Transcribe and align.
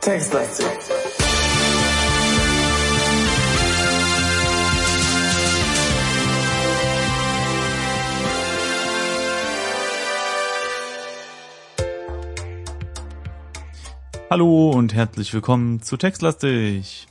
Textlastig. 0.00 0.66
Hallo 14.28 14.70
und 14.70 14.94
herzlich 14.94 15.32
willkommen 15.32 15.80
zu 15.80 15.96
Textlastig. 15.96 17.06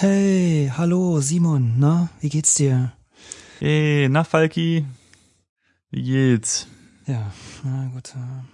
Hey, 0.00 0.70
hallo 0.76 1.20
Simon, 1.20 1.74
na, 1.76 2.08
wie 2.20 2.28
geht's 2.28 2.54
dir? 2.54 2.92
Hey, 3.58 4.08
na 4.08 4.22
Falki, 4.22 4.86
wie 5.90 6.02
geht's? 6.04 6.68
Ja, 7.08 7.32
na 7.64 7.90
gut. 7.92 8.10
äh. 8.14 8.44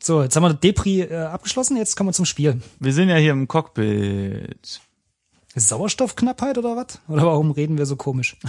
So, 0.00 0.22
jetzt 0.22 0.36
haben 0.36 0.44
wir 0.44 0.54
Depri 0.54 1.00
äh, 1.00 1.16
abgeschlossen, 1.16 1.76
jetzt 1.76 1.96
kommen 1.96 2.10
wir 2.10 2.14
zum 2.14 2.26
Spiel. 2.26 2.62
Wir 2.78 2.92
sind 2.92 3.08
ja 3.08 3.16
hier 3.16 3.32
im 3.32 3.48
Cockpit. 3.48 4.80
Sauerstoffknappheit 5.56 6.56
oder 6.58 6.76
was? 6.76 7.00
Oder 7.08 7.26
warum 7.26 7.50
reden 7.50 7.76
wir 7.76 7.86
so 7.86 7.96
komisch? 7.96 8.36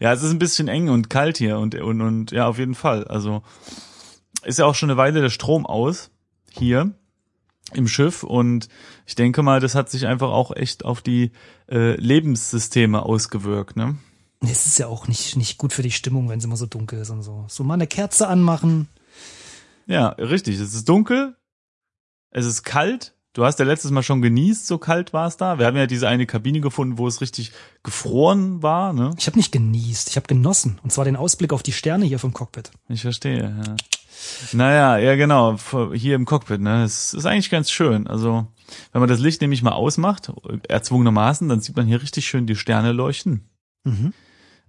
Ja, 0.00 0.14
es 0.14 0.22
ist 0.22 0.30
ein 0.30 0.38
bisschen 0.38 0.68
eng 0.68 0.88
und 0.88 1.10
kalt 1.10 1.36
hier 1.36 1.58
und, 1.58 1.74
und, 1.74 2.00
und 2.00 2.30
ja, 2.30 2.46
auf 2.46 2.58
jeden 2.58 2.74
Fall. 2.74 3.06
Also 3.08 3.42
ist 4.42 4.58
ja 4.58 4.64
auch 4.64 4.74
schon 4.74 4.88
eine 4.88 4.96
Weile 4.96 5.20
der 5.20 5.28
Strom 5.28 5.66
aus 5.66 6.10
hier 6.50 6.94
im 7.74 7.88
Schiff 7.88 8.22
und 8.22 8.68
ich 9.06 9.14
denke 9.14 9.42
mal, 9.42 9.60
das 9.60 9.74
hat 9.74 9.90
sich 9.90 10.06
einfach 10.06 10.30
auch 10.30 10.54
echt 10.54 10.84
auf 10.84 11.02
die 11.02 11.32
äh, 11.70 11.94
Lebenssysteme 11.96 13.02
ausgewirkt, 13.02 13.76
ne? 13.76 13.96
Es 14.42 14.66
ist 14.66 14.78
ja 14.78 14.86
auch 14.86 15.06
nicht, 15.06 15.36
nicht 15.36 15.58
gut 15.58 15.72
für 15.72 15.82
die 15.82 15.90
Stimmung, 15.90 16.28
wenn 16.28 16.38
es 16.38 16.44
immer 16.44 16.56
so 16.56 16.66
dunkel 16.66 17.00
ist 17.00 17.10
und 17.10 17.22
so. 17.22 17.44
So 17.48 17.62
mal 17.62 17.74
eine 17.74 17.86
Kerze 17.86 18.26
anmachen. 18.26 18.88
Ja, 19.86 20.08
richtig. 20.10 20.58
Es 20.58 20.72
ist 20.72 20.88
dunkel, 20.88 21.36
es 22.30 22.46
ist 22.46 22.62
kalt. 22.62 23.14
Du 23.32 23.44
hast 23.44 23.58
ja 23.58 23.64
letztes 23.64 23.92
Mal 23.92 24.02
schon 24.02 24.22
genießt, 24.22 24.66
so 24.66 24.78
kalt 24.78 25.12
war 25.12 25.28
es 25.28 25.36
da. 25.36 25.58
Wir 25.58 25.66
haben 25.66 25.76
ja 25.76 25.86
diese 25.86 26.08
eine 26.08 26.26
Kabine 26.26 26.60
gefunden, 26.60 26.98
wo 26.98 27.06
es 27.06 27.20
richtig 27.20 27.52
gefroren 27.84 28.62
war, 28.62 28.92
ne? 28.92 29.14
Ich 29.18 29.26
habe 29.26 29.36
nicht 29.36 29.52
genießt, 29.52 30.08
ich 30.08 30.16
habe 30.16 30.26
genossen. 30.26 30.80
Und 30.82 30.90
zwar 30.90 31.04
den 31.04 31.16
Ausblick 31.16 31.52
auf 31.52 31.62
die 31.62 31.72
Sterne 31.72 32.06
hier 32.06 32.18
vom 32.18 32.32
Cockpit. 32.32 32.72
Ich 32.88 33.02
verstehe, 33.02 33.54
ja. 33.64 33.76
Naja, 34.52 34.98
ja 34.98 35.16
genau, 35.16 35.56
hier 35.92 36.14
im 36.14 36.24
Cockpit, 36.24 36.60
ne? 36.60 36.84
Es 36.84 37.14
ist 37.14 37.26
eigentlich 37.26 37.50
ganz 37.50 37.70
schön. 37.70 38.06
Also, 38.06 38.46
wenn 38.92 39.00
man 39.00 39.08
das 39.08 39.20
Licht 39.20 39.40
nämlich 39.40 39.62
mal 39.62 39.72
ausmacht, 39.72 40.32
erzwungenermaßen, 40.68 41.48
dann 41.48 41.60
sieht 41.60 41.76
man 41.76 41.86
hier 41.86 42.02
richtig 42.02 42.26
schön 42.26 42.46
die 42.46 42.56
Sterne 42.56 42.92
leuchten. 42.92 43.48
Mhm. 43.84 44.12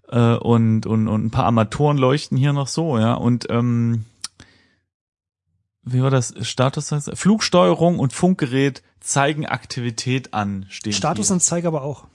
Äh, 0.08 0.36
und, 0.36 0.86
und, 0.86 1.08
und 1.08 1.26
ein 1.26 1.32
paar 1.32 1.46
Armaturen 1.46 1.98
leuchten 1.98 2.38
hier 2.38 2.54
noch 2.54 2.68
so, 2.68 2.98
ja. 2.98 3.14
Und 3.14 3.48
ähm, 3.50 4.06
wie 5.84 6.02
war 6.02 6.12
das? 6.12 6.34
Status? 6.48 6.94
Flugsteuerung 7.14 8.00
und 8.00 8.14
Funkgerät 8.14 8.84
zeigen 9.00 9.46
Aktivität 9.46 10.34
an, 10.34 10.66
steht 10.70 10.94
hier. 10.94 10.98
Statusanzeige 10.98 11.68
aber 11.68 11.82
auch. 11.82 12.08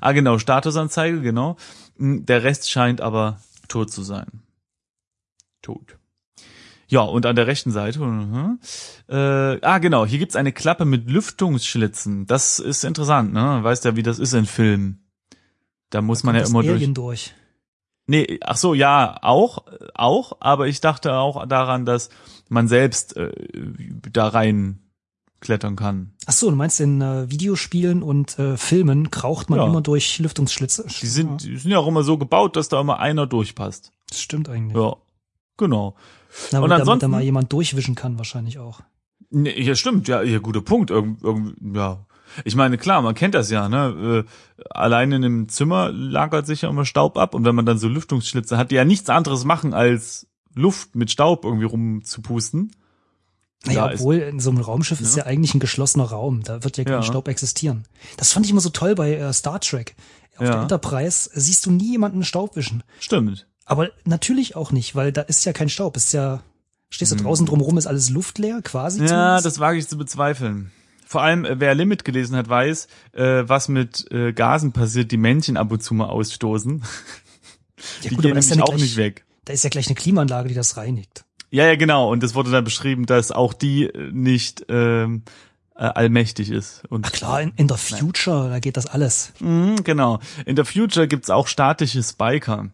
Ah, 0.00 0.12
genau, 0.12 0.38
Statusanzeige, 0.38 1.20
genau. 1.20 1.56
Hm, 1.96 2.26
Der 2.26 2.42
Rest 2.42 2.70
scheint 2.70 3.00
aber 3.00 3.40
tot 3.68 3.90
zu 3.92 4.02
sein. 4.02 4.42
Tot. 5.62 5.98
Ja, 6.94 7.00
und 7.00 7.26
an 7.26 7.34
der 7.34 7.48
rechten 7.48 7.72
Seite, 7.72 7.98
mhm, 7.98 8.60
äh, 9.08 9.60
ah 9.60 9.78
genau, 9.78 10.06
hier 10.06 10.20
gibt's 10.20 10.36
eine 10.36 10.52
Klappe 10.52 10.84
mit 10.84 11.10
Lüftungsschlitzen. 11.10 12.28
Das 12.28 12.60
ist 12.60 12.84
interessant, 12.84 13.32
ne? 13.32 13.58
Weißt 13.64 13.84
ja, 13.84 13.96
wie 13.96 14.04
das 14.04 14.20
ist 14.20 14.32
in 14.32 14.46
Filmen. 14.46 15.04
Da 15.90 16.02
muss 16.02 16.22
man 16.22 16.36
ja 16.36 16.42
immer 16.42 16.62
durch. 16.62 16.94
Durch. 16.94 17.34
Nee, 18.06 18.38
ach 18.44 18.56
so, 18.56 18.74
ja, 18.74 19.18
auch, 19.22 19.64
auch, 19.94 20.36
aber 20.38 20.68
ich 20.68 20.80
dachte 20.80 21.14
auch 21.14 21.44
daran, 21.46 21.84
dass 21.84 22.10
man 22.48 22.68
selbst 22.68 23.16
äh, 23.16 23.32
da 24.12 24.28
rein 24.28 24.78
klettern 25.40 25.74
kann. 25.74 26.12
Ach 26.26 26.32
so, 26.32 26.48
du 26.48 26.54
meinst 26.54 26.80
in 26.80 27.00
äh, 27.00 27.28
Videospielen 27.28 28.04
und 28.04 28.38
äh, 28.38 28.56
Filmen 28.56 29.10
kraucht 29.10 29.50
man 29.50 29.58
Ja. 29.58 29.66
immer 29.66 29.80
durch 29.80 30.20
Lüftungsschlitze? 30.20 30.86
Die 31.00 31.06
sind, 31.08 31.42
die 31.42 31.56
sind 31.56 31.72
ja 31.72 31.78
auch 31.78 31.88
immer 31.88 32.04
so 32.04 32.18
gebaut, 32.18 32.54
dass 32.54 32.68
da 32.68 32.80
immer 32.80 33.00
einer 33.00 33.26
durchpasst. 33.26 33.90
Das 34.10 34.20
stimmt 34.20 34.48
eigentlich. 34.48 34.80
Ja, 34.80 34.94
genau. 35.56 35.96
Na, 36.52 36.60
Und 36.60 36.70
damit, 36.70 37.02
da 37.02 37.08
mal 37.08 37.22
jemand 37.22 37.52
durchwischen 37.52 37.94
kann 37.94 38.18
wahrscheinlich 38.18 38.58
auch. 38.58 38.80
Nee, 39.30 39.60
ja, 39.60 39.74
stimmt, 39.74 40.08
ja, 40.08 40.22
ja, 40.22 40.38
guter 40.38 40.60
Punkt. 40.62 40.90
Irgend, 40.90 41.22
irgend, 41.22 41.76
ja. 41.76 42.06
Ich 42.44 42.56
meine, 42.56 42.78
klar, 42.78 43.02
man 43.02 43.14
kennt 43.14 43.34
das 43.34 43.50
ja, 43.50 43.68
ne? 43.68 44.24
Äh, 44.58 44.64
allein 44.70 45.12
in 45.12 45.24
einem 45.24 45.48
Zimmer 45.48 45.90
lagert 45.92 46.46
sich 46.46 46.62
ja 46.62 46.68
immer 46.68 46.84
Staub 46.84 47.16
ab 47.16 47.34
und 47.34 47.44
wenn 47.44 47.54
man 47.54 47.66
dann 47.66 47.78
so 47.78 47.88
Lüftungsschlitze 47.88 48.58
hat, 48.58 48.70
die 48.70 48.74
ja 48.76 48.84
nichts 48.84 49.08
anderes 49.08 49.44
machen, 49.44 49.72
als 49.74 50.26
Luft 50.54 50.94
mit 50.96 51.10
Staub 51.10 51.44
irgendwie 51.44 51.64
rumzupusten. 51.66 52.72
Naja, 53.66 53.86
Ja, 53.86 53.92
ist- 53.92 54.00
obwohl 54.00 54.16
in 54.16 54.40
so 54.40 54.50
einem 54.50 54.60
Raumschiff 54.60 55.00
ist 55.00 55.16
Ja. 55.16 55.22
ja 55.24 55.28
eigentlich 55.30 55.54
ein 55.54 55.60
geschlossener 55.60 56.04
Raum. 56.04 56.42
Da 56.42 56.62
wird 56.64 56.76
ja 56.76 56.84
kein 56.84 56.92
Ja. 56.94 57.02
Staub 57.02 57.28
existieren. 57.28 57.84
Das 58.16 58.32
fand 58.32 58.44
ich 58.46 58.52
immer 58.52 58.60
so 58.60 58.70
toll 58.70 58.94
bei 58.94 59.14
äh, 59.14 59.32
Star 59.32 59.60
Trek. 59.60 59.94
Auf 60.36 60.46
Ja. 60.46 60.52
der 60.52 60.62
Enterprise 60.62 61.30
siehst 61.34 61.64
du 61.66 61.70
nie 61.70 61.92
jemanden 61.92 62.24
Staub 62.24 62.56
wischen. 62.56 62.82
Stimmt. 63.00 63.46
Aber 63.64 63.90
natürlich 64.04 64.56
auch 64.56 64.72
nicht, 64.72 64.94
weil 64.94 65.12
da 65.12 65.22
ist 65.22 65.44
ja 65.44 65.52
kein 65.52 65.68
Staub. 65.68 65.96
Ist 65.96 66.12
ja, 66.12 66.42
stehst 66.90 67.12
du 67.12 67.16
draußen 67.16 67.46
drumherum, 67.46 67.78
ist 67.78 67.86
alles 67.86 68.10
luftleer 68.10 68.60
quasi. 68.62 68.98
Hm. 68.98 69.06
Ja, 69.06 69.10
zumindest. 69.10 69.46
das 69.46 69.58
wage 69.60 69.78
ich 69.78 69.88
zu 69.88 69.96
bezweifeln. 69.96 70.70
Vor 71.06 71.22
allem, 71.22 71.44
äh, 71.44 71.60
wer 71.60 71.74
Limit 71.74 72.04
gelesen 72.04 72.36
hat, 72.36 72.48
weiß, 72.48 72.88
äh, 73.12 73.44
was 73.46 73.68
mit 73.68 74.10
äh, 74.10 74.32
Gasen 74.32 74.72
passiert, 74.72 75.12
die 75.12 75.16
Männchen 75.16 75.56
ab 75.56 75.70
und 75.70 75.82
zu 75.82 75.94
mal 75.94 76.06
ausstoßen. 76.06 76.80
ja, 76.80 77.84
die 78.02 78.08
gut, 78.08 78.18
gehen 78.18 78.30
nämlich 78.30 78.50
ist 78.50 78.56
ja 78.56 78.62
auch 78.62 78.68
gleich, 78.68 78.80
nicht 78.80 78.96
weg. 78.96 79.24
Da 79.44 79.52
ist 79.52 79.64
ja 79.64 79.70
gleich 79.70 79.86
eine 79.86 79.94
Klimaanlage, 79.94 80.48
die 80.48 80.54
das 80.54 80.76
reinigt. 80.76 81.24
Ja, 81.50 81.66
ja, 81.66 81.76
genau. 81.76 82.10
Und 82.10 82.24
es 82.24 82.34
wurde 82.34 82.50
dann 82.50 82.64
beschrieben, 82.64 83.06
dass 83.06 83.30
auch 83.30 83.52
die 83.52 83.84
äh, 83.84 84.10
nicht 84.12 84.66
ähm, 84.68 85.22
äh, 85.76 85.84
allmächtig 85.84 86.50
ist. 86.50 86.82
Und 86.88 87.06
Ach 87.06 87.12
klar, 87.12 87.42
in, 87.42 87.52
in 87.56 87.68
der 87.68 87.76
Future, 87.76 88.48
da 88.48 88.58
geht 88.58 88.76
das 88.76 88.86
alles. 88.86 89.32
Mhm, 89.40 89.84
genau. 89.84 90.18
In 90.46 90.56
der 90.56 90.64
Future 90.64 91.06
gibt's 91.06 91.30
auch 91.30 91.46
statische 91.46 92.02
Spiker. 92.02 92.70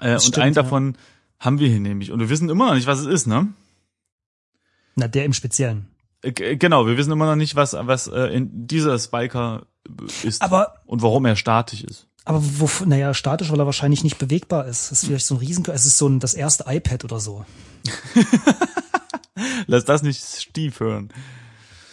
Äh, 0.00 0.14
und 0.14 0.20
stimmt, 0.20 0.38
einen 0.38 0.54
ja. 0.54 0.62
davon 0.62 0.96
haben 1.38 1.58
wir 1.58 1.68
hier 1.68 1.80
nämlich. 1.80 2.10
Und 2.12 2.20
wir 2.20 2.28
wissen 2.28 2.48
immer 2.48 2.66
noch 2.66 2.74
nicht, 2.74 2.86
was 2.86 3.00
es 3.00 3.06
ist, 3.06 3.26
ne? 3.26 3.48
Na, 4.96 5.08
der 5.08 5.24
im 5.24 5.32
Speziellen. 5.32 5.88
Äh, 6.22 6.32
g- 6.32 6.56
Genau, 6.56 6.86
wir 6.86 6.96
wissen 6.96 7.12
immer 7.12 7.26
noch 7.26 7.36
nicht, 7.36 7.56
was, 7.56 7.74
was 7.78 8.06
äh, 8.08 8.24
in 8.34 8.66
dieser 8.66 8.98
Spiker 8.98 9.66
ist. 10.22 10.42
Aber 10.42 10.74
und 10.86 11.02
warum 11.02 11.24
er 11.26 11.36
statisch 11.36 11.82
ist. 11.84 12.06
Aber 12.26 12.40
wo, 12.42 12.68
naja, 12.84 13.14
statisch, 13.14 13.50
weil 13.50 13.58
er 13.60 13.66
wahrscheinlich 13.66 14.04
nicht 14.04 14.18
bewegbar 14.18 14.66
ist. 14.66 14.90
Das 14.90 15.02
ist 15.02 15.06
vielleicht 15.06 15.24
so 15.26 15.36
ein 15.36 15.38
Riesen, 15.38 15.64
es 15.72 15.86
ist 15.86 15.96
so 15.96 16.06
ein, 16.08 16.20
das 16.20 16.34
erste 16.34 16.64
iPad 16.66 17.04
oder 17.04 17.18
so. 17.18 17.44
Lass 19.66 19.84
das 19.84 20.02
nicht 20.02 20.22
Stief 20.22 20.80
hören. 20.80 21.08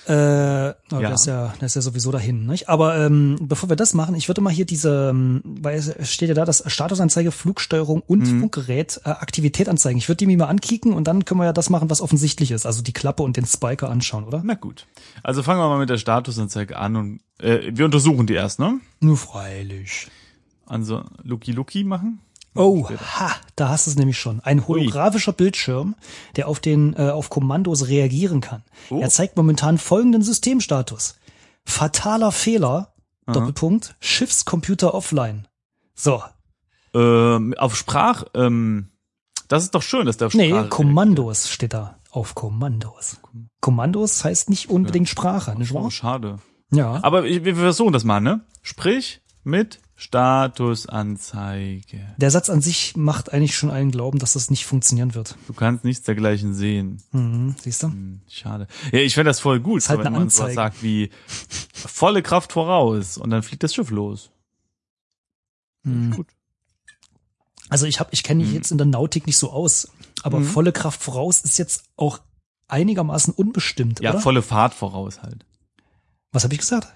Äh, 0.08 0.14
ja. 0.14 0.76
Ja. 0.92 1.10
Das, 1.10 1.22
ist 1.22 1.28
ja, 1.28 1.54
das 1.60 1.72
ist 1.72 1.76
ja 1.76 1.82
sowieso 1.82 2.12
dahin, 2.12 2.46
nicht? 2.46 2.70
Aber 2.70 2.98
ähm, 2.98 3.38
bevor 3.42 3.70
wir 3.70 3.76
das 3.76 3.94
machen, 3.94 4.16
ich 4.16 4.30
würde 4.30 4.42
mal 4.42 4.52
hier 4.54 4.66
diese, 4.66 5.10
ähm, 5.10 5.42
weil 5.44 5.78
es 5.78 6.10
steht 6.10 6.30
ja 6.30 6.36
da, 6.36 6.46
das 6.46 6.64
Statusanzeige, 6.66 7.32
Flugsteuerung 7.32 8.02
und 8.02 8.20
Mhm. 8.20 8.40
Funkgerät, 8.40 9.02
äh, 9.04 9.10
Aktivität 9.10 9.68
anzeigen. 9.70 9.98
Ich 9.98 10.08
würde 10.08 10.18
die 10.18 10.28
mir 10.28 10.38
mal 10.38 10.46
ankicken 10.46 10.94
und 10.94 11.08
dann 11.08 11.26
können 11.26 11.40
wir 11.42 11.46
ja 11.46 11.54
das 11.54 11.70
machen, 11.70 11.90
was 11.90 12.02
offensichtlich 12.02 12.52
ist. 12.52 12.66
Also 12.66 12.82
die 12.82 12.94
Klappe 12.94 13.24
und 13.24 13.38
den 13.38 13.46
Spiker 13.46 13.90
anschauen, 13.90 14.24
oder? 14.24 14.42
Na 14.44 14.54
gut. 14.54 14.86
Also 15.24 15.44
fangen 15.44 15.60
wir 15.60 15.68
mal 15.68 15.80
mit 15.80 15.90
der 15.90 15.98
Statusanzeige 15.98 16.78
an 16.78 16.96
und 16.96 17.20
äh, 17.40 17.72
wir 17.74 17.86
untersuchen 17.86 18.28
die 18.28 18.34
erst, 18.34 18.60
ne? 18.60 18.80
Nur 19.02 19.18
freilich. 19.18 20.08
Also 20.66 21.04
Lucky 21.24 21.52
Lucky 21.52 21.84
machen. 21.84 22.20
Oh, 22.58 22.86
Später. 22.86 23.20
ha, 23.20 23.32
da 23.56 23.70
hast 23.70 23.88
du 23.88 23.92
es 23.92 23.98
nämlich 23.98 24.18
schon. 24.20 24.40
Ein 24.42 24.68
holographischer 24.68 25.34
Bildschirm, 25.34 25.96
der 26.36 26.48
auf 26.48 26.60
den 26.60 26.94
äh, 26.98 27.10
auf 27.10 27.30
Kommandos 27.30 27.88
reagieren 27.88 28.42
kann. 28.42 28.64
Oh. 28.90 29.00
Er 29.02 29.10
zeigt 29.10 29.38
momentan 29.38 29.78
folgenden 29.78 30.22
Systemstatus: 30.24 31.16
Fataler 31.66 32.32
Fehler. 32.32 32.94
Doppelpunkt. 33.26 33.96
Schiffscomputer 34.00 34.94
offline. 34.94 35.48
So, 35.94 36.24
Ähm, 36.94 37.54
auf 37.58 37.76
Sprach, 37.76 38.24
ähm, 38.34 38.88
das 39.50 39.64
ist 39.64 39.76
doch 39.76 39.82
schön, 39.82 40.06
dass 40.06 40.16
der 40.16 40.28
auf 40.28 40.34
nee, 40.34 40.48
Sprache 40.50 40.70
Kommandos 40.70 41.50
steht 41.50 41.74
da. 41.74 42.00
Auf 42.10 42.36
Kommandos. 42.36 43.18
Kommandos 43.60 44.24
heißt 44.24 44.50
nicht 44.50 44.70
unbedingt 44.70 45.10
Sprache, 45.10 45.52
nicht 45.58 45.72
reagiert. 45.72 45.76
wahr? 45.76 45.84
Oh, 45.88 45.90
schade. 45.90 46.40
Ja. 46.72 47.00
Aber 47.04 47.26
ich- 47.26 47.44
wir 47.44 47.56
versuchen 47.58 47.92
das 47.92 48.06
mal, 48.06 48.22
ne? 48.22 48.46
Sprich 48.62 49.22
mit 49.48 49.80
Statusanzeige. 49.96 52.14
Der 52.18 52.32
Satz 52.32 52.50
an 52.50 52.62
sich 52.62 52.96
macht 52.96 53.34
eigentlich 53.34 53.56
schon 53.56 53.72
allen 53.72 53.92
glauben, 53.92 54.20
dass 54.20 54.34
das 54.34 54.50
nicht 54.52 54.66
funktionieren 54.66 55.16
wird. 55.16 55.36
Du 55.48 55.54
kannst 55.54 55.84
nichts 55.84 56.06
dergleichen 56.06 56.54
sehen. 56.54 57.02
Mhm, 57.12 57.56
siehst 57.60 57.84
du? 57.84 57.88
Hm, 57.88 58.22
Schade. 58.30 58.68
Ja, 58.92 59.00
ich 59.00 59.16
fände 59.16 59.30
das 59.30 59.40
voll 59.40 59.60
gut, 59.60 59.80
Ist 59.80 59.90
halt 59.90 60.00
wenn 60.02 60.08
eine 60.08 60.20
man 60.20 60.30
sowas 60.30 60.54
sagt 60.54 60.84
wie 60.84 61.10
volle 61.74 62.22
Kraft 62.22 62.52
voraus 62.54 63.18
und 63.18 63.30
dann 63.32 63.44
fliegt 63.44 63.64
das 63.64 63.74
Schiff 63.74 63.90
los. 63.90 64.30
Mhm. 65.84 66.12
Gut. 66.12 66.28
Also 67.70 67.86
ich 67.86 68.00
habe, 68.00 68.10
ich 68.14 68.24
kenne 68.24 68.44
mich 68.44 68.54
jetzt 68.54 68.72
in 68.72 68.78
der 68.78 68.88
Nautik 68.88 69.28
nicht 69.28 69.38
so 69.38 69.52
aus, 69.52 69.90
aber 70.24 70.42
volle 70.42 70.72
Kraft 70.72 71.04
voraus 71.04 71.42
ist 71.42 71.58
jetzt 71.58 71.84
auch 71.98 72.20
einigermaßen 72.70 73.34
unbestimmt, 73.34 74.00
Ja, 74.00 74.12
oder? 74.12 74.22
volle 74.22 74.42
Fahrt 74.42 74.74
voraus 74.74 75.22
halt. 75.22 75.46
Was 76.32 76.44
habe 76.44 76.54
ich 76.54 76.62
gesagt? 76.62 76.94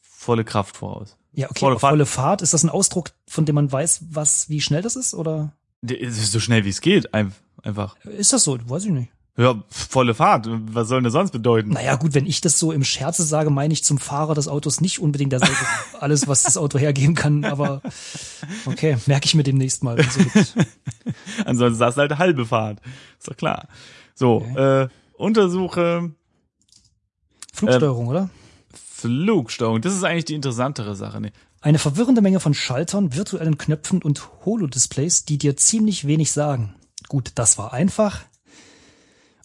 Volle 0.00 0.44
Kraft 0.44 0.76
voraus. 0.76 1.16
Ja, 1.34 1.50
okay, 1.50 1.58
Volle 1.60 1.78
Fahrt. 1.78 1.90
volle 1.92 2.06
Fahrt, 2.06 2.42
ist 2.42 2.54
das 2.54 2.62
ein 2.62 2.70
Ausdruck, 2.70 3.10
von 3.26 3.44
dem 3.44 3.56
man 3.56 3.70
weiß, 3.70 4.04
was, 4.10 4.48
wie 4.48 4.60
schnell 4.60 4.82
das 4.82 4.96
ist, 4.96 5.14
oder? 5.14 5.52
Es 5.82 6.16
ist 6.18 6.32
so 6.32 6.40
schnell 6.40 6.64
wie 6.64 6.68
es 6.70 6.80
geht, 6.80 7.12
ein- 7.12 7.34
einfach. 7.62 7.96
Ist 8.04 8.32
das 8.32 8.44
so? 8.44 8.58
Weiß 8.68 8.84
ich 8.84 8.90
nicht. 8.90 9.10
Ja, 9.36 9.60
volle 9.68 10.14
Fahrt. 10.14 10.46
Was 10.48 10.86
soll 10.86 10.98
denn 10.98 11.04
das 11.04 11.12
sonst 11.12 11.32
bedeuten? 11.32 11.70
Naja, 11.70 11.96
gut, 11.96 12.14
wenn 12.14 12.24
ich 12.24 12.40
das 12.40 12.56
so 12.60 12.70
im 12.70 12.84
Scherze 12.84 13.24
sage, 13.24 13.50
meine 13.50 13.72
ich 13.74 13.82
zum 13.82 13.98
Fahrer 13.98 14.34
des 14.36 14.46
Autos 14.46 14.80
nicht 14.80 15.00
unbedingt 15.00 15.32
derselbe, 15.32 15.56
alles, 16.00 16.28
was 16.28 16.44
das 16.44 16.56
Auto 16.56 16.78
hergeben 16.78 17.16
kann, 17.16 17.44
aber 17.44 17.82
okay, 18.64 18.96
merke 19.06 19.26
ich 19.26 19.34
mir 19.34 19.42
demnächst 19.42 19.82
mal. 19.82 19.96
Ansonsten 21.44 21.78
sagst 21.78 21.96
du 21.98 22.02
halt 22.02 22.16
halbe 22.18 22.46
Fahrt. 22.46 22.80
Ist 23.18 23.28
doch 23.28 23.36
klar. 23.36 23.66
So, 24.14 24.42
äh, 24.56 24.86
untersuche 25.14 26.12
Flugsteuerung, 27.52 28.06
oder? 28.06 28.30
Flugsteuerung. 29.08 29.80
Das 29.82 29.94
ist 29.94 30.04
eigentlich 30.04 30.24
die 30.24 30.34
interessantere 30.34 30.96
Sache. 30.96 31.20
Ne? 31.20 31.32
Eine 31.60 31.78
verwirrende 31.78 32.22
Menge 32.22 32.40
von 32.40 32.54
Schaltern, 32.54 33.14
virtuellen 33.14 33.58
Knöpfen 33.58 34.02
und 34.02 34.28
Holodisplays, 34.44 35.24
die 35.24 35.38
dir 35.38 35.56
ziemlich 35.56 36.06
wenig 36.06 36.32
sagen. 36.32 36.74
Gut, 37.08 37.32
das 37.34 37.58
war 37.58 37.72
einfach. 37.72 38.20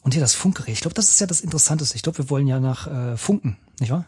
Und 0.01 0.13
hier 0.13 0.21
das 0.21 0.33
Funkgerät. 0.33 0.73
Ich 0.73 0.81
glaube, 0.81 0.93
das 0.95 1.09
ist 1.09 1.19
ja 1.19 1.27
das 1.27 1.41
Interessanteste. 1.41 1.95
Ich 1.95 2.01
glaube, 2.03 2.19
wir 2.19 2.29
wollen 2.29 2.47
ja 2.47 2.59
nach 2.59 2.87
äh, 2.87 3.17
Funken, 3.17 3.57
nicht 3.79 3.91
wahr? 3.91 4.05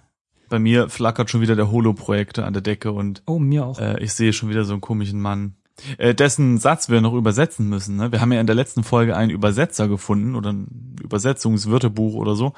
Bei 0.50 0.58
mir 0.60 0.90
flackert 0.90 1.30
schon 1.30 1.42
wieder 1.42 1.56
der 1.56 1.70
Holo-Projektor 1.72 2.46
an 2.46 2.54
der 2.54 2.62
Decke 2.62 2.92
und 2.92 3.22
Oh, 3.26 3.40
mir 3.40 3.66
auch. 3.66 3.80
äh, 3.80 4.02
ich 4.04 4.14
sehe 4.14 4.34
schon 4.34 4.50
wieder 4.50 4.64
so 4.66 4.74
einen 4.74 4.82
komischen 4.82 5.22
Mann. 5.22 5.56
Äh, 5.98 6.14
dessen 6.14 6.58
Satz 6.60 6.90
wir 6.90 7.02
noch 7.02 7.14
übersetzen 7.14 7.68
müssen. 7.68 7.96
Ne? 7.98 8.12
Wir 8.12 8.22
haben 8.22 8.32
ja 8.32 8.40
in 8.42 8.48
der 8.48 8.56
letzten 8.56 8.84
Folge 8.84 9.16
einen 9.16 9.32
Übersetzer 9.32 9.88
gefunden 9.88 10.36
oder 10.36 10.52
ein 10.54 10.96
Übersetzungswörterbuch 11.02 12.14
oder 12.16 12.36
so. 12.36 12.54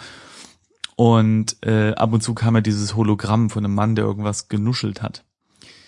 Und 1.04 1.58
äh, 1.66 1.94
ab 1.96 2.14
und 2.14 2.24
zu 2.24 2.34
kam 2.34 2.56
ja 2.56 2.62
dieses 2.62 2.96
Hologramm 2.96 3.50
von 3.50 3.66
einem 3.66 3.76
Mann, 3.76 3.94
der 3.96 4.06
irgendwas 4.06 4.48
genuschelt 4.48 5.02
hat. 5.02 5.26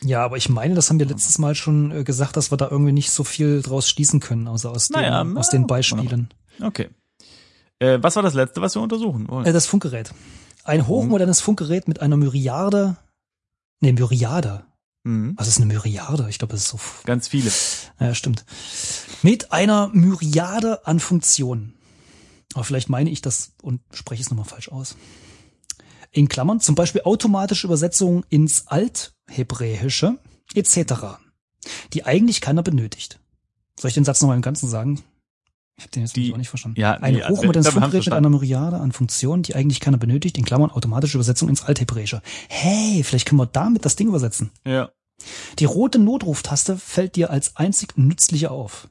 Ja, 0.02 0.26
aber 0.26 0.36
ich 0.36 0.50
meine, 0.50 0.76
das 0.76 0.90
haben 0.90 1.00
wir 1.00 1.06
letztes 1.06 1.38
Mal 1.38 1.56
schon 1.56 1.90
äh, 1.92 2.04
gesagt, 2.04 2.36
dass 2.36 2.52
wir 2.52 2.58
da 2.58 2.68
irgendwie 2.70 2.92
nicht 2.92 3.12
so 3.12 3.24
viel 3.24 3.62
draus 3.62 3.88
schließen 3.88 4.20
können, 4.20 4.50
außer 4.50 4.70
aus, 4.70 4.90
Naja, 4.90 5.24
den, 5.24 5.32
na, 5.32 5.40
aus 5.40 5.50
den 5.50 5.68
Beispielen. 5.68 6.28
Okay. 6.62 6.90
Äh, 7.80 8.00
was 8.02 8.18
war 8.18 8.24
das 8.24 8.34
letzte, 8.34 8.60
was 8.60 8.76
wir 8.76 8.82
untersuchen 8.82 9.30
wollen? 9.30 9.46
Äh, 9.46 9.54
das 9.54 9.68
Funkgerät. 9.68 10.14
Ein 10.66 10.86
hochmodernes 10.86 11.40
Funkgerät 11.40 11.88
mit 11.88 12.02
einer 12.02 12.18
Myriade, 12.18 12.98
nee, 13.80 13.94
Myriade. 13.94 14.66
Mhm. 15.06 15.36
Was 15.38 15.48
ist 15.48 15.62
eine 15.62 15.68
Myriade? 15.68 16.28
Ich 16.30 16.40
glaube, 16.40 16.52
das 16.52 16.64
ist 16.64 16.70
so 16.72 16.80
Ganz 17.06 17.30
viele. 17.30 17.52
Ja, 18.02 18.14
stimmt. 18.14 18.44
Mit 19.22 19.54
einer 19.54 19.90
Myriade 19.94 20.86
an 20.86 21.00
Funktionen. 21.00 21.75
Aber 22.56 22.64
vielleicht 22.64 22.88
meine 22.90 23.10
ich 23.10 23.22
das 23.22 23.52
und 23.62 23.82
spreche 23.92 24.22
es 24.24 24.30
nochmal 24.30 24.46
falsch 24.46 24.70
aus. 24.70 24.96
In 26.12 26.30
Klammern 26.30 26.62
zum 26.62 26.74
Beispiel 26.74 27.02
automatische 27.04 27.68
Übersetzung 27.68 28.24
ins 28.30 28.68
Althebräische 28.68 30.18
etc., 30.54 30.94
die 31.94 32.06
eigentlich 32.06 32.40
keiner 32.40 32.64
benötigt. 32.64 33.20
Soll 33.78 33.90
ich 33.90 33.96
den 33.96 34.06
Satz 34.06 34.22
nochmal 34.22 34.38
im 34.38 34.42
Ganzen 34.42 34.70
sagen? 34.70 35.04
Ich 35.76 35.84
habe 35.84 35.92
den 35.92 36.04
jetzt 36.04 36.16
Die- 36.16 36.32
auch 36.32 36.38
nicht 36.38 36.48
verstanden. 36.48 36.80
ja, 36.80 36.94
Ein 36.94 37.16
nee, 37.16 37.22
also, 37.22 37.42
hochmodernes 37.42 37.66
wir 37.66 37.72
haben's 37.74 37.84
Funkgerät 37.92 38.06
mit 38.06 38.14
einer 38.14 38.30
Myriade 38.30 38.78
an 38.78 38.94
Funktionen, 38.94 39.44
die 39.44 39.54
eigentlich 39.56 39.82
keiner 39.82 39.98
benötigt, 39.98 40.38
in 40.38 40.46
Klammern 40.46 40.72
automatische 40.72 41.18
Übersetzung 41.18 41.50
ins 41.50 41.64
Althebräische. 41.64 42.22
Hey, 42.48 43.04
vielleicht 43.04 43.28
können 43.28 43.42
wir 43.42 43.48
damit 43.48 43.84
das 43.84 43.98
Ding 43.98 44.08
übersetzen. 44.08 44.52
Ja. 44.66 44.92
Die 45.60 45.66
rote 45.66 46.00
Notruftaste 46.00 46.78
fällt 46.78 47.18
dir 47.18 47.30
als 47.32 47.58
einzig 47.58 47.98
nützliche 47.98 48.52
auf. 48.52 48.88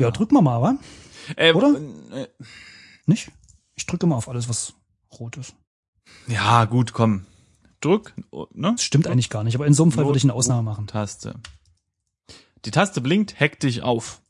Ja, 0.00 0.08
Ah. 0.08 0.10
drück 0.10 0.32
mal 0.32 0.42
mal, 0.42 0.60
wa? 0.60 0.74
Äh, 1.36 1.52
Oder? 1.52 1.76
Äh, 2.12 2.26
Nicht? 3.06 3.30
Ich 3.76 3.86
drücke 3.86 4.06
mal 4.06 4.16
auf 4.16 4.28
alles, 4.28 4.48
was 4.48 4.74
rot 5.18 5.36
ist. 5.36 5.54
ja, 6.26 6.64
gut, 6.66 6.92
komm. 6.92 7.26
Drück, 7.80 8.12
ne? 8.52 8.72
Das 8.72 8.82
stimmt 8.84 9.06
eigentlich 9.06 9.30
gar 9.30 9.42
nicht, 9.42 9.54
aber 9.54 9.66
in 9.66 9.72
so 9.74 9.82
einem 9.84 9.92
Fall 9.92 10.04
würde 10.04 10.18
ich 10.18 10.24
eine 10.24 10.34
Ausnahme 10.34 10.62
machen. 10.62 10.86
Taste. 10.86 11.34
Die 12.66 12.70
Taste 12.70 13.00
blinkt, 13.00 13.40
heck 13.40 13.58
dich 13.58 13.82
auf. 13.82 14.20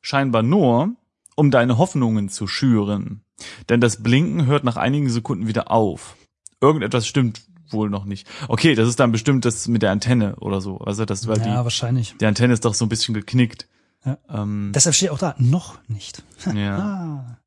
Scheinbar 0.00 0.42
nur, 0.42 0.94
um 1.36 1.50
deine 1.50 1.76
Hoffnungen 1.76 2.30
zu 2.30 2.46
schüren. 2.46 3.22
Denn 3.68 3.80
das 3.82 4.02
Blinken 4.02 4.46
hört 4.46 4.64
nach 4.64 4.76
einigen 4.76 5.10
Sekunden 5.10 5.46
wieder 5.46 5.70
auf. 5.70 6.16
Irgendetwas 6.62 7.06
stimmt 7.06 7.42
wohl 7.70 7.90
noch 7.90 8.04
nicht. 8.06 8.26
Okay, 8.48 8.74
das 8.74 8.88
ist 8.88 9.00
dann 9.00 9.12
bestimmt 9.12 9.44
das 9.44 9.68
mit 9.68 9.82
der 9.82 9.90
Antenne 9.90 10.36
oder 10.36 10.60
so. 10.62 10.78
Also 10.78 11.04
das, 11.04 11.26
weil 11.26 11.38
Ja, 11.38 11.44
die, 11.44 11.64
wahrscheinlich. 11.64 12.14
die 12.18 12.26
Antenne 12.26 12.54
ist 12.54 12.64
doch 12.64 12.72
so 12.74 12.86
ein 12.86 12.88
bisschen 12.88 13.12
geknickt. 13.14 13.68
Ja. 14.04 14.18
Ähm, 14.28 14.72
Deshalb 14.74 14.94
steht 14.94 15.10
auch 15.10 15.18
da, 15.18 15.34
noch 15.38 15.78
nicht. 15.88 16.22
ja. 16.54 16.78
Ah. 16.78 17.38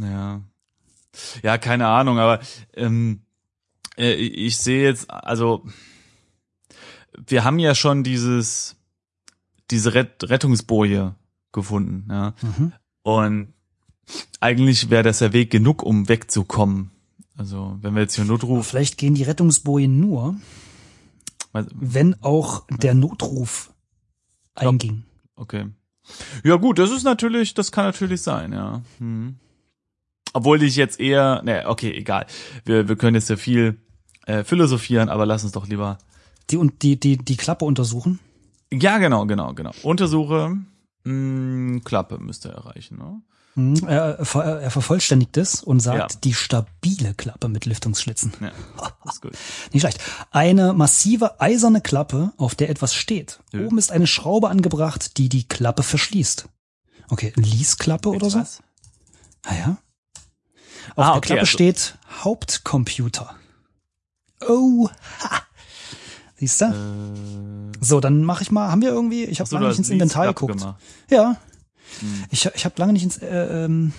Ja. 0.00 0.40
Ja, 1.42 1.58
keine 1.58 1.88
Ahnung, 1.88 2.18
aber 2.18 2.40
ähm, 2.74 3.22
äh, 3.98 4.12
ich 4.14 4.56
sehe 4.56 4.82
jetzt, 4.84 5.10
also 5.10 5.64
wir 7.26 7.44
haben 7.44 7.58
ja 7.58 7.74
schon 7.74 8.02
dieses, 8.04 8.76
diese 9.70 9.92
Ret 9.94 10.22
Rettungsboje 10.24 11.14
gefunden, 11.52 12.06
ja. 12.10 12.32
Mhm. 12.40 12.72
Und 13.02 13.52
eigentlich 14.40 14.88
wäre 14.90 15.02
das 15.02 15.18
der 15.18 15.32
Weg 15.32 15.50
genug, 15.50 15.82
um 15.82 16.08
wegzukommen. 16.08 16.90
Also, 17.36 17.76
wenn 17.80 17.94
wir 17.94 18.02
jetzt 18.02 18.14
hier 18.14 18.24
Aber 18.24 18.32
Notruf, 18.32 18.66
vielleicht 18.66 18.96
gehen 18.98 19.14
die 19.14 19.22
Rettungsbojen 19.22 19.98
nur, 20.00 20.36
weiß- 21.52 21.68
wenn 21.74 22.14
auch 22.22 22.66
der 22.68 22.94
Notruf 22.94 23.72
einging. 24.54 25.04
Okay. 25.36 25.66
Ja 26.44 26.56
gut, 26.56 26.78
das 26.78 26.90
ist 26.90 27.04
natürlich, 27.04 27.54
das 27.54 27.70
kann 27.70 27.84
natürlich 27.84 28.22
sein, 28.22 28.52
ja. 28.52 28.82
Hm. 28.98 29.36
Obwohl 30.32 30.62
ich 30.62 30.76
jetzt 30.76 30.98
eher, 30.98 31.42
ne, 31.44 31.64
okay, 31.68 31.92
egal. 31.92 32.26
Wir, 32.64 32.88
wir 32.88 32.96
können 32.96 33.14
jetzt 33.14 33.28
ja 33.30 33.36
viel 33.36 33.80
äh, 34.26 34.44
philosophieren, 34.44 35.08
aber 35.08 35.26
lass 35.26 35.44
uns 35.44 35.52
doch 35.52 35.68
lieber 35.68 35.98
Die 36.50 36.56
und 36.56 36.82
die, 36.82 36.98
die, 36.98 37.18
die 37.18 37.36
Klappe 37.36 37.64
untersuchen. 37.64 38.18
Ja, 38.72 38.98
genau, 38.98 39.26
genau, 39.26 39.52
genau. 39.52 39.72
Untersuche, 39.82 40.56
mh, 41.04 41.80
Klappe 41.84 42.18
müsste 42.18 42.48
er 42.48 42.54
erreichen, 42.54 42.98
ne? 42.98 43.20
Mhm. 43.54 43.86
Er, 43.86 44.24
ver- 44.24 44.60
er 44.62 44.70
vervollständigt 44.70 45.36
es 45.36 45.62
und 45.62 45.80
sagt 45.80 46.12
Ja. 46.14 46.20
die 46.24 46.32
stabile 46.34 47.12
Klappe 47.14 47.48
mit 47.48 47.66
Lüftungsschlitzen. 47.66 48.32
Ja, 48.40 48.50
ist 49.10 49.20
gut. 49.20 49.32
Nicht 49.72 49.82
schlecht. 49.82 50.00
Eine 50.30 50.72
massive 50.72 51.40
eiserne 51.40 51.80
Klappe, 51.82 52.32
auf 52.38 52.54
der 52.54 52.70
etwas 52.70 52.94
steht. 52.94 53.40
Ja. 53.52 53.60
Oben 53.60 53.76
ist 53.78 53.92
eine 53.92 54.06
Schraube 54.06 54.48
angebracht, 54.48 55.18
die 55.18 55.28
die 55.28 55.46
Klappe 55.46 55.82
verschließt. 55.82 56.48
Okay, 57.10 57.32
Liesklappe 57.36 58.08
oder 58.08 58.30
so? 58.30 58.38
Was? 58.40 58.60
Ah 59.44 59.54
ja. 59.54 59.76
Auf 60.96 61.04
Ah, 61.04 61.08
der 61.08 61.16
okay, 61.16 61.20
Klappe 61.26 61.40
also- 61.40 61.50
steht 61.52 61.98
Hauptcomputer. 62.24 63.34
Oh, 64.48 64.88
ha. 65.20 65.42
Siehst 66.36 66.60
du? 66.62 66.64
Äh, 66.64 67.84
So, 67.84 68.00
dann 68.00 68.24
mache 68.24 68.42
ich 68.42 68.50
mal. 68.50 68.70
Haben 68.70 68.80
wir 68.82 68.88
irgendwie? 68.90 69.24
Ich 69.24 69.40
habe 69.40 69.50
lange 69.54 69.68
nicht 69.68 69.78
ins 69.78 69.90
Inventar 69.90 70.26
geguckt. 70.28 70.58
gemacht. 70.58 70.80
Ja. 71.10 71.36
Hm. 72.00 72.24
Ich, 72.30 72.46
ich 72.54 72.64
habe 72.64 72.74
lange 72.78 72.92
nicht 72.94 73.02
ins 73.04 73.18
äh, 73.18 73.64
ähm, 73.64 73.92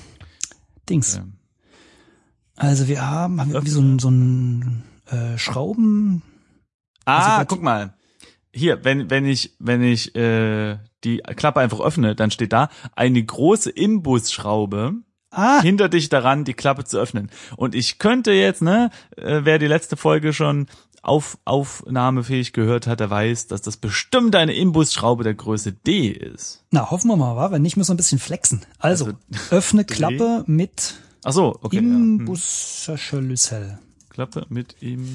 Dings. 0.90 1.18
Okay. 1.18 1.26
Also 2.56 2.88
wir 2.88 3.02
haben, 3.10 3.40
haben 3.42 3.50
wir 3.50 3.56
irgendwie 3.56 3.72
so 3.74 3.82
ein, 3.82 4.00
so 4.00 4.10
ein 4.10 4.84
äh, 5.10 5.38
Schrauben. 5.38 6.22
Also 7.06 7.30
Ah, 7.30 7.38
grad- 7.38 7.48
guck 7.50 7.62
mal. 7.64 7.94
Hier, 8.56 8.84
wenn, 8.86 9.10
wenn 9.10 9.26
ich, 9.26 9.56
wenn 9.60 9.82
ich 9.82 10.16
äh, 10.16 10.78
die 11.04 11.18
Klappe 11.36 11.60
einfach 11.60 11.80
öffne, 11.80 12.16
dann 12.16 12.30
steht 12.30 12.54
da 12.54 12.70
eine 12.96 13.24
große 13.24 13.72
Imbusschraube 13.72 14.94
Ah, 15.32 15.62
hinter 15.62 15.90
dich 15.90 16.10
daran, 16.10 16.44
die 16.44 16.54
Klappe 16.54 16.84
zu 16.84 17.00
öffnen. 17.00 17.32
Und 17.58 17.74
ich 17.74 17.98
könnte 17.98 18.32
jetzt, 18.32 18.62
ne, 18.62 18.92
äh, 19.18 19.42
wer 19.44 19.58
die 19.58 19.66
letzte 19.66 19.98
Folge 19.98 20.32
schon 20.34 20.68
auf, 21.04 21.38
aufnahmefähig 21.46 22.54
gehört 22.54 22.88
hat, 22.88 23.00
der 23.02 23.10
weiß, 23.10 23.48
dass 23.48 23.62
das 23.62 23.78
bestimmt 23.78 24.36
eine 24.36 24.54
Imbusschraube 24.54 25.24
der 25.24 25.36
Größe 25.36 25.74
D 25.74 26.08
ist. 26.08 26.64
na 26.72 26.90
hoffen 26.90 27.10
wir 27.10 27.18
mal, 27.18 27.36
wa? 27.36 27.52
Wenn 27.52 27.62
nicht, 27.62 27.78
müssen 27.78 27.90
wir 27.90 27.94
ein 27.94 27.98
bisschen 27.98 28.20
flexen. 28.20 28.66
Also, 28.80 29.06
Also, 29.06 29.18
öffne 29.52 29.84
Dreh. 29.84 29.96
Klappe 29.96 30.44
mit 30.48 30.96
Ach 31.24 31.34
so, 31.34 31.58
okay. 31.62 31.78
ja. 31.78 31.82
Hm. 31.82 32.20
Imbusschlüssel. 32.22 33.80
Klappe 34.10 34.46
mit 34.50 34.82
ihm. 34.82 35.08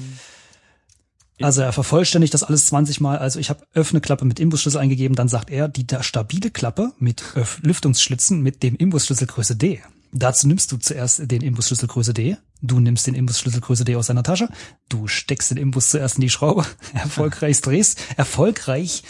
Also 1.41 1.61
er 1.61 1.71
vervollständigt 1.71 2.33
das 2.33 2.43
alles 2.43 2.65
20 2.67 2.99
Mal. 2.99 3.17
Also 3.17 3.39
ich 3.39 3.49
habe 3.49 3.65
öffne 3.73 4.01
Klappe 4.01 4.25
mit 4.25 4.39
Imbusschlüssel 4.39 4.79
eingegeben, 4.79 5.15
dann 5.15 5.29
sagt 5.29 5.49
er 5.49 5.69
die 5.69 5.85
stabile 6.01 6.51
Klappe 6.51 6.91
mit 6.99 7.23
Öff 7.35 7.59
Lüftungsschlitzen 7.63 8.41
mit 8.41 8.61
dem 8.61 8.75
Imbusschlüssel 8.75 9.27
Größe 9.27 9.55
D. 9.55 9.81
Dazu 10.11 10.47
nimmst 10.47 10.71
du 10.71 10.77
zuerst 10.77 11.29
den 11.31 11.41
Imbusschlüssel 11.41 11.87
Größe 11.87 12.13
D. 12.13 12.37
Du 12.61 12.79
nimmst 12.79 13.05
den 13.07 13.13
Imbusschlüssel 13.15 13.61
Größe 13.61 13.85
D 13.85 13.95
aus 13.95 14.07
deiner 14.07 14.23
Tasche. 14.23 14.49
Du 14.89 15.07
steckst 15.07 15.51
den 15.51 15.57
Imbus 15.57 15.89
zuerst 15.89 16.15
in 16.15 16.21
die 16.21 16.29
Schraube. 16.29 16.65
Erfolgreich 16.93 17.61
drehst, 17.61 17.99
erfolgreich 18.17 19.03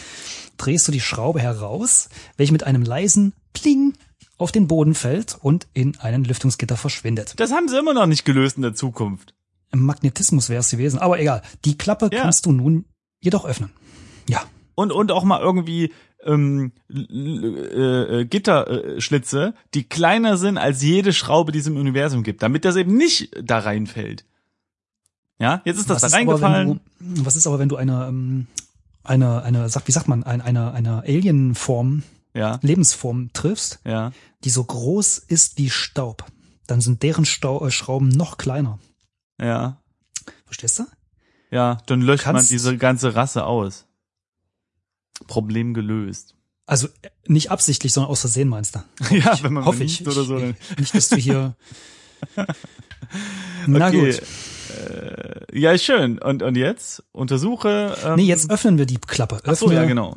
drehst 0.58 0.86
du 0.88 0.92
die 0.92 1.00
Schraube 1.00 1.40
heraus, 1.40 2.08
welche 2.36 2.52
mit 2.52 2.64
einem 2.64 2.82
leisen 2.82 3.32
Pling 3.54 3.94
auf 4.36 4.52
den 4.52 4.68
Boden 4.68 4.94
fällt 4.94 5.36
und 5.40 5.66
in 5.72 5.98
einen 6.00 6.24
Lüftungsgitter 6.24 6.76
verschwindet. 6.76 7.34
Das 7.36 7.50
haben 7.52 7.68
sie 7.68 7.78
immer 7.78 7.94
noch 7.94 8.06
nicht 8.06 8.24
gelöst 8.24 8.56
in 8.56 8.62
der 8.62 8.74
Zukunft. 8.74 9.34
Im 9.72 9.82
Magnetismus 9.84 10.48
wäre 10.48 10.60
es 10.60 10.70
gewesen, 10.70 10.98
aber 10.98 11.18
egal. 11.20 11.42
Die 11.64 11.78
Klappe 11.78 12.10
Ja. 12.12 12.22
kannst 12.22 12.46
du 12.46 12.52
nun 12.52 12.84
jedoch 13.20 13.44
öffnen. 13.44 13.70
Ja. 14.28 14.42
Und, 14.74 14.92
und 14.92 15.12
auch 15.12 15.24
mal 15.24 15.40
irgendwie 15.40 15.92
ähm, 16.24 16.72
äh, 16.88 18.24
Gitterschlitze, 18.26 19.54
die 19.74 19.84
kleiner 19.84 20.36
sind 20.36 20.58
als 20.58 20.82
jede 20.82 21.12
Schraube, 21.12 21.52
die 21.52 21.58
es 21.60 21.66
im 21.66 21.76
Universum 21.76 22.22
gibt, 22.22 22.42
damit 22.42 22.64
das 22.64 22.76
eben 22.76 22.96
nicht 22.96 23.30
da 23.42 23.58
reinfällt. 23.60 24.24
Ja, 25.38 25.62
jetzt 25.64 25.78
ist 25.78 25.88
das 25.88 26.02
Was 26.02 26.12
da 26.12 26.18
ist 26.18 26.22
aber, 26.28 26.42
reingefallen. 26.42 26.80
wenn 26.98 27.14
du, 27.16 27.24
was 27.26 27.36
ist 27.36 27.46
aber, 27.46 27.58
wenn 27.58 27.68
du 27.70 27.76
eine, 27.76 28.06
ähm, 28.08 28.46
eine, 29.02 29.42
eine, 29.42 29.64
wie 29.86 29.92
sagt 29.92 30.08
man, 30.08 30.22
eine, 30.22 30.44
eine, 30.44 30.72
eine 30.72 30.98
Alien-Form, 31.02 32.02
Ja, 32.34 32.58
Lebensform 32.62 33.32
triffst, 33.32 33.80
ja. 33.86 34.12
die 34.44 34.50
so 34.50 34.62
groß 34.62 35.18
ist 35.18 35.56
wie 35.58 35.70
Staub? 35.70 36.26
Dann 36.66 36.80
sind 36.82 37.02
deren 37.02 37.24
Stau 37.24 37.66
äh, 37.66 37.70
Schrauben 37.70 38.08
noch 38.08 38.36
kleiner. 38.36 38.78
Ja, 39.40 39.78
Verstehst 40.44 40.78
du? 40.80 40.84
ja, 41.50 41.78
dann 41.86 42.02
löscht 42.02 42.26
man 42.26 42.46
diese 42.46 42.76
ganze 42.76 43.14
Rasse 43.14 43.44
aus. 43.46 43.86
Problem 45.26 45.74
gelöst. 45.74 46.34
Also 46.66 46.88
nicht 47.26 47.50
absichtlich, 47.50 47.92
sondern 47.92 48.10
aus 48.10 48.20
Versehen 48.20 48.48
meinst 48.48 48.76
du? 48.76 48.80
ja, 49.14 49.36
wenn 49.42 49.52
man 49.52 49.64
Hoffe 49.64 49.82
ich. 49.84 50.06
oder 50.06 50.24
so. 50.24 50.38
Dann, 50.38 50.56
Nicht, 50.78 50.94
dass 50.94 51.08
du 51.08 51.16
hier. 51.16 51.56
Na 53.66 53.88
Okay. 53.88 54.12
gut. 54.12 54.22
Äh, 54.78 55.58
ja, 55.58 55.76
schön. 55.76 56.18
Und, 56.20 56.42
und 56.42 56.56
jetzt? 56.56 57.02
Untersuche. 57.12 57.96
Ähm, 58.04 58.14
Nee, 58.16 58.24
jetzt 58.24 58.50
öffnen 58.50 58.78
wir 58.78 58.86
die 58.86 58.98
Klappe. 58.98 59.36
Öffne 59.36 59.52
Ach 59.52 59.56
so, 59.56 59.72
ja, 59.72 59.84
genau. 59.84 60.16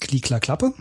Klikler 0.00 0.40
Klappe. 0.40 0.74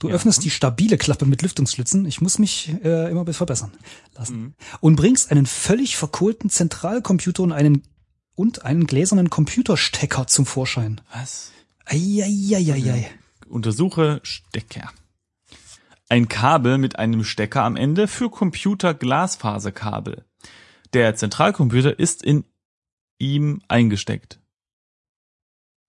Du 0.00 0.08
Ja. 0.08 0.14
öffnest 0.14 0.42
die 0.44 0.50
stabile 0.50 0.98
Klappe 0.98 1.26
mit 1.26 1.42
Lüftungsschlitzen. 1.42 2.06
Ich 2.06 2.20
muss 2.20 2.38
mich 2.38 2.74
äh, 2.82 3.10
immer 3.10 3.30
verbessern 3.32 3.70
lassen. 4.16 4.40
Mhm. 4.40 4.54
Und 4.80 4.96
bringst 4.96 5.30
einen 5.30 5.46
völlig 5.46 5.96
verkohlten 5.96 6.50
Zentralcomputer 6.50 7.42
und 7.44 7.52
einen 7.52 7.82
und 8.40 8.64
einen 8.64 8.86
gläsernen 8.86 9.28
Computerstecker 9.28 10.26
zum 10.26 10.46
Vorschein. 10.46 11.02
Was? 11.12 11.52
Eieieiei. 11.84 13.10
Untersuche 13.46 14.20
Stecker. 14.22 14.90
Ein 16.08 16.26
Kabel 16.26 16.78
mit 16.78 16.98
einem 16.98 17.22
Stecker 17.22 17.64
am 17.64 17.76
Ende 17.76 18.08
für 18.08 18.30
Computer-Glasfaserkabel. 18.30 20.24
Der 20.94 21.14
Zentralcomputer 21.16 21.98
ist 21.98 22.22
in 22.22 22.44
ihm 23.18 23.60
eingesteckt. 23.68 24.40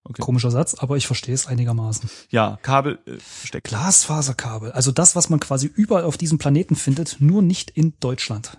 Okay. 0.04 0.22
Komischer 0.22 0.52
Satz, 0.52 0.74
aber 0.74 0.98
ich 0.98 1.08
verstehe 1.08 1.34
es 1.34 1.48
einigermaßen. 1.48 2.10
Ja, 2.32 2.60
Kabel, 2.64 3.00
äh, 3.06 3.12
Stecker. 3.46 3.70
Glasfaserkabel, 3.70 4.74
also 4.74 4.92
das, 4.92 5.16
was 5.16 5.30
man 5.30 5.40
quasi 5.40 5.68
überall 5.68 6.04
auf 6.04 6.18
diesem 6.18 6.38
Planeten 6.38 6.76
findet, 6.76 7.22
nur 7.22 7.42
nicht 7.42 7.70
in 7.70 7.94
Deutschland. 8.02 8.58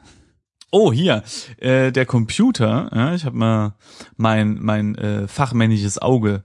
Oh, 0.75 0.91
hier, 0.91 1.23
äh, 1.59 1.93
der 1.93 2.07
Computer, 2.07 2.91
ja, 2.95 3.15
ich 3.15 3.27
habe 3.27 3.37
mal 3.37 3.75
mein, 4.17 4.57
mein 4.59 4.95
äh, 4.95 5.29
fachmännisches 5.29 6.01
Auge 6.01 6.45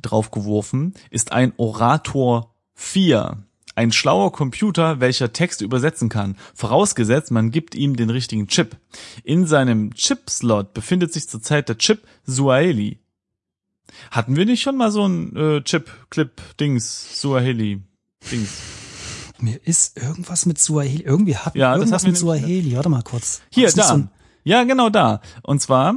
draufgeworfen, 0.00 0.94
ist 1.10 1.32
ein 1.32 1.52
Orator 1.56 2.54
4. 2.74 3.42
Ein 3.74 3.90
schlauer 3.90 4.30
Computer, 4.30 5.00
welcher 5.00 5.32
Texte 5.32 5.64
übersetzen 5.64 6.08
kann. 6.08 6.36
Vorausgesetzt, 6.54 7.32
man 7.32 7.50
gibt 7.50 7.74
ihm 7.74 7.96
den 7.96 8.08
richtigen 8.08 8.46
Chip. 8.46 8.76
In 9.24 9.48
seinem 9.48 9.92
Chip-Slot 9.94 10.72
befindet 10.72 11.12
sich 11.12 11.28
zurzeit 11.28 11.68
der 11.68 11.76
Chip 11.76 12.06
Suaheli. 12.24 13.00
Hatten 14.12 14.36
wir 14.36 14.46
nicht 14.46 14.62
schon 14.62 14.76
mal 14.76 14.92
so 14.92 15.08
ein 15.08 15.34
äh, 15.34 15.60
Chip-Clip-Dings, 15.62 17.20
Suaheli-Dings? 17.20 18.85
Mir 19.38 19.60
ist 19.66 19.96
irgendwas 19.98 20.46
mit 20.46 20.58
Suaheli, 20.58 21.02
irgendwie 21.02 21.36
hat 21.36 21.54
Ja, 21.54 21.74
irgendwas 21.76 22.06
mit 22.06 22.16
Suaheli. 22.16 22.74
Warte 22.76 22.88
mal 22.88 23.02
kurz. 23.02 23.42
Hier, 23.50 23.70
da. 23.72 23.82
so 23.96 24.08
ja, 24.44 24.64
genau 24.64 24.88
da. 24.90 25.20
Und 25.42 25.60
zwar 25.60 25.96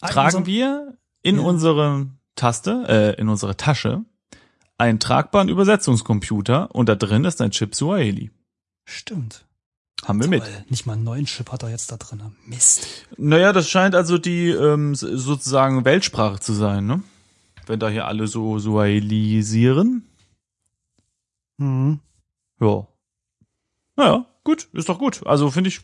Ah, 0.00 0.08
tragen 0.08 0.26
unserem- 0.38 0.46
wir 0.46 0.98
in 1.22 1.36
Ja. 1.36 1.42
unsere 1.42 2.06
Taste, 2.34 2.84
äh, 2.88 3.20
in 3.20 3.28
unsere 3.28 3.56
Tasche 3.56 4.04
einen 4.78 4.98
tragbaren 4.98 5.48
Übersetzungscomputer 5.48 6.74
und 6.74 6.88
da 6.88 6.94
drin 6.96 7.24
ist 7.24 7.40
ein 7.40 7.50
Chip 7.52 7.74
Suaheli. 7.74 8.30
Stimmt. 8.84 9.44
Haben 10.04 10.20
wir 10.20 10.28
mit. 10.28 10.42
Toll. 10.42 10.64
Nicht 10.68 10.86
mal 10.86 10.94
einen 10.94 11.04
neuen 11.04 11.26
Chip 11.26 11.52
hat 11.52 11.62
er 11.62 11.70
jetzt 11.70 11.92
da 11.92 11.96
drin. 11.96 12.34
Mist. 12.46 13.06
Naja, 13.16 13.52
das 13.52 13.68
scheint 13.70 13.94
also 13.94 14.18
die 14.18 14.48
ähm, 14.48 14.96
sozusagen 14.96 15.84
Weltsprache 15.84 16.40
zu 16.40 16.52
sein, 16.54 16.86
ne? 16.86 17.02
Wenn 17.66 17.78
da 17.78 17.88
hier 17.88 18.08
alle 18.08 18.26
so 18.26 18.58
Suahilisieren. 18.58 20.04
Mhm. 21.58 22.00
Ja. 22.62 22.86
Naja, 23.96 24.26
gut, 24.44 24.68
ist 24.72 24.88
doch 24.88 24.98
gut. 24.98 25.26
Also 25.26 25.50
finde 25.50 25.68
ich, 25.68 25.80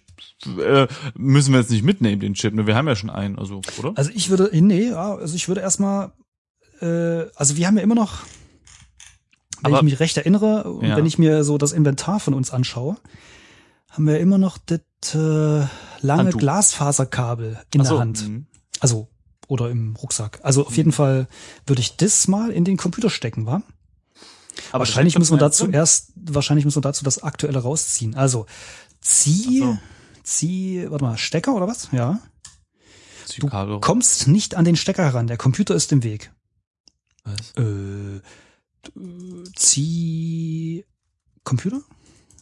äh, 0.59 0.87
müssen 1.15 1.53
wir 1.53 1.61
jetzt 1.61 1.71
nicht 1.71 1.83
mitnehmen, 1.85 2.21
den 2.21 2.35
Chip, 2.35 2.55
ne? 2.55 2.67
Wir 2.67 2.75
haben 2.77 2.89
ja 2.89 2.97
schon 2.97 3.11
einen, 3.11 3.39
also, 3.39 3.61
oder? 3.79 3.93
Also 3.97 4.11
ich 4.15 4.31
würde, 4.31 4.49
nee, 4.53 4.89
ja, 4.89 5.15
also 5.17 5.35
ich 5.37 5.49
würde 5.49 5.61
erstmal, 5.61 6.13
äh, 6.81 7.27
also 7.35 7.57
wir 7.57 7.67
haben 7.67 7.77
ja 7.77 7.83
immer 7.83 7.95
noch, 7.95 8.23
wenn 9.63 9.73
Aber- 9.73 9.79
ich 9.79 9.83
mich 9.83 10.01
recht 10.01 10.17
erinnere 10.17 10.65
und 10.73 10.87
Ja. 10.87 10.97
wenn 10.97 11.05
ich 11.07 11.19
mir 11.19 11.45
so 11.45 11.59
das 11.59 11.73
Inventar 11.73 12.19
von 12.21 12.33
uns 12.33 12.51
anschaue, 12.51 12.97
haben 13.91 14.07
wir 14.07 14.21
immer 14.21 14.39
noch 14.39 14.57
das 14.59 14.81
äh, 15.15 15.19
lange 16.01 16.23
Handtuch. 16.25 16.39
Glasfaserkabel 16.41 17.59
in 17.75 17.81
Ach 17.81 17.85
der 17.85 17.91
so, 17.91 17.99
Hand. 18.01 18.27
mhm. 18.29 18.47
Also, 18.81 19.09
oder 19.49 19.71
im 19.71 19.97
Rucksack. 19.97 20.41
Also 20.43 20.67
auf 20.67 20.77
jeden 20.77 20.93
Fall 20.93 21.27
würde 21.67 21.81
ich 21.81 21.97
das 21.97 22.29
mal 22.29 22.51
in 22.51 22.65
den 22.65 22.77
Computer 22.77 23.11
stecken, 23.11 23.45
wa? 23.47 23.63
Aber 24.71 24.81
wahrscheinlich 24.81 25.15
wir 25.15 25.25
steckt 25.25 25.43
dazu 25.43 25.69
erst, 25.71 26.12
wahrscheinlich 26.17 26.65
müssen 26.65 26.79
wir 26.79 26.83
dazu 26.83 27.05
das 27.05 27.23
aktuelle 27.23 27.59
rausziehen. 27.61 28.15
Also, 28.15 28.47
zieh, 29.00 29.61
so. 29.61 29.79
zieh, 30.23 30.87
warte 30.91 31.05
mal, 31.05 31.19
Stecker 31.19 31.55
oder 31.55 31.67
was? 31.69 31.88
Ja. 31.93 32.21
Du 33.38 33.47
Kabel- 33.47 33.81
kommst 33.81 34.27
nicht 34.27 34.55
an 34.57 34.65
den 34.65 34.75
Stecker 34.77 35.05
heran, 35.05 35.27
der 35.27 35.37
Computer 35.37 35.75
ist 35.75 35.93
im 35.93 36.03
Weg. 36.03 36.33
Was? 37.25 37.50
Äh, 37.57 38.21
du- 38.95 39.45
zieh 39.55 40.85
Computer 41.45 41.81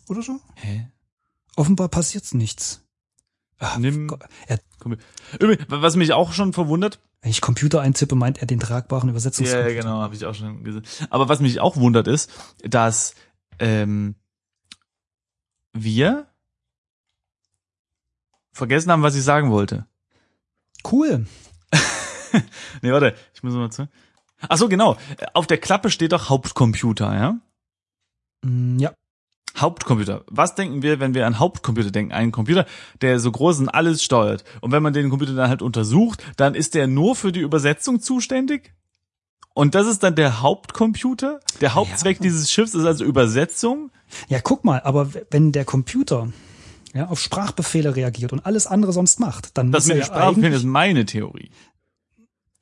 oder 0.09 0.23
so? 0.23 0.41
Hä? 0.55 0.89
Offenbar 1.57 1.89
passiert's 1.89 2.35
nichts. 2.35 2.83
Ach, 3.59 3.79
Nimm- 3.79 4.07
Gott. 4.09 4.25
Was 5.69 5.97
mich 5.97 6.13
auch 6.13 6.33
schon 6.33 6.53
verwundert, 6.53 7.01
wenn 7.23 7.31
ich 7.31 7.41
Computer 7.41 7.81
eintippe, 7.81 8.15
meint 8.15 8.39
er 8.39 8.47
den 8.47 8.61
tragbaren 8.61 9.09
Übersetzungscomputer. 9.09 9.71
ja 9.71 9.81
genau, 9.83 10.01
habe 10.01 10.15
ich 10.15 10.25
auch 10.27 10.35
schon 10.35 10.63
gesehen. 10.65 10.85
Aber 11.11 11.29
was 11.29 11.41
mich 11.41 11.61
auch 11.61 11.77
wundert 11.77 12.07
ist, 12.09 12.31
dass 12.63 13.15
ähm, 13.59 14.15
wir 15.73 16.27
vergessen 18.53 18.91
haben, 18.91 19.03
was 19.03 19.15
ich 19.17 19.23
sagen 19.25 19.51
wollte. 19.51 19.87
Cool. 20.91 21.27
Nee, 22.83 22.93
warte, 22.93 23.15
ich 23.33 23.43
muss 23.43 23.55
mal 23.55 23.71
zu. 23.71 23.89
Ach 24.47 24.59
so, 24.59 24.69
genau. 24.69 24.99
Auf 25.33 25.47
der 25.47 25.57
Klappe 25.57 25.89
steht 25.91 26.13
doch 26.13 26.29
Hauptcomputer, 26.29 27.15
ja? 27.15 27.41
Mm, 28.43 28.79
Ja. 28.79 28.93
Hauptcomputer. 29.57 30.25
Was 30.29 30.55
denken 30.55 30.83
wir, 30.83 31.01
wenn 31.01 31.15
wir 31.15 31.27
an 31.27 31.39
Hauptcomputer 31.39 31.91
denken? 31.91 32.13
Einen 32.13 32.33
Computer, 32.33 32.67
der 33.01 33.19
so 33.21 33.31
groß 33.33 33.61
und 33.61 33.69
alles 33.69 34.03
steuert. 34.03 34.45
Und 34.61 34.73
wenn 34.73 34.83
man 34.83 34.93
den 34.93 35.11
Computer 35.11 35.35
dann 35.35 35.49
halt 35.49 35.63
untersucht, 35.63 36.23
dann 36.37 36.55
ist 36.55 36.75
der 36.75 36.87
nur 36.87 37.17
für 37.17 37.33
die 37.33 37.41
Übersetzung 37.41 38.01
zuständig? 38.01 38.73
Und 39.55 39.75
das 39.75 39.87
ist 39.87 40.03
dann 40.03 40.15
der 40.15 40.43
Hauptcomputer? 40.43 41.41
Der 41.63 41.75
Hauptzweck 41.75 42.19
Ja. 42.19 42.23
dieses 42.25 42.51
Schiffs 42.51 42.75
ist 42.75 42.85
also 42.85 43.05
Übersetzung? 43.05 43.91
Ja, 44.29 44.41
guck 44.41 44.65
mal, 44.65 44.81
aber 44.83 45.09
wenn 45.31 45.53
der 45.53 45.65
Computer 45.65 46.29
ja, 46.95 47.09
auf 47.09 47.21
Sprachbefehle 47.21 47.97
reagiert 47.97 48.33
und 48.33 48.45
alles 48.47 48.67
andere 48.67 48.93
sonst 48.93 49.19
macht, 49.21 49.57
dann 49.59 49.73
Das 49.73 49.85
muss 49.85 49.89
mit 49.89 49.97
er 49.97 50.01
ja 50.01 50.07
Sprachbefehlen 50.07 50.45
eigentlich- 50.47 50.57
ist 50.61 50.65
meine 50.67 51.05
Theorie. 51.07 51.51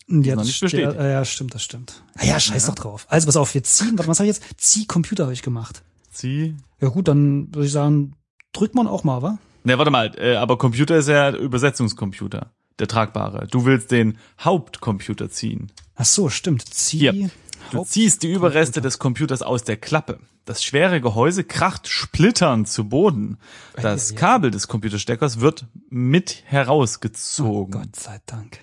Ja, 0.07 0.35
noch 0.37 0.43
das 0.45 0.61
nicht. 0.61 0.73
Ja, 0.75 0.93
ja, 1.09 1.25
stimmt, 1.25 1.55
das 1.55 1.63
stimmt. 1.65 2.03
Ah, 2.17 2.25
ja, 2.27 2.39
scheiß 2.39 2.67
doch 2.67 2.75
drauf. 2.75 3.07
Also 3.09 3.27
pass 3.27 3.37
auf, 3.37 3.55
wir 3.55 3.63
ziehen, 3.65 3.93
warte, 3.97 4.09
was 4.09 4.19
habe 4.21 4.29
ich 4.29 4.37
jetzt? 4.37 4.45
Zieh 4.59 4.87
Computer 4.87 5.25
habe 5.25 5.33
ich 5.33 5.43
gemacht. 5.43 5.83
Sie? 6.17 6.57
Ja 6.81 6.89
gut, 6.89 7.09
dann 7.09 7.55
würde 7.55 7.67
ich 7.67 7.73
sagen, 7.73 8.15
drückt 8.53 8.75
man 8.75 8.87
auch 8.87 9.05
mal, 9.05 9.23
wa? 9.23 9.39
Ne, 9.65 9.79
warte 9.79 9.91
mal, 9.91 10.13
äh, 10.19 10.37
aber 10.37 10.59
Computer 10.59 10.97
ist 10.97 11.09
ja 11.09 11.35
Übersetzungscomputer. 11.35 12.51
Der 12.79 12.89
tragbare. 12.89 13.47
Du 13.51 13.65
willst 13.65 13.91
den 13.93 14.19
Hauptcomputer 14.41 15.31
ziehen. 15.31 15.71
Ach 15.95 16.05
so, 16.05 16.29
stimmt. 16.29 16.63
Zieh. 16.75 16.99
Hier. 17.13 17.31
Du 17.71 17.79
Haupt- 17.79 17.89
ziehst 17.89 18.23
die 18.25 18.33
Überreste 18.33 18.81
des 18.81 18.99
Computers 18.99 19.43
aus 19.43 19.63
der 19.65 19.77
Klappe. 19.77 20.19
Das 20.45 20.63
schwere 20.63 21.01
Gehäuse 21.01 21.45
kracht 21.45 21.89
splitternd 21.89 22.69
zu 22.69 22.89
Boden. 22.89 23.39
Das. 23.81 24.15
Kabel 24.17 24.51
des 24.51 24.69
Computersteckers 24.69 25.41
wird 25.41 25.67
mit 25.89 26.43
Oh 26.47 26.51
herausgezogen. 26.51 27.71
Gott 27.81 27.97
sei 27.97 28.19
Dank. 28.27 28.59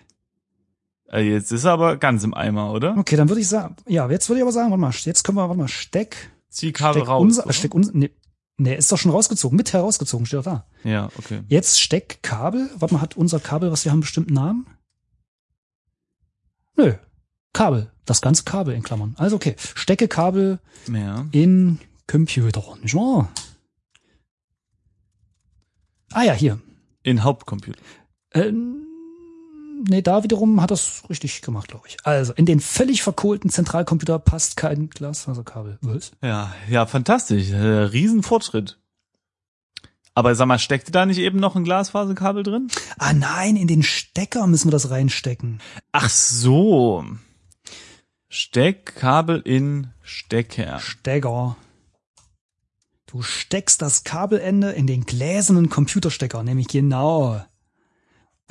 Äh, 1.11 1.21
Jetzt 1.21 1.51
ist 1.51 1.63
er 1.63 1.71
aber 1.71 1.97
ganz 1.97 2.23
im 2.23 2.33
Eimer, 2.33 2.71
oder? 2.73 2.95
Okay, 2.97 3.15
dann 3.15 3.29
würde 3.29 3.41
ich 3.41 3.47
sagen, 3.47 3.75
ja, 3.87 4.09
jetzt 4.09 4.29
würde 4.29 4.39
ich 4.39 4.43
aber 4.43 4.51
sagen, 4.51 4.69
warte 4.71 4.81
mal, 4.81 4.91
jetzt 4.91 5.23
können 5.23 5.37
wir, 5.37 5.47
warte 5.47 5.57
mal, 5.57 5.67
Steck, 5.67 6.31
Zieh 6.51 6.71
Kabel 6.73 7.01
Steck 7.01 7.09
raus. 7.09 7.21
unser? 7.21 7.53
Steck 7.53 7.73
unser, 7.73 7.91
nee, 7.95 8.11
nee, 8.57 8.75
ist 8.75 8.91
doch 8.91 8.97
schon 8.97 9.11
rausgezogen, 9.11 9.55
mit 9.55 9.71
herausgezogen, 9.73 10.25
steht 10.25 10.39
doch 10.39 10.43
da. 10.43 10.67
Ja, 10.83 11.09
okay. 11.17 11.41
Jetzt 11.47 11.79
Steck 11.81 12.21
Kabel, 12.21 12.69
warte 12.75 12.93
mal, 12.93 13.01
hat 13.01 13.15
unser 13.17 13.39
Kabel, 13.39 13.71
was 13.71 13.85
wir 13.85 13.91
haben, 13.91 13.97
einen 13.97 14.01
bestimmten 14.01 14.33
Namen? 14.33 14.67
Nö, 16.75 16.93
Kabel, 17.53 17.91
das 18.05 18.21
ganze 18.21 18.43
Kabel 18.43 18.75
in 18.75 18.83
Klammern. 18.83 19.15
Also 19.17 19.35
okay, 19.37 19.55
stecke 19.59 20.07
Kabel 20.07 20.59
Ja. 20.91 21.25
in 21.31 21.79
Computer, 22.07 22.75
nicht 22.81 22.95
wahr? 22.95 23.31
Ah 26.11 26.23
ja, 26.23 26.33
hier. 26.33 26.59
In 27.03 27.23
Hauptcomputer. 27.23 27.79
Äh, 28.31 28.51
nee, 29.87 30.01
da 30.01 30.23
wiederum 30.23 30.61
hat 30.61 30.71
das 30.71 31.03
richtig 31.09 31.41
gemacht, 31.41 31.67
glaube 31.67 31.87
ich. 31.87 31.97
Also, 32.03 32.33
in 32.33 32.45
den 32.45 32.59
völlig 32.59 33.03
verkohlten 33.03 33.49
Zentralcomputer 33.49 34.19
passt 34.19 34.57
kein 34.57 34.89
Glasfaserkabel. 34.89 35.77
Was? 35.81 36.11
Ja, 36.21 36.53
ja, 36.69 36.85
fantastisch. 36.85 37.51
Äh, 37.51 37.57
Riesenfortschritt. 37.57 38.77
Aber 40.13 40.35
sag 40.35 40.47
mal, 40.47 40.59
steckte 40.59 40.91
da 40.91 41.05
nicht 41.05 41.19
eben 41.19 41.39
noch 41.39 41.55
ein 41.55 41.63
Glasfaserkabel 41.63 42.43
drin? 42.43 42.67
Ah 42.97 43.13
nein, 43.13 43.55
in 43.55 43.67
den 43.67 43.83
Stecker 43.83 44.45
müssen 44.47 44.67
wir 44.67 44.71
das 44.71 44.89
reinstecken. 44.89 45.61
Ach 45.93 46.09
so. 46.09 47.05
Steckkabel 48.27 49.41
in 49.43 49.91
Stecker. 50.01 50.79
Stecker. 50.79 51.55
Du 53.05 53.21
steckst 53.21 53.81
das 53.81 54.03
Kabelende 54.03 54.71
in 54.71 54.87
den 54.87 55.05
gläsernen 55.05 55.69
Computerstecker, 55.69 56.43
nämlich 56.43 56.67
genau. 56.67 57.41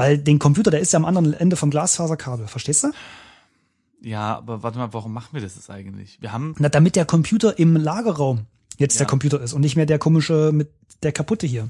Weil 0.01 0.19
den 0.19 0.39
Computer, 0.39 0.71
der 0.71 0.81
ist 0.81 0.93
ja 0.93 0.99
am 0.99 1.05
anderen 1.05 1.35
Ende 1.35 1.57
vom 1.57 1.71
Glasfaserkabel, 1.71 2.47
verstehst 2.49 2.85
du? 2.85 2.89
Ja, 4.03 4.37
aber 4.37 4.63
warte 4.63 4.79
mal, 4.79 4.93
warum 4.93 5.13
machen 5.13 5.29
wir 5.33 5.43
das 5.43 5.57
jetzt 5.57 5.69
eigentlich? 5.71 6.19
Wir 6.23 6.33
haben 6.33 6.55
Na, 6.59 6.69
damit 6.71 6.97
der 6.97 7.05
Computer 7.05 7.59
im 7.59 7.77
Lagerraum 7.77 8.47
jetzt 8.79 8.95
Ja. 8.95 9.01
der 9.01 9.07
Computer 9.09 9.41
ist 9.43 9.53
und 9.53 9.61
nicht 9.61 9.77
mehr 9.77 9.85
der 9.87 9.99
komische 9.99 10.53
mit 10.55 10.71
der 11.03 11.13
kaputte 11.13 11.47
hier. 11.47 11.69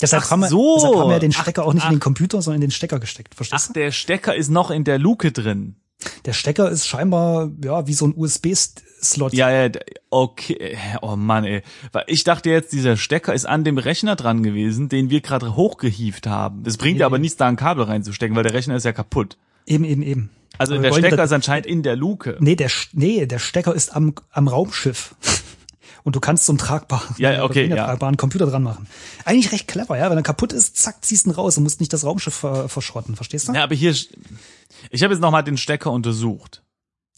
Deshalb, 0.00 0.22
Ach 0.24 0.30
haben, 0.30 0.40
wir, 0.40 0.48
so. 0.48 0.76
deshalb 0.76 0.96
haben 0.96 1.10
wir 1.10 1.18
den 1.18 1.32
Stecker 1.32 1.62
Ach, 1.62 1.66
auch 1.66 1.74
nicht 1.74 1.84
in 1.84 1.90
den 1.90 1.98
ach. 1.98 2.04
Computer, 2.04 2.40
sondern 2.40 2.62
in 2.62 2.68
den 2.68 2.70
Stecker 2.70 3.00
gesteckt. 3.00 3.34
Verstehst 3.34 3.66
Ach, 3.70 3.72
der 3.72 3.90
Stecker 3.90 4.34
ist 4.36 4.48
noch 4.48 4.70
in 4.70 4.84
der 4.84 4.98
Luke 4.98 5.32
drin. 5.32 5.74
Der 6.24 6.32
Stecker 6.32 6.70
ist 6.70 6.86
scheinbar 6.86 7.50
ja 7.64 7.86
wie 7.86 7.94
so 7.94 8.06
ein 8.06 8.14
USB-Slot. 8.16 9.32
Ja, 9.32 9.50
ja, 9.50 9.70
okay. 10.10 10.76
Oh 11.02 11.16
Mann, 11.16 11.44
ey. 11.44 11.62
Weil 11.92 12.04
ich 12.06 12.24
dachte 12.24 12.50
jetzt, 12.50 12.72
dieser 12.72 12.96
Stecker 12.96 13.32
ist 13.34 13.46
an 13.46 13.64
dem 13.64 13.78
Rechner 13.78 14.16
dran 14.16 14.42
gewesen, 14.42 14.88
den 14.88 15.10
wir 15.10 15.20
gerade 15.20 15.56
hochgehievt 15.56 16.26
haben. 16.26 16.62
Es 16.66 16.76
bringt 16.76 17.00
ja 17.00 17.06
aber 17.06 17.18
nichts, 17.18 17.36
da 17.36 17.46
ein 17.48 17.56
Kabel 17.56 17.84
reinzustecken, 17.84 18.36
weil 18.36 18.42
der 18.44 18.52
Rechner 18.54 18.76
ist 18.76 18.84
ja 18.84 18.92
kaputt. 18.92 19.36
Eben, 19.66 19.84
eben, 19.84 20.02
eben. 20.02 20.30
Also 20.58 20.74
Aber 20.74 20.82
der 20.84 20.92
Stecker 20.92 21.16
da- 21.16 21.24
ist 21.24 21.32
anscheinend 21.32 21.66
in 21.66 21.82
der 21.82 21.96
Luke. 21.96 22.36
Nee, 22.40 22.56
der, 22.56 22.70
nee, 22.92 23.26
der 23.26 23.38
Stecker 23.38 23.74
ist 23.74 23.94
am, 23.94 24.14
am 24.32 24.48
Raumschiff. 24.48 25.14
Und 26.06 26.14
du 26.14 26.20
kannst 26.20 26.46
so 26.46 26.52
einen 26.52 26.58
tragbaren, 26.58 27.16
Ja, 27.18 27.42
okay, 27.42 27.66
ja. 27.66 27.84
tragbaren 27.84 28.16
Computer 28.16 28.46
dran 28.46 28.62
machen. 28.62 28.86
Eigentlich 29.24 29.50
recht 29.50 29.66
clever, 29.66 29.98
ja. 29.98 30.08
Wenn 30.08 30.16
er 30.16 30.22
kaputt 30.22 30.52
ist, 30.52 30.76
zack, 30.76 31.04
ziehst 31.04 31.26
ihn 31.26 31.32
raus 31.32 31.56
und 31.56 31.64
musst 31.64 31.80
nicht 31.80 31.92
das 31.92 32.04
Raumschiff 32.04 32.32
ver 32.32 32.68
verschrotten, 32.68 33.16
verstehst 33.16 33.48
du? 33.48 33.52
Ja, 33.54 33.64
aber 33.64 33.74
hier, 33.74 33.90
ich 33.90 35.02
habe 35.02 35.12
jetzt 35.12 35.20
nochmal 35.20 35.42
den 35.42 35.56
Stecker 35.56 35.90
untersucht. 35.90 36.62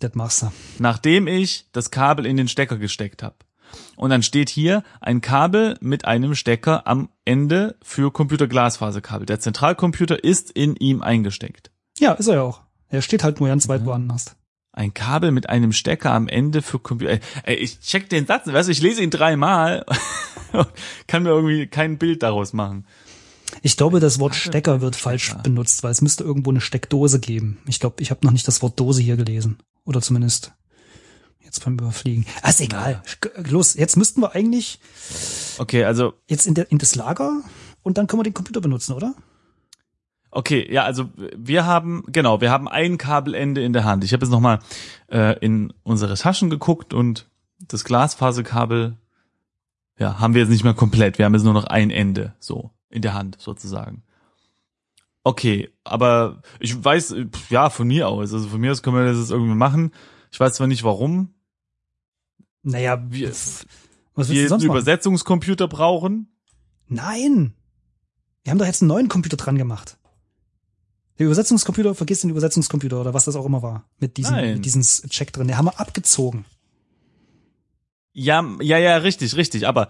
Das 0.01 0.15
machst 0.15 0.41
du. 0.41 0.53
nachdem 0.79 1.27
ich 1.27 1.67
das 1.73 1.91
Kabel 1.91 2.25
in 2.25 2.39
den 2.39 2.49
Stecker 2.49 2.79
gesteckt 2.79 3.23
habe. 3.23 3.37
Und 3.97 4.09
dann 4.09 4.23
steht 4.23 4.49
hier 4.49 4.83
ein 5.03 5.21
Kabel 5.21 5.77
mit 5.83 6.07
einem 6.07 6.35
Stecker 6.35 6.87
am 6.87 7.11
Ende 7.27 7.77
für 7.83 8.11
Computerglasfaserkabel. 8.11 9.27
Der 9.27 9.39
Zentralcomputer 9.39 10.25
ist 10.25 10.51
in 10.51 10.77
ihm 10.77 11.03
eingesteckt. 11.03 11.71
Ja, 11.99 12.13
ist 12.13 12.29
er 12.29 12.37
ja 12.37 12.43
auch. 12.43 12.63
Er 12.89 13.03
steht 13.03 13.23
halt 13.23 13.39
nur 13.39 13.51
ganz 13.51 13.69
weit 13.69 13.85
woanders. 13.85 14.35
Ein 14.79 14.95
Kabel 14.95 15.33
mit 15.33 15.49
einem 15.49 15.73
Stecker 15.73 16.13
am 16.13 16.29
Ende 16.29 16.63
für 16.63 16.79
Computer. 16.79 17.19
Ey, 17.43 17.57
ich 17.57 17.81
check 17.81 18.09
den 18.09 18.27
Satz, 18.27 18.47
weißt 18.47 18.69
du, 18.69 18.71
ich 18.71 18.81
lese 18.81 19.03
ihn 19.03 19.11
dreimal, 19.11 19.85
kann 21.09 21.25
mir 21.25 21.31
irgendwie 21.31 21.67
kein 21.67 21.99
Bild 21.99 22.23
daraus 22.23 22.53
machen. 22.53 22.87
Ich 23.63 23.77
glaube, 23.77 23.99
das 23.99 24.21
Wort 24.21 24.37
Stecker 24.37 24.81
wird 24.81 24.95
falsch 24.95 25.35
benutzt, 25.43 25.83
weil 25.83 25.91
es 25.91 26.01
müsste 26.01 26.23
irgendwo 26.23 26.51
eine 26.51 26.61
Steckdose 26.61 27.19
geben. 27.19 27.59
Ich 27.67 27.81
glaube, 27.81 28.01
ich 28.01 28.13
habe 28.13 28.25
noch 28.25 28.31
nicht 28.31 28.47
das 28.47 28.63
Wort 28.63 28.79
Dose 28.79 29.03
hier 29.03 29.17
gelesen. 29.17 29.59
Oder 29.85 30.01
zumindest 30.01 30.53
jetzt 31.41 31.65
beim 31.65 31.75
Überfliegen. 31.75 32.25
Ah, 32.43 32.51
ist 32.51 32.61
egal. 32.61 33.03
Los, 33.49 33.75
jetzt 33.75 33.97
müssten 33.97 34.21
wir 34.21 34.37
eigentlich 34.37 34.79
Okay, 35.59 35.83
also 35.83 36.13
jetzt 36.29 36.47
in, 36.47 36.55
der, 36.55 36.71
in 36.71 36.79
das 36.79 36.95
Lager 36.95 37.43
und 37.83 37.99
dann 37.99 38.07
können 38.07 38.21
wir 38.21 38.25
den 38.25 38.35
Computer 38.35 38.61
benutzen, 38.61 38.93
oder? 38.93 39.17
Okay, 40.31 40.71
ja, 40.73 40.85
also 40.85 41.09
wir 41.37 41.65
haben, 41.65 42.05
genau, 42.09 42.41
wir 42.41 42.51
haben 42.51 42.69
ein 42.69 42.99
Kabelende 42.99 43.63
in 43.63 43.73
der 43.73 43.85
Hand. 43.85 44.05
Ich 44.05 44.13
habe 44.13 44.25
jetzt 44.25 44.31
nochmal 44.33 44.59
äh, 45.11 45.39
in 45.39 45.73
unsere 45.85 46.15
Taschen 46.15 46.51
geguckt 46.51 46.93
und 46.93 47.27
das 47.61 47.85
Glasfaserkabel, 47.85 48.97
ja, 49.99 50.21
haben 50.21 50.35
wir 50.35 50.43
jetzt 50.43 50.51
nicht 50.51 50.65
mehr 50.65 50.75
komplett. 50.75 51.19
Wir 51.19 51.25
haben 51.25 51.35
jetzt 51.35 51.45
nur 51.45 51.55
noch 51.55 51.65
ein 51.65 51.91
Ende, 51.91 52.35
so, 52.41 52.71
in 52.91 53.03
der 53.03 53.15
Hand 53.15 53.37
sozusagen. 53.41 54.03
Okay, 55.25 55.71
aber 55.85 56.43
ich 56.61 56.83
weiß, 56.83 57.15
ja, 57.51 57.71
von 57.71 57.89
mir 57.89 58.09
aus, 58.09 58.33
also 58.33 58.49
von 58.49 58.61
mir 58.61 58.71
aus 58.73 58.83
können 58.83 58.97
wir 58.97 59.05
das 59.07 59.19
jetzt 59.19 59.31
irgendwie 59.31 59.55
machen. 59.55 59.93
Ich 60.31 60.39
weiß 60.39 60.55
zwar 60.55 60.67
nicht 60.67 60.85
warum, 60.85 61.35
Naja, 62.63 63.03
Wir- 63.11 63.31
was 63.31 64.29
wir 64.31 64.41
einen 64.41 64.51
machen? 64.51 64.65
Übersetzungscomputer 64.67 65.69
brauchen. 65.69 66.29
Nein! 66.87 67.55
Wir 68.43 68.51
haben 68.51 68.59
doch 68.59 68.67
jetzt 68.67 68.83
einen 68.83 68.89
neuen 68.89 69.09
Computer 69.09 69.37
dran 69.37 69.57
gemacht. 69.59 69.98
Der 71.19 71.27
Übersetzungscomputer, 71.27 71.95
vergiss 71.95 72.21
den 72.21 72.31
Übersetzungscomputer 72.31 73.01
oder 73.01 73.15
was 73.15 73.25
das 73.25 73.37
auch 73.37 73.47
immer 73.47 73.63
war. 73.63 73.85
Mit 73.99 74.17
diesem, 74.17 74.37
Nein. 74.37 74.55
mit 74.55 74.65
diesem 74.65 74.83
Check 74.83 75.33
drin. 75.33 75.49
Den 75.49 75.59
haben 75.59 75.67
wir 75.67 75.81
abgezogen. 75.81 76.45
Ja, 78.13 78.45
ja, 78.61 78.79
ja, 78.79 78.97
richtig, 78.99 79.37
richtig. 79.37 79.67
Aber 79.67 79.89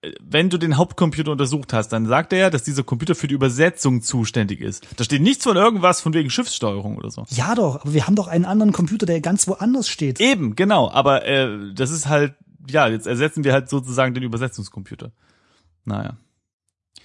äh, 0.00 0.12
wenn 0.20 0.48
du 0.48 0.58
den 0.58 0.76
Hauptcomputer 0.76 1.32
untersucht 1.32 1.72
hast, 1.72 1.88
dann 1.88 2.06
sagt 2.06 2.32
er 2.32 2.38
ja, 2.38 2.50
dass 2.50 2.62
dieser 2.62 2.84
Computer 2.84 3.14
für 3.14 3.26
die 3.26 3.34
Übersetzung 3.34 4.00
zuständig 4.02 4.60
ist. 4.60 4.86
Da 4.96 5.04
steht 5.04 5.22
nichts 5.22 5.44
von 5.44 5.56
irgendwas 5.56 6.00
von 6.00 6.14
wegen 6.14 6.30
Schiffssteuerung 6.30 6.96
oder 6.96 7.10
so. 7.10 7.24
Ja 7.30 7.54
doch, 7.54 7.80
aber 7.82 7.92
wir 7.92 8.06
haben 8.06 8.14
doch 8.14 8.28
einen 8.28 8.44
anderen 8.44 8.72
Computer, 8.72 9.06
der 9.06 9.20
ganz 9.20 9.48
woanders 9.48 9.88
steht. 9.88 10.20
Eben, 10.20 10.54
genau. 10.54 10.90
Aber 10.90 11.26
äh, 11.26 11.72
das 11.74 11.90
ist 11.90 12.08
halt, 12.08 12.34
ja, 12.68 12.86
jetzt 12.86 13.06
ersetzen 13.06 13.42
wir 13.42 13.52
halt 13.52 13.68
sozusagen 13.68 14.14
den 14.14 14.22
Übersetzungscomputer. 14.22 15.10
Naja. 15.84 16.16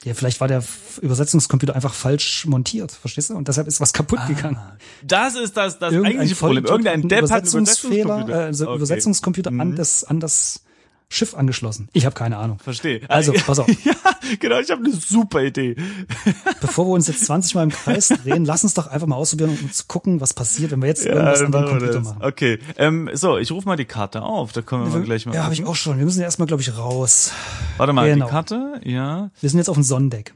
Ja, 0.03 0.13
vielleicht 0.13 0.41
war 0.41 0.49
der 0.49 0.61
Übersetzungscomputer 1.01 1.75
einfach 1.75 1.93
falsch 1.93 2.45
montiert, 2.45 2.91
verstehst 2.91 3.29
du? 3.29 3.35
Und 3.35 3.47
deshalb 3.47 3.67
ist 3.67 3.79
was 3.79 3.93
kaputt 3.93 4.19
gegangen. 4.27 4.57
Das 5.01 5.35
ist 5.35 5.55
das, 5.55 5.79
das 5.79 5.93
eigentliche 5.93 6.35
Problem. 6.35 6.65
Irgendein 6.65 7.07
Depp 7.07 7.21
hat 7.29 7.43
einen 7.43 7.47
Übersetzungsfehler, 7.47 8.03
Übersetzungscomputer. 8.25 8.41
äh, 8.41 8.45
also 8.45 8.65
Okay. 8.67 8.75
Übersetzungscomputer 8.75 9.49
an 9.51 9.69
Mhm. 9.69 9.75
das 9.77 10.03
an 10.03 10.19
das 10.19 10.63
Schiff 11.09 11.35
angeschlossen. 11.35 11.89
Ich 11.93 12.05
habe 12.05 12.15
keine 12.15 12.37
Ahnung. 12.37 12.59
Verstehe. 12.59 13.01
Also, 13.09 13.33
pass 13.45 13.59
auf. 13.59 13.67
ja, 13.85 13.93
genau, 14.39 14.59
ich 14.59 14.71
habe 14.71 14.83
eine 14.83 14.93
super 14.93 15.43
Idee. 15.43 15.75
Bevor 16.61 16.85
wir 16.87 16.91
uns 16.93 17.07
jetzt 17.07 17.25
20 17.25 17.55
Mal 17.55 17.63
im 17.63 17.69
Kreis 17.69 18.07
drehen, 18.23 18.45
lass 18.45 18.63
uns 18.63 18.73
doch 18.73 18.87
einfach 18.87 19.07
mal 19.07 19.15
ausprobieren 19.15 19.51
und 19.51 19.61
uns 19.63 19.87
gucken, 19.87 20.21
was 20.21 20.33
passiert, 20.33 20.71
wenn 20.71 20.81
wir 20.81 20.87
jetzt 20.87 21.05
irgendwas 21.05 21.41
an 21.41 21.51
dem 21.51 21.61
wir 21.61 21.67
Computer 21.67 21.93
das. 21.93 22.03
machen. 22.03 22.23
Okay, 22.23 22.59
ähm, 22.77 23.09
so, 23.13 23.37
ich 23.37 23.51
rufe 23.51 23.67
mal 23.67 23.75
die 23.77 23.85
Karte 23.85 24.21
auf, 24.23 24.51
da 24.53 24.61
können 24.61 24.85
wir 24.85 24.89
mal 24.91 25.03
gleich 25.03 25.25
mal 25.25 25.35
ja, 25.35 25.43
habe 25.43 25.53
ich 25.53 25.65
auch 25.65 25.75
schon. 25.75 25.97
Wir 25.97 26.05
müssen 26.05 26.19
ja 26.19 26.25
erstmal, 26.25 26.47
glaube 26.47 26.61
ich, 26.61 26.77
raus. 26.77 27.31
Warte 27.77 27.93
mal, 27.93 28.09
Genau. 28.09 28.25
die 28.25 28.31
Karte, 28.31 28.81
ja. 28.83 29.29
Wir 29.39 29.49
sind 29.49 29.59
jetzt 29.59 29.69
auf 29.69 29.75
dem 29.75 29.83
Sonnendeck. 29.83 30.33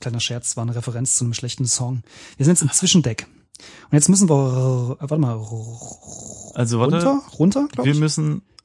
Kleiner 0.00 0.20
Scherz, 0.20 0.56
war 0.56 0.62
eine 0.62 0.74
Referenz 0.74 1.14
zu 1.16 1.24
einem 1.24 1.34
schlechten 1.34 1.66
Song. 1.66 2.02
Wir 2.36 2.46
sind 2.46 2.54
jetzt 2.54 2.62
im 2.62 2.70
Zwischendeck. 2.72 3.26
Und 3.90 3.92
jetzt 3.92 4.08
müssen 4.08 4.28
wir, 4.30 4.96
äh, 4.98 5.02
warte 5.02 5.18
mal, 5.18 5.34
Also 6.54 6.80
warte, 6.80 6.94
runter, 6.96 7.20
runter, 7.38 7.68
glaube 7.70 7.86
wir 7.88 7.92
ich. 7.94 8.00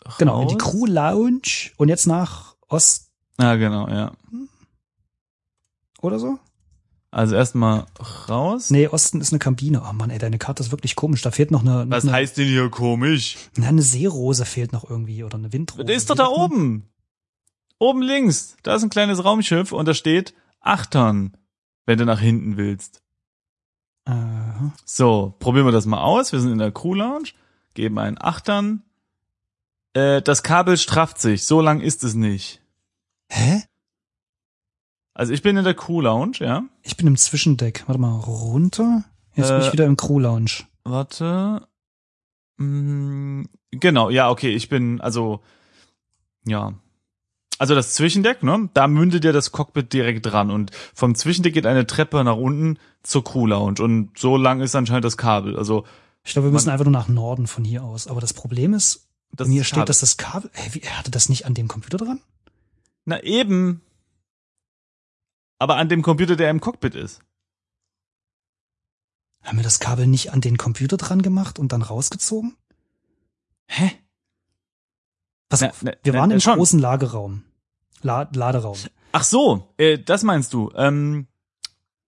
Müssen 0.06 0.18
Genau, 0.20 0.42
in 0.42 0.48
die 0.48 0.54
raus. 0.56 0.64
Crew 0.72 0.86
Lounge 0.86 1.72
und 1.78 1.90
jetzt 1.90 2.06
nach 2.08 2.56
Ost 2.68 3.10
Ja, 3.40 3.56
genau, 3.56 3.88
ja. 3.90 4.12
oder 6.02 6.20
so? 6.20 6.40
Also 7.12 7.36
erstmal 7.36 7.86
raus. 8.28 8.70
Nee, 8.72 8.88
Osten 8.90 9.22
ist 9.22 9.32
eine 9.32 9.40
Kabine. 9.40 9.82
Oh 9.90 9.94
Mann, 9.94 10.10
ey, 10.10 10.18
deine 10.20 10.38
Karte 10.38 10.62
ist 10.62 10.72
wirklich 10.72 10.98
komisch. 10.98 11.22
Da 11.22 11.32
fehlt 11.32 11.50
noch 11.50 11.62
eine, 11.62 11.86
Was 11.90 12.04
eine, 12.04 12.12
heißt 12.12 12.38
denn 12.38 12.48
hier 12.48 12.70
komisch? 12.70 13.38
na, 13.56 13.70
eine 13.70 13.82
Seerose 13.84 14.44
fehlt 14.44 14.74
noch 14.74 14.90
irgendwie 14.90 15.24
oder 15.24 15.38
eine 15.38 15.54
Windrose. 15.54 15.86
Der 15.86 15.96
ist 15.96 16.10
doch 16.10 16.16
da 16.16 16.28
oben. 16.28 16.90
Oben 17.80 18.02
links. 18.02 18.58
Da 18.64 18.76
ist 18.76 18.84
ein 18.84 18.90
kleines 18.90 19.24
Raumschiff 19.24 19.72
und 19.72 19.88
da 19.88 19.94
steht 19.94 20.34
Achtern, 20.60 21.38
wenn 21.86 21.98
du 21.98 22.04
nach 22.06 22.20
hinten 22.20 22.58
willst. 22.58 23.02
Aha. 24.04 24.74
So, 24.84 25.36
probieren 25.40 25.66
wir 25.66 25.72
das 25.72 25.86
mal 25.86 26.02
aus. 26.04 26.34
Wir 26.34 26.42
sind 26.42 26.52
in 26.52 26.58
der 26.58 26.72
Crew 26.72 26.96
Lounge, 26.96 27.30
geben 27.76 27.98
einen 27.98 28.18
Achtern. 28.20 28.84
Äh, 29.96 30.22
das 30.22 30.44
Kabel 30.44 30.78
strafft 30.78 31.20
sich. 31.20 31.46
So 31.46 31.62
lang 31.62 31.82
ist 31.82 32.04
es 32.04 32.14
nicht. 32.16 32.62
Hä? 33.32 33.64
Also 35.14 35.32
ich 35.34 35.42
bin 35.42 35.56
in 35.56 35.64
der 35.64 35.74
Crew 35.74 36.02
Lounge, 36.02 36.38
ja. 36.42 36.64
Ich 36.84 36.98
bin 36.98 37.08
im 37.08 37.16
Zwischendeck. 37.18 37.84
Warte 37.88 38.00
mal, 38.02 38.20
runter? 38.20 39.06
Jetzt 39.36 39.50
bin 39.50 39.62
Äh, 39.62 39.66
ich 39.68 39.74
wieder 39.74 39.86
im 39.86 39.96
Crew 39.98 40.20
Lounge. 40.20 40.52
Warte. 40.84 41.68
Mm, 42.58 43.44
genau, 43.72 44.10
ja, 44.10 44.30
okay, 44.30 44.54
ich 44.54 44.68
bin, 44.70 45.00
also, 45.02 45.42
ja. 46.46 46.74
Also 47.58 47.74
das 47.74 47.94
Zwischendeck, 47.94 48.44
ne? 48.44 48.70
Da 48.74 48.88
mündet 48.90 49.24
ja 49.24 49.32
das 49.32 49.54
Cockpit 49.54 49.94
direkt 49.94 50.26
dran 50.26 50.52
und 50.52 50.72
vom 50.94 51.16
Zwischendeck 51.16 51.54
geht 51.54 51.66
eine 51.66 51.88
Treppe 51.88 52.22
nach 52.26 52.36
unten 52.36 52.78
zur 53.02 53.24
Crew 53.24 53.48
Lounge 53.48 53.82
und 53.82 54.18
so 54.20 54.36
lang 54.36 54.60
ist 54.60 54.76
anscheinend 54.76 55.06
das 55.06 55.16
Kabel. 55.16 55.58
Also 55.58 55.86
Ich 56.26 56.34
glaube, 56.34 56.50
wir 56.50 56.52
müssen 56.52 56.70
einfach 56.70 56.84
nur 56.84 56.92
nach 56.92 57.08
Norden 57.08 57.48
von 57.48 57.64
hier 57.64 57.84
aus. 57.86 58.08
Aber 58.08 58.20
das 58.20 58.34
Problem 58.34 58.74
ist, 58.74 59.05
das 59.36 59.48
mir 59.48 59.62
ist 59.62 59.68
steht, 59.68 59.76
Kabel. 59.80 59.86
dass 59.88 60.00
das 60.00 60.18
Kabel, 60.18 60.50
hey, 60.54 60.74
wie, 60.74 60.82
er 60.82 60.98
hatte 60.98 61.12
das 61.12 61.30
nicht 61.30 61.46
an 61.46 61.54
dem 61.54 61.68
Computer 61.68 61.98
dran? 61.98 62.22
Na 63.06 63.22
eben. 63.24 63.82
Aber 65.60 65.78
an 65.78 65.90
dem 65.90 66.02
Computer, 66.02 66.36
der 66.36 66.50
im 66.50 66.60
Cockpit 66.60 66.96
ist. 66.96 67.22
Haben 69.44 69.58
wir 69.58 69.64
das 69.64 69.80
Kabel 69.80 70.08
nicht 70.08 70.34
an 70.34 70.42
den 70.42 70.58
Computer 70.58 70.98
dran 70.98 71.22
gemacht 71.22 71.60
und 71.60 71.72
dann 71.72 71.82
rausgezogen? 71.84 72.56
Hä? 73.68 73.92
Pass 75.50 75.62
Na, 75.62 75.70
auf, 75.70 75.82
na, 75.84 75.92
wir 76.04 76.14
waren 76.14 76.30
na, 76.30 76.36
im 76.36 76.42
schon. 76.42 76.56
großen 76.58 76.80
Lagerraum. 76.80 77.44
La 78.02 78.30
Laderaum. 78.34 78.78
Ach 79.12 79.24
so, 79.24 79.72
äh, 79.78 79.98
das 80.00 80.24
meinst 80.24 80.54
du? 80.54 80.72
Ähm, 80.76 81.28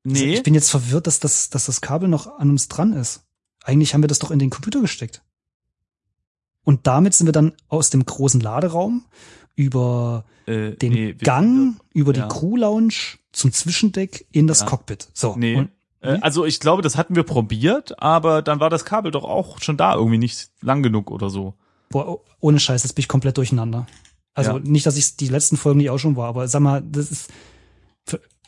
Also 0.06 0.26
nee. 0.26 0.34
Ich 0.34 0.44
bin 0.44 0.54
jetzt 0.56 0.70
verwirrt, 0.72 1.08
dass 1.08 1.20
das, 1.20 1.50
dass 1.50 1.66
das 1.68 1.82
Kabel 1.82 2.10
noch 2.10 2.28
an 2.40 2.50
uns 2.50 2.68
dran 2.68 2.94
ist. 2.94 3.24
Eigentlich 3.64 3.94
haben 3.94 4.02
wir 4.04 4.08
das 4.08 4.20
doch 4.20 4.32
in 4.32 4.40
den 4.40 4.50
Computer 4.50 4.82
gesteckt. 4.82 5.22
Und 6.68 6.86
damit 6.86 7.14
sind 7.14 7.28
wir 7.28 7.32
dann 7.32 7.54
aus 7.70 7.90
dem 7.92 8.06
großen 8.06 8.42
Laderaum 8.42 9.06
über 9.56 10.26
Äh, 10.48 10.72
den 10.72 10.92
nee, 10.92 11.14
Gang, 11.14 11.80
über 11.94 12.12
die 12.12 12.20
ja. 12.20 12.28
Crew 12.28 12.58
Lounge 12.58 12.94
zum 13.32 13.54
Zwischendeck 13.54 14.26
in 14.34 14.48
das 14.48 14.60
Ja. 14.60 14.66
Cockpit. 14.66 15.08
So. 15.14 15.36
Nee. 15.38 15.56
Und, 15.56 15.70
Äh, 16.02 16.18
also 16.22 16.46
ich 16.46 16.60
glaube, 16.60 16.82
das 16.82 16.98
hatten 16.98 17.16
wir 17.16 17.24
probiert, 17.24 18.02
aber 18.04 18.42
dann 18.42 18.60
war 18.60 18.70
das 18.70 18.84
Kabel 18.84 19.12
doch 19.12 19.24
auch 19.24 19.62
schon 19.62 19.78
da, 19.78 19.96
irgendwie 19.96 20.18
nicht 20.18 20.50
lang 20.62 20.84
genug 20.84 21.10
oder 21.10 21.30
so. 21.30 21.54
boah, 21.90 22.06
oh, 22.08 22.24
ohne 22.42 22.60
Scheiß, 22.60 22.84
jetzt 22.84 22.94
bin 22.96 23.02
ich 23.02 23.08
komplett 23.08 23.38
durcheinander. 23.38 23.88
Also 24.34 24.52
Ja. 24.52 24.60
nicht, 24.60 24.86
dass 24.86 24.98
ich 24.98 25.16
die 25.16 25.30
letzten 25.30 25.56
Folgen 25.56 25.78
nicht 25.78 25.90
auch 25.90 25.98
schon 26.00 26.18
war, 26.18 26.28
aber 26.28 26.48
sag 26.50 26.60
mal, 26.62 26.82
das 26.84 27.10
ist. 27.12 27.30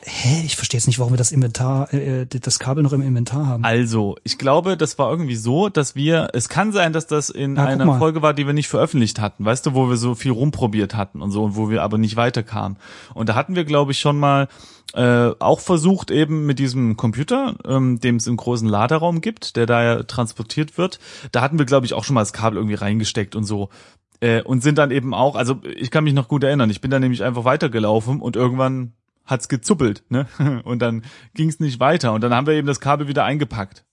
Hä? 0.02 0.42
Ich 0.46 0.56
verstehe 0.56 0.78
jetzt 0.78 0.86
nicht, 0.86 0.98
warum 0.98 1.12
wir 1.12 1.18
das 1.18 1.30
Inventar, 1.30 1.92
äh, 1.92 2.24
das 2.26 2.58
Kabel 2.58 2.82
noch 2.82 2.94
im 2.94 3.02
Inventar 3.02 3.46
haben. 3.46 3.64
Also, 3.64 4.16
ich 4.24 4.38
glaube, 4.38 4.78
das 4.78 4.98
war 4.98 5.10
irgendwie 5.10 5.36
so, 5.36 5.68
dass 5.68 5.94
wir, 5.94 6.28
es 6.32 6.48
kann 6.48 6.72
sein, 6.72 6.94
dass 6.94 7.06
das 7.06 7.28
in 7.28 7.56
guck 7.56 7.66
einer. 7.66 7.98
Folge 7.98 8.22
war, 8.22 8.32
die 8.32 8.46
wir 8.46 8.54
nicht 8.54 8.68
veröffentlicht 8.68 9.20
hatten, 9.20 9.44
weißt 9.44 9.66
du, 9.66 9.74
wo 9.74 9.90
wir 9.90 9.96
so 9.96 10.14
viel 10.14 10.32
rumprobiert 10.32 10.94
hatten 10.94 11.20
und 11.20 11.32
so 11.32 11.44
und 11.44 11.56
wo 11.56 11.68
wir 11.68 11.82
aber 11.82 11.98
nicht 11.98 12.16
weiterkamen. 12.16 12.78
Und 13.12 13.28
da 13.28 13.34
hatten 13.34 13.56
wir, 13.56 13.64
glaube 13.64 13.92
ich, 13.92 14.00
schon 14.00 14.18
mal 14.18 14.48
äh, 14.94 15.32
auch 15.38 15.60
versucht, 15.60 16.10
eben 16.10 16.46
mit 16.46 16.58
diesem 16.58 16.96
Computer, 16.96 17.56
ähm, 17.66 18.00
dem 18.00 18.16
es 18.16 18.26
im 18.26 18.38
großen 18.38 18.68
Laderaum 18.68 19.20
gibt, 19.20 19.56
der 19.56 19.66
da 19.66 19.82
ja 19.82 20.02
transportiert 20.02 20.78
wird, 20.78 20.98
da 21.30 21.42
hatten 21.42 21.58
wir, 21.58 21.66
glaube 21.66 21.84
ich, 21.84 21.92
auch 21.92 22.04
schon 22.04 22.14
mal 22.14 22.22
das 22.22 22.32
Kabel 22.32 22.56
irgendwie 22.56 22.74
reingesteckt 22.74 23.36
und 23.36 23.44
so. 23.44 23.68
Äh, 24.20 24.42
und 24.42 24.62
sind 24.62 24.78
dann 24.78 24.90
eben 24.90 25.12
auch, 25.12 25.36
also 25.36 25.60
ich 25.62 25.90
kann 25.90 26.04
mich 26.04 26.14
noch 26.14 26.28
gut 26.28 26.42
erinnern, 26.42 26.70
ich 26.70 26.80
bin 26.80 26.90
dann 26.90 27.02
nämlich 27.02 27.22
einfach 27.22 27.44
weitergelaufen 27.44 28.20
und 28.20 28.36
irgendwann 28.36 28.94
hat's 29.30 29.48
gezuppelt, 29.48 30.04
ne? 30.08 30.26
Und 30.64 30.80
dann 30.80 31.04
ging's 31.34 31.60
nicht 31.60 31.80
weiter 31.80 32.12
und 32.12 32.20
dann 32.22 32.34
haben 32.34 32.46
wir 32.46 32.54
eben 32.54 32.66
das 32.66 32.80
Kabel 32.80 33.08
wieder 33.08 33.24
eingepackt. 33.24 33.84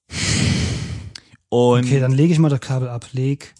Und 1.49 1.85
Okay, 1.85 1.99
dann 1.99 2.11
lege 2.11 2.33
ich 2.33 2.39
mal 2.39 2.49
das 2.49 2.59
Kabel 2.59 2.89
ab. 2.89 3.05
Leg 3.13 3.53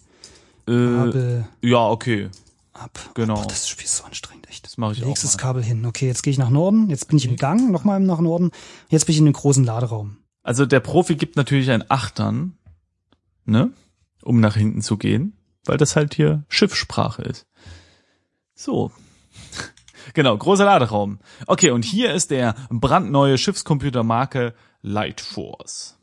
äh, 0.66 0.72
Kabel 0.72 1.48
ja, 1.62 1.78
okay, 1.86 2.28
ab. 2.74 2.98
genau. 3.14 3.34
Boah, 3.36 3.46
das 3.46 3.68
Spiel 3.68 3.86
ist 3.86 3.96
so 3.96 4.04
anstrengend, 4.04 4.48
echt. 4.48 4.64
Das 4.66 4.76
mache 4.76 4.92
ich 4.92 4.98
Legst 4.98 5.24
auch 5.24 5.28
das 5.30 5.36
mal. 5.36 5.42
Kabel 5.42 5.62
hin. 5.62 5.86
Okay, 5.86 6.06
jetzt 6.06 6.22
gehe 6.22 6.30
ich 6.30 6.38
nach 6.38 6.50
Norden. 6.50 6.90
Jetzt 6.90 7.08
bin 7.08 7.16
ich 7.16 7.24
im 7.26 7.36
Gang, 7.36 7.70
nochmal 7.70 8.00
nach 8.00 8.20
Norden. 8.20 8.50
Jetzt 8.90 9.06
bin 9.06 9.14
ich 9.14 9.18
in 9.18 9.24
den 9.24 9.32
großen 9.34 9.64
Laderaum. 9.64 10.18
Also 10.42 10.66
der 10.66 10.80
Profi 10.80 11.16
gibt 11.16 11.36
natürlich 11.36 11.70
ein 11.70 11.84
Achtern, 11.90 12.58
ne, 13.44 13.70
um 14.22 14.40
nach 14.40 14.56
hinten 14.56 14.82
zu 14.82 14.96
gehen, 14.98 15.34
weil 15.64 15.76
das 15.78 15.96
halt 15.96 16.14
hier 16.14 16.44
Schiffssprache 16.48 17.22
ist. 17.22 17.46
So. 18.54 18.90
Genau, 20.14 20.36
großer 20.36 20.64
Laderaum. 20.64 21.18
Okay, 21.46 21.70
und 21.70 21.84
hier 21.84 22.12
ist 22.14 22.30
der 22.30 22.54
brandneue 22.70 23.38
Schiffscomputermarke 23.38 24.54
Lightforce. 24.82 25.96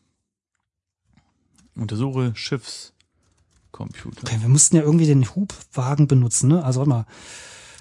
Untersuche 1.76 2.32
Schiffscomputer. 2.36 4.22
Okay, 4.24 4.38
wir 4.39 4.50
mussten 4.50 4.76
ja 4.78 4.84
irgendwie 4.84 5.06
den 5.08 5.26
Hubwagen 5.36 6.08
benutzen, 6.08 6.50
ne? 6.50 6.63
Also 6.63 6.80
warte 6.80 6.89
mal. 6.89 7.06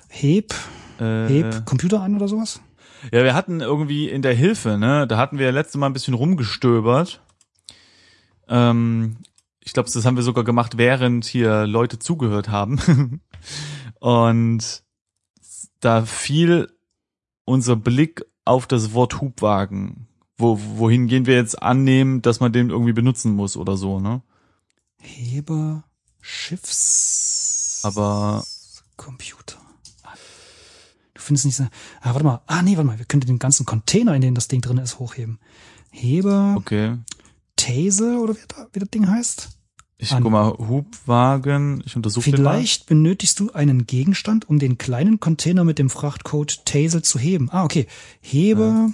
Heb, 0.09 0.55
Äh, 1.01 1.27
heb 1.29 1.67
Computer 1.67 2.01
an 2.01 2.15
oder 2.17 2.29
sowas? 2.29 2.61
Ja, 3.13 3.23
wir 3.25 3.35
hatten 3.35 3.61
irgendwie 3.61 4.09
in 4.09 4.23
der 4.23 4.35
Hilfe, 4.35 4.79
ne, 4.79 5.07
da 5.07 5.19
hatten 5.19 5.39
wir 5.39 5.53
letzte 5.53 5.77
Mal 5.79 5.87
ein 5.87 5.93
bisschen 5.93 6.15
rumgestöbert. 6.15 7.21
Ähm, 8.49 9.19
ich 9.61 9.73
glaube, 9.73 9.91
das 9.93 10.05
haben 10.05 10.17
wir 10.17 10.23
sogar 10.23 10.45
gemacht, 10.45 10.79
während 10.79 11.25
hier 11.25 11.67
Leute 11.67 11.99
zugehört 11.99 12.49
haben. 12.49 13.21
Und 14.01 14.84
da 15.85 16.05
fiel 16.05 16.73
unser 17.45 17.77
Blick 17.77 18.25
auf 18.45 18.67
das 18.67 18.93
Wort 18.95 19.21
Hubwagen. 19.21 20.09
Wo, 20.37 20.59
wohin 20.77 21.07
gehen 21.07 21.27
wir 21.27 21.35
jetzt 21.35 21.63
annehmen, 21.63 22.23
dass 22.23 22.41
man 22.41 22.53
den 22.53 22.71
irgendwie 22.71 22.93
benutzen 22.93 23.35
muss 23.35 23.57
oder 23.57 23.77
so, 23.77 24.01
ne? 24.01 24.23
Heber, 24.99 25.85
Schiffs. 26.21 27.83
Aber 27.85 28.45
Computer. 28.97 29.59
Du 31.13 31.23
findest 31.23 31.47
nicht 31.47 31.57
so. 31.57 31.65
Ah, 32.01 32.13
warte 32.13 32.25
mal. 32.25 32.43
Ah, 32.47 32.63
nee, 32.63 32.77
warte 32.77 32.87
mal. 32.87 32.99
Wir 32.99 33.05
könnten 33.05 33.29
den 33.29 33.39
ganzen 33.39 33.67
Container, 33.67 34.15
in 34.15 34.23
dem 34.23 34.35
das 34.35 34.49
Ding 34.49 34.61
drin 34.61 34.79
ist, 34.79 34.99
hochheben. 34.99 35.39
Heber, 35.91 36.55
okay. 36.57 36.99
Tase 37.57 38.19
oder 38.19 38.35
wie, 38.35 38.41
wie 38.73 38.79
das 38.81 38.91
Ding 38.91 39.09
heißt? 39.09 39.51
Ich 40.05 40.13
An- 40.13 40.23
guck 40.23 40.33
mal, 40.33 40.51
Hubwagen, 40.59 41.83
ich 41.87 41.97
untersuche 41.97 42.31
den 42.31 42.43
mal. 42.43 42.59
Vielleicht 42.59 42.85
benötigst 42.87 43.41
du 43.41 43.53
einen 43.53 43.87
Gegenstand, 43.87 44.47
um 44.49 44.59
den 44.59 44.77
kleinen 44.77 45.19
Container 45.19 45.65
mit 45.65 45.79
dem 45.79 45.89
Frachtcode 45.89 46.65
Tasel 46.67 47.01
zu 47.01 47.19
heben. 47.19 47.49
Ah, 47.51 47.65
okay. 47.65 47.87
Hebe 48.21 48.93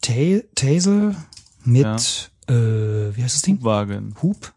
Ta 0.00 0.40
Tasel 0.54 1.14
mit 1.62 2.30
äh, 2.48 2.52
wie 3.14 3.22
heißt 3.22 3.34
das 3.34 3.42
Ding? 3.42 3.58
Hubwagen. 3.58 4.14
Hub. 4.22 4.52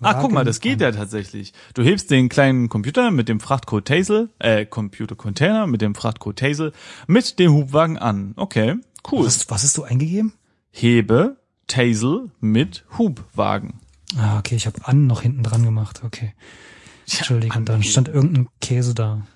Ah, 0.00 0.14
guck 0.14 0.32
mal, 0.32 0.44
das 0.44 0.60
geht 0.60 0.82
an. 0.82 0.92
ja 0.94 0.98
tatsächlich. 0.98 1.52
Du 1.74 1.82
hebst 1.82 2.10
den 2.10 2.30
kleinen 2.30 2.70
Computer 2.70 3.10
mit 3.10 3.28
dem 3.28 3.40
Frachtcode 3.40 3.84
Tasel, 3.84 4.30
äh, 4.38 4.64
Computer 4.64 5.14
Container 5.14 5.66
mit 5.66 5.82
dem 5.82 5.94
Frachtcode 5.94 6.38
Tasel 6.38 6.72
mit 7.06 7.38
dem 7.38 7.52
Hubwagen 7.52 7.98
an. 7.98 8.32
Okay, 8.36 8.76
cool. 9.12 9.26
Was, 9.26 9.50
was 9.50 9.62
hast 9.62 9.76
du 9.76 9.82
eingegeben? 9.82 10.32
Hebe 10.70 11.36
Tasel 11.66 12.30
mit 12.40 12.86
Hubwagen. 12.96 13.74
Ah, 14.16 14.38
okay, 14.38 14.56
ich 14.56 14.66
habe 14.66 14.86
an 14.86 15.06
noch 15.06 15.22
hinten 15.22 15.42
dran 15.42 15.64
gemacht. 15.64 16.02
Okay. 16.04 16.34
Entschuldigung, 17.04 17.64
dann 17.64 17.76
angeben. 17.76 17.90
stand 17.90 18.08
irgendein 18.08 18.48
Käse 18.60 18.94
da. 18.94 19.26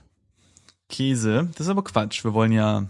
Käse, 0.88 1.48
das 1.52 1.66
ist 1.66 1.70
aber 1.70 1.85
Quatsch. 1.85 2.24
Wir 2.24 2.35
wollen 2.35 2.52
ja 2.52 2.87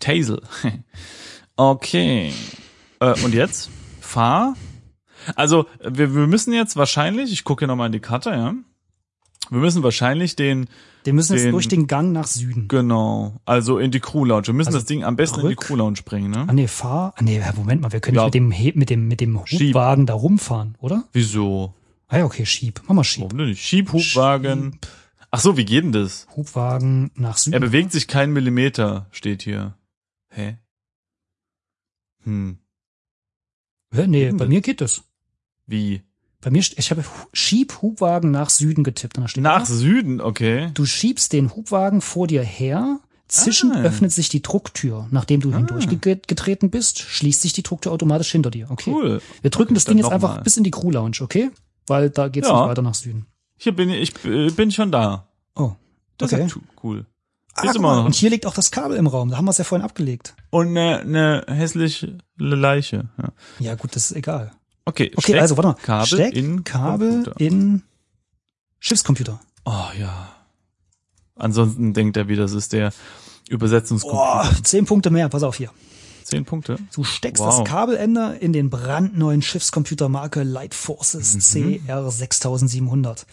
Tasel. 0.00 0.42
okay. 1.56 2.32
Äh, 3.00 3.24
und 3.24 3.34
jetzt? 3.34 3.70
Fahr. 4.00 4.54
Also, 5.36 5.66
wir, 5.80 6.14
wir 6.14 6.26
müssen 6.26 6.52
jetzt 6.52 6.76
wahrscheinlich, 6.76 7.32
ich 7.32 7.44
gucke 7.44 7.60
hier 7.60 7.68
nochmal 7.68 7.86
in 7.86 7.92
die 7.92 8.00
Karte, 8.00 8.30
ja. 8.30 8.54
Wir 9.50 9.58
müssen 9.58 9.82
wahrscheinlich 9.82 10.36
den, 10.36 10.68
Wir 11.04 11.12
müssen 11.12 11.32
jetzt 11.34 11.44
Den- 11.44 11.52
durch 11.52 11.68
den 11.68 11.86
Gang 11.88 12.12
nach 12.12 12.26
Süden. 12.26 12.68
genau, 12.68 13.40
also 13.44 13.78
in 13.78 13.90
die 13.90 14.00
Crew 14.00 14.24
Lounge. 14.24 14.46
Wir 14.48 14.54
müssen 14.54 14.68
Also 14.68 14.78
das 14.78 14.86
Ding 14.86 15.02
am 15.04 15.16
besten 15.16 15.40
in 15.40 15.48
die 15.48 15.54
rück- 15.56 15.60
Crew 15.66 15.76
Lounge 15.76 16.00
bringen, 16.04 16.30
ne? 16.30 16.44
Ah 16.48 16.52
nee, 16.52 16.68
fahr. 16.68 17.12
Ah 17.16 17.22
nee, 17.22 17.42
Moment 17.56 17.80
mal, 17.82 17.92
wir 17.92 18.00
können 18.00 18.16
Ja. 18.16 18.24
nicht 18.24 18.34
mit 18.34 18.34
dem 18.34 18.50
He 18.52 18.72
mit 18.74 18.90
dem 18.90 19.08
mit 19.08 19.20
dem 19.20 19.40
Schieb. 19.46 19.74
Hubwagen 19.74 20.06
da 20.06 20.14
rumfahren, 20.14 20.76
oder? 20.80 21.04
Wieso? 21.12 21.74
Ah 22.08 22.18
ja, 22.18 22.24
okay, 22.24 22.44
schieb. 22.46 22.82
Mach 22.86 22.94
mal 22.94 23.04
schieb. 23.04 23.24
Warum 23.24 23.38
denn 23.38 23.48
nicht? 23.48 23.62
Schiebhubwagen. 23.62 24.72
Schieb. 24.72 24.86
Ach 25.30 25.40
so, 25.40 25.56
wie 25.56 25.64
geht 25.64 25.82
denn 25.84 25.92
das? 25.92 26.26
Hubwagen 26.36 27.10
nach 27.14 27.38
Süden. 27.38 27.54
Er 27.54 27.60
bewegt 27.60 27.90
sich 27.90 28.06
keinen 28.06 28.32
Millimeter, 28.34 29.06
steht 29.12 29.42
hier. 29.42 29.74
Hä? 30.28 30.58
Hm, 32.24 32.58
Hä, 33.94 34.06
nee, 34.06 34.30
bei 34.30 34.36
das? 34.38 34.48
mir 34.48 34.60
geht 34.60 34.80
das. 34.80 35.02
wie? 35.66 36.02
Bei 36.42 36.50
mir, 36.50 36.58
ich 36.60 36.90
habe 36.90 37.02
Hu- 37.02 37.28
Schieb 37.32 37.80
Hubwagen 37.80 38.30
nach 38.30 38.50
Süden 38.50 38.84
getippt. 38.84 39.16
Und 39.16 39.22
da 39.24 39.28
steht 39.28 39.42
Nach 39.44 39.60
da, 39.60 39.64
Süden, 39.64 40.20
okay. 40.20 40.70
du 40.74 40.84
schiebst 40.84 41.32
den 41.32 41.54
Hubwagen 41.54 42.00
vor 42.02 42.26
dir 42.26 42.42
her. 42.42 43.00
Zwischen 43.28 43.72
Ah. 43.72 43.80
öffnet 43.80 44.12
sich 44.12 44.28
die 44.28 44.42
Drucktür. 44.42 45.06
Nachdem 45.10 45.40
du 45.40 45.54
hindurchgetreten 45.54 46.68
bist, 46.68 46.98
schließt 46.98 47.40
sich 47.40 47.54
die 47.54 47.62
Drucktür 47.62 47.90
automatisch 47.92 48.30
hinter 48.30 48.50
dir. 48.50 48.70
Okay. 48.70 48.90
Cool. 48.90 49.22
Wir 49.40 49.50
drücken 49.50 49.72
das 49.72 49.84
dann 49.84 49.96
Ding 49.96 50.04
jetzt 50.04 50.12
einfach 50.12 50.36
mal. 50.36 50.42
bis 50.42 50.58
in 50.58 50.64
die 50.64 50.70
Crew 50.70 50.90
Lounge, 50.90 51.16
okay? 51.20 51.50
Weil 51.86 52.10
da 52.10 52.28
geht's 52.28 52.48
Ja. 52.48 52.60
nicht 52.60 52.68
weiter 52.70 52.82
nach 52.82 52.94
Süden. 52.94 53.24
Hier 53.56 53.74
bin 53.74 53.88
ich, 53.88 54.14
ich 54.16 54.24
äh, 54.26 54.50
bin 54.50 54.70
schon 54.70 54.92
da. 54.92 55.28
Oh. 55.56 55.72
Das 56.18 56.32
Okay. 56.32 56.44
ist 56.44 56.58
cool. 56.82 57.06
Ah, 57.54 57.72
mal, 57.78 58.04
und 58.04 58.14
hier 58.14 58.30
liegt 58.30 58.44
auch 58.46 58.54
das 58.54 58.70
Kabel 58.70 58.96
im 58.96 59.06
Raum. 59.06 59.30
Da 59.30 59.36
haben 59.36 59.44
wir 59.46 59.50
es 59.50 59.58
ja 59.58 59.64
vorhin 59.64 59.84
abgelegt. 59.84 60.34
Und 60.50 60.68
eine, 60.68 61.00
eine 61.00 61.44
hässliche 61.48 62.18
Leiche. 62.36 63.08
Ja. 63.18 63.28
Ja, 63.60 63.74
gut, 63.76 63.94
das 63.96 64.10
ist 64.10 64.16
egal. 64.16 64.52
Okay, 64.84 65.12
Okay, 65.14 65.38
also 65.38 65.56
warte 65.56 65.68
mal. 65.68 65.74
Kabel 65.74 66.06
Steck 66.06 66.34
in 66.34 66.64
Kabel 66.64 67.24
Computer. 67.24 67.40
in 67.40 67.82
Schiffscomputer. 68.80 69.40
Oh 69.64 69.84
ja. 69.98 70.28
Ansonsten 71.36 71.92
denkt 71.94 72.16
er 72.16 72.28
wieder, 72.28 72.42
das 72.42 72.52
ist 72.52 72.72
der 72.72 72.92
Oh, 72.92 73.54
Übersetzungscomputer. 73.54 74.64
zehn 74.64 74.84
Punkte 74.86 75.10
mehr. 75.10 75.28
Pass 75.28 75.42
auf 75.42 75.56
hier. 75.56 75.70
Zehn 76.24 76.44
Punkte. 76.44 76.78
Du 76.94 77.04
steckst 77.04 77.42
Wow. 77.42 77.58
das 77.60 77.68
Kabelende 77.68 78.36
in 78.40 78.52
den 78.52 78.70
brandneuen 78.70 79.42
Schiffscomputermarke 79.42 80.42
Light 80.42 80.74
Forces 80.74 81.34
Mhm. 81.34 81.40
CR6700. 81.86 83.26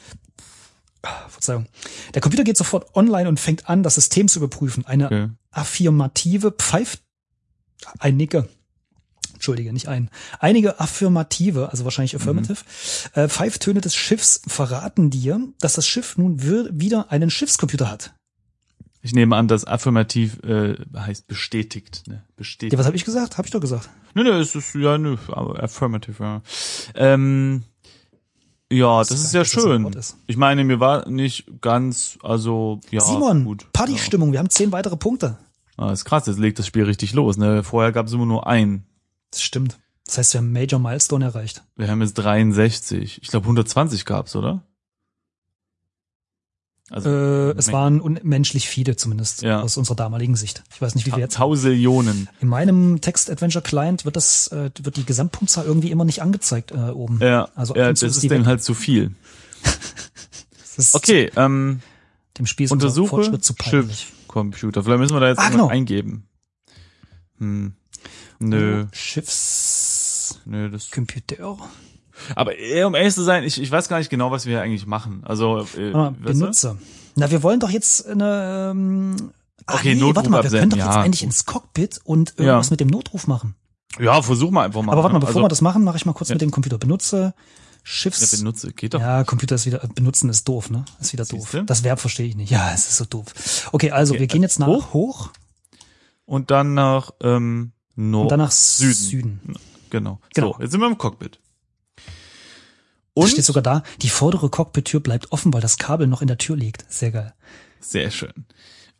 Ah, 1.02 1.28
Verzeihung. 1.30 1.68
Der 2.14 2.22
Computer 2.22 2.44
geht 2.44 2.58
sofort 2.58 2.94
online 2.96 3.30
und 3.30 3.40
fängt 3.40 3.70
an, 3.70 3.84
das 3.84 3.96
System 3.96 4.28
zu 4.28 4.40
überprüfen. 4.40 4.86
Eine 4.86 5.06
Okay. 5.06 5.28
affirmative 5.52 6.52
Pfeif... 6.52 6.98
Ein 8.00 8.18
Nicke. 8.18 8.50
Entschuldige, 9.40 9.72
nicht 9.72 9.88
ein. 9.88 10.10
Einige 10.42 10.82
affirmative, 10.82 11.70
also 11.72 11.86
wahrscheinlich 11.86 12.14
affirmative, 12.14 12.58
Mhm. 13.16 13.22
äh, 13.22 13.30
Pfeiftöne 13.30 13.80
des 13.80 13.96
Schiffs 13.96 14.42
verraten 14.46 15.10
dir, 15.12 15.40
dass 15.62 15.76
das 15.76 15.88
Schiff 15.88 16.18
nun 16.18 16.42
wieder 16.42 17.10
einen 17.10 17.30
Schiffscomputer 17.30 17.90
hat. 17.90 18.14
Ich 19.02 19.14
nehme 19.14 19.38
an, 19.38 19.48
dass 19.48 19.64
affirmativ 19.64 20.44
äh, 20.44 20.76
heißt 20.94 21.28
bestätigt. 21.28 22.04
Ne? 22.08 22.22
Bestätigt. 22.36 22.74
Ja, 22.74 22.80
was 22.80 22.86
habe 22.86 22.98
ich 22.98 23.06
gesagt? 23.06 23.38
Habe 23.38 23.48
ich 23.48 23.52
doch 23.54 23.62
gesagt. 23.62 23.90
Nö, 24.14 24.24
nö, 24.24 24.32
es 24.42 24.56
ist 24.56 24.76
ja 24.76 24.98
nö, 24.98 25.16
aber 25.30 25.64
affirmative, 25.64 26.22
ja. 26.22 26.42
Ähm, 26.96 27.64
ja, 28.70 29.00
das 29.00 29.12
ist 29.12 29.24
ist 29.28 29.34
ja 29.34 29.40
das 29.40 29.52
schön. 29.52 29.86
Ist. 29.94 30.18
Ich 30.28 30.36
meine, 30.36 30.66
mir 30.66 30.82
war 30.82 31.08
nicht 31.08 31.46
ganz, 31.62 32.20
also 32.22 32.82
ja, 32.92 33.00
Simon, 33.00 33.46
gut. 33.46 33.72
Partystimmung, 33.72 34.34
wir 34.34 34.40
haben 34.40 34.50
zehn 34.50 34.74
weitere 34.74 34.98
Punkte. 34.98 35.38
Ja. 35.78 35.86
Ah, 35.86 35.92
ist 35.94 36.04
krass, 36.04 36.28
jetzt 36.28 36.40
legt 36.40 36.60
das 36.60 36.68
Spiel 36.68 36.84
richtig 36.84 37.14
los. 37.14 37.38
Ne? 37.38 37.64
Vorher 37.64 37.94
gab 37.94 38.08
es 38.08 38.12
immer 38.12 38.26
nur 38.26 38.48
einen. 38.48 38.84
Das 39.32 39.42
stimmt. 39.42 39.80
Das 40.06 40.18
heißt, 40.18 40.34
wir 40.34 40.40
haben 40.40 40.52
Major 40.52 40.80
Milestone 40.80 41.26
erreicht. 41.26 41.64
Wir 41.76 41.88
haben 41.90 42.02
jetzt 42.02 42.16
63. 42.16 43.20
Ich 43.22 43.28
glaube 43.30 43.44
120 43.46 44.06
gab's, 44.06 44.36
oder? 44.36 44.64
Also 46.92 47.08
Äh, 47.10 47.52
es 47.52 47.72
waren 47.72 48.02
unmenschlich 48.02 48.68
viele 48.68 48.96
zumindest 48.96 49.44
Ja. 49.44 49.62
aus 49.62 49.78
unserer 49.78 49.96
damaligen 49.96 50.36
Sicht. 50.36 50.64
Ich 50.74 50.82
weiß 50.82 50.96
nicht, 50.96 51.06
wie 51.06 51.12
wir 51.12 51.20
jetzt. 51.20 51.36
Tausillionen. 51.36 52.28
In 52.42 52.48
meinem 52.48 53.00
Text-Adventure-Client 53.02 54.06
wird 54.06 54.16
das, 54.16 54.48
äh, 54.48 54.72
wird 54.82 54.98
die 54.98 55.06
Gesamtpunktzahl 55.06 55.66
irgendwie 55.66 55.92
immer 55.92 56.06
nicht 56.06 56.24
angezeigt 56.24 56.72
äh, 56.72 56.76
oben. 56.90 57.20
Ja, 57.22 57.50
Also 57.54 57.76
ja 57.76 57.90
das 57.90 58.02
ist 58.02 58.24
denen 58.24 58.46
halt 58.48 58.64
zu 58.64 58.74
viel. 58.74 59.16
Okay, 60.94 61.30
ähm, 61.36 61.82
Dem 62.38 62.46
Spiel 62.46 62.64
ist 62.64 62.72
untersuche 62.72 63.10
Fortschritt 63.10 63.44
zu 63.44 63.54
peinlich. 63.54 64.00
Schiffcomputer. 64.06 64.82
Vielleicht 64.82 65.00
müssen 65.02 65.14
wir 65.14 65.20
da 65.20 65.28
jetzt 65.28 65.40
Ah, 65.40 65.50
genau. 65.50 65.68
eingeben. 65.68 66.26
Hm. 67.38 67.74
Nö, 68.40 68.86
Schiffscomputer. 68.92 70.40
nö, 70.46 70.70
das. 70.72 70.90
Aber 72.36 72.56
eher, 72.58 72.88
um 72.88 72.96
ehrlich 72.96 73.14
zu 73.14 73.24
sein, 73.24 73.44
ich, 73.44 73.62
ich 73.62 73.72
weiß 73.72 73.88
gar 73.90 74.00
nicht 74.00 74.10
genau, 74.10 74.32
was 74.32 74.46
wir 74.46 74.54
hier 74.56 74.62
eigentlich 74.62 74.86
machen. 74.86 75.22
Also, 75.26 75.66
äh, 75.78 75.94
Ah, 75.94 76.12
du? 76.12 76.24
Benutzer. 76.24 76.78
Na, 77.16 77.32
wir 77.32 77.44
wollen 77.44 77.60
doch 77.60 77.70
jetzt 77.70 78.08
eine. 78.08 78.72
Ähm, 78.72 79.32
ah, 79.66 79.76
Okay, 79.76 79.94
nee, 79.96 80.00
Notruf 80.02 80.16
warte 80.18 80.30
mal, 80.30 80.44
wir 80.44 80.50
können 80.50 80.70
doch 80.70 80.78
absenden, 80.78 80.80
jetzt 80.80 80.96
ja. 80.96 81.02
eigentlich 81.02 81.24
ins 81.24 81.46
Cockpit 81.46 82.00
und 82.04 82.34
irgendwas 82.38 82.68
Ja. 82.68 82.74
mit 82.74 82.80
dem 82.80 82.88
Notruf 82.90 83.28
machen. 83.28 83.56
Ja, 84.00 84.22
versuch 84.22 84.52
mal 84.52 84.66
einfach 84.66 84.82
mal. 84.84 84.92
Aber 84.94 85.04
warte 85.04 85.14
mal, 85.14 85.20
bevor 85.20 85.36
also, 85.36 85.46
wir 85.46 85.50
das 85.50 85.62
machen, 85.62 85.84
mache 85.84 85.98
ich 85.98 86.06
mal 86.06 86.14
kurz 86.14 86.30
Ja. 86.30 86.36
mit 86.36 86.42
dem 86.42 86.52
Computer. 86.52 86.78
Benutze 86.78 87.34
Ja, 87.36 87.44
Schiffs. 87.84 88.38
benutze, 88.38 88.72
geht 88.74 88.94
doch. 88.94 89.00
Ja, 89.02 89.24
Computer 89.24 89.56
ist 89.56 89.66
wieder, 89.66 89.80
benutzen 89.96 90.30
ist 90.30 90.48
doof, 90.48 90.70
ne? 90.70 90.86
Ist 91.02 91.14
wieder 91.14 91.26
doof. 91.26 91.42
Siehste? 91.42 91.64
Das 91.66 91.84
Verb 91.84 92.00
verstehe 92.00 92.28
ich 92.28 92.36
nicht. 92.36 92.52
Ja, 92.52 92.72
es 92.74 92.88
ist 92.88 92.98
so 92.98 93.06
doof. 93.06 93.70
Okay, 93.72 93.92
also 93.92 94.14
Okay, 94.14 94.20
wir 94.22 94.28
gehen 94.28 94.44
jetzt 94.44 94.60
nach 94.60 94.68
hoch? 94.68 94.94
hoch, 94.94 95.30
Und 96.26 96.52
dann 96.52 96.74
nach 96.76 97.12
ähm, 97.24 97.72
Nord 98.00 98.24
und 98.24 98.32
dann 98.32 98.40
nach 98.40 98.52
Süden. 98.52 98.94
Süden. 98.94 99.40
Genau. 99.90 100.20
Genau. 100.34 100.54
So, 100.54 100.62
jetzt 100.62 100.72
sind 100.72 100.80
wir 100.82 100.88
im 100.88 100.98
Cockpit. 100.98 101.40
Und 103.14 103.24
Und 103.24 103.30
steht 103.32 103.44
sogar 103.46 103.64
da, 103.64 103.84
die 104.02 104.10
vordere 104.10 104.50
Cockpit-Tür 104.50 105.02
bleibt 105.02 105.32
offen, 105.32 105.52
weil 105.54 105.62
das 105.62 105.78
Kabel 105.78 106.08
noch 106.08 106.22
in 106.22 106.28
der 106.28 106.38
Tür 106.38 106.56
liegt. 106.56 106.86
Sehr 106.92 107.12
geil. 107.12 107.34
sehr 107.82 108.12
schön. 108.12 108.46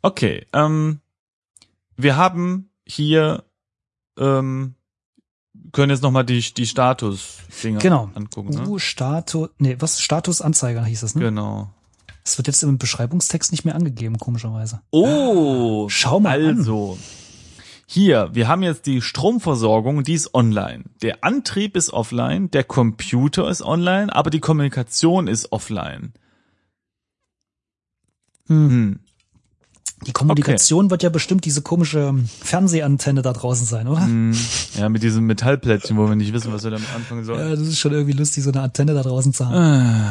Okay, 0.02 0.46
ähm, 0.52 1.00
wir 1.96 2.16
haben 2.16 2.70
hier 2.86 3.44
ähm, 4.18 4.74
können 5.72 5.90
jetzt 5.90 6.02
noch 6.02 6.10
mal 6.10 6.22
die 6.24 6.40
die 6.54 6.66
Status 6.66 7.38
Dinger 7.62 7.78
Genau. 7.78 8.10
angucken, 8.14 8.50
ne? 8.50 8.68
U 8.68 8.78
Status, 8.78 9.50
nee, 9.58 9.76
was 9.78 10.00
Statusanzeiger 10.00 10.84
hieß 10.84 11.00
das, 11.00 11.14
ne? 11.14 11.22
Genau. 11.22 11.70
Es 12.24 12.36
wird 12.38 12.46
jetzt 12.48 12.62
im 12.62 12.76
Beschreibungstext 12.78 13.52
nicht 13.52 13.64
mehr 13.64 13.74
angegeben, 13.74 14.18
komischerweise. 14.18 14.80
Oh, 14.90 15.88
Schau 15.88 16.20
mal 16.20 16.44
an. 16.44 16.66
Hier, 17.92 18.30
wir 18.32 18.46
haben 18.46 18.62
jetzt 18.62 18.86
die 18.86 19.02
Stromversorgung, 19.02 20.04
die 20.04 20.14
ist 20.14 20.32
online. 20.32 20.84
Der 21.02 21.24
Antrieb 21.24 21.76
ist 21.76 21.92
offline, 21.92 22.48
der 22.48 22.62
Computer 22.62 23.50
ist 23.50 23.62
online, 23.62 24.14
aber 24.14 24.30
die 24.30 24.38
Kommunikation 24.38 25.26
ist 25.26 25.50
offline. 25.50 26.12
Hm. 28.46 29.00
Die 30.06 30.12
Kommunikation 30.12 30.88
wird 30.92 31.02
ja 31.02 31.08
bestimmt 31.08 31.44
diese 31.44 31.62
komische 31.62 32.14
Fernsehantenne 32.40 33.22
da 33.22 33.32
draußen 33.32 33.66
sein, 33.66 33.88
oder? 33.88 34.04
Hm. 34.04 34.36
Ja, 34.78 34.88
mit 34.88 35.02
diesem 35.02 35.26
Metallplättchen, 35.26 35.96
wo 35.96 36.08
wir 36.08 36.14
nicht 36.14 36.32
wissen, 36.32 36.52
was 36.52 36.62
wir 36.62 36.70
damit 36.70 36.94
anfangen 36.94 37.24
sollen. 37.24 37.40
Ja, 37.40 37.50
das 37.56 37.66
ist 37.66 37.80
schon 37.80 37.90
irgendwie 37.90 38.16
lustig, 38.16 38.44
so 38.44 38.52
eine 38.52 38.62
Antenne 38.62 38.94
da 38.94 39.02
draußen 39.02 39.32
zu 39.32 39.48
haben. 39.48 40.06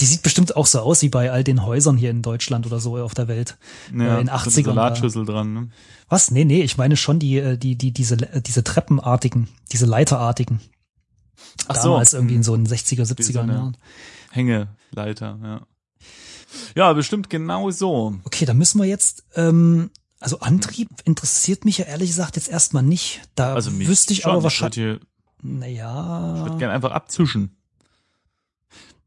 Die 0.00 0.06
sieht 0.06 0.22
bestimmt 0.22 0.56
auch 0.56 0.66
so 0.66 0.80
aus 0.80 1.02
wie 1.02 1.08
bei 1.10 1.30
all 1.30 1.44
den 1.44 1.64
Häusern 1.66 1.96
hier 1.96 2.10
in 2.10 2.22
Deutschland 2.22 2.66
oder 2.66 2.80
so 2.80 2.96
auf 2.96 3.14
der 3.14 3.28
Welt. 3.28 3.58
Ja, 3.94 4.16
äh, 4.18 4.20
in 4.22 4.26
so 4.28 4.32
eine 4.32 4.40
80ern. 4.40 4.62
da. 4.64 4.74
Salatschüssel 4.74 5.24
dran, 5.26 5.52
ne? 5.52 5.68
Was? 6.08 6.30
Nee, 6.30 6.44
nee, 6.44 6.62
ich 6.62 6.76
meine 6.78 6.96
schon 6.96 7.18
die, 7.18 7.36
äh, 7.38 7.56
die, 7.58 7.76
die, 7.76 7.92
diese, 7.92 8.14
äh, 8.16 8.40
diese 8.40 8.64
Treppenartigen, 8.64 9.48
diese 9.72 9.86
Leiterartigen. 9.86 10.60
Ach 11.68 11.76
so. 11.76 11.90
Damals 11.90 12.12
irgendwie 12.14 12.34
in 12.36 12.42
so 12.42 12.56
den 12.56 12.66
60er, 12.66 12.98
Wie 13.00 13.04
so 13.04 13.14
70er 13.14 13.42
eine- 13.42 13.52
Jahren. 13.54 13.76
Hängeleiter, 14.30 15.38
ja. 15.42 15.60
Ja, 16.74 16.92
bestimmt 16.92 17.30
genau 17.30 17.70
so. 17.70 18.14
Okay, 18.24 18.44
da 18.44 18.54
müssen 18.54 18.78
wir 18.80 18.86
jetzt, 18.86 19.24
ähm, 19.36 19.90
also 20.18 20.40
Antrieb 20.40 20.88
interessiert 21.04 21.64
mich 21.64 21.78
ja 21.78 21.84
ehrlich 21.84 22.08
gesagt 22.10 22.36
jetzt 22.36 22.48
erstmal 22.48 22.82
nicht. 22.82 23.20
Da 23.36 23.54
Also 23.54 23.76
wüsste 23.78 24.12
ich 24.12 24.22
schon. 24.22 24.30
aber 24.32 24.38
Ich 24.38 24.44
wahrscheinlich, 24.44 25.00
naja, 25.42 26.34
ich 26.36 26.42
würde 26.44 26.58
gerne 26.58 26.74
einfach 26.74 26.90
abzischen. 26.90 27.56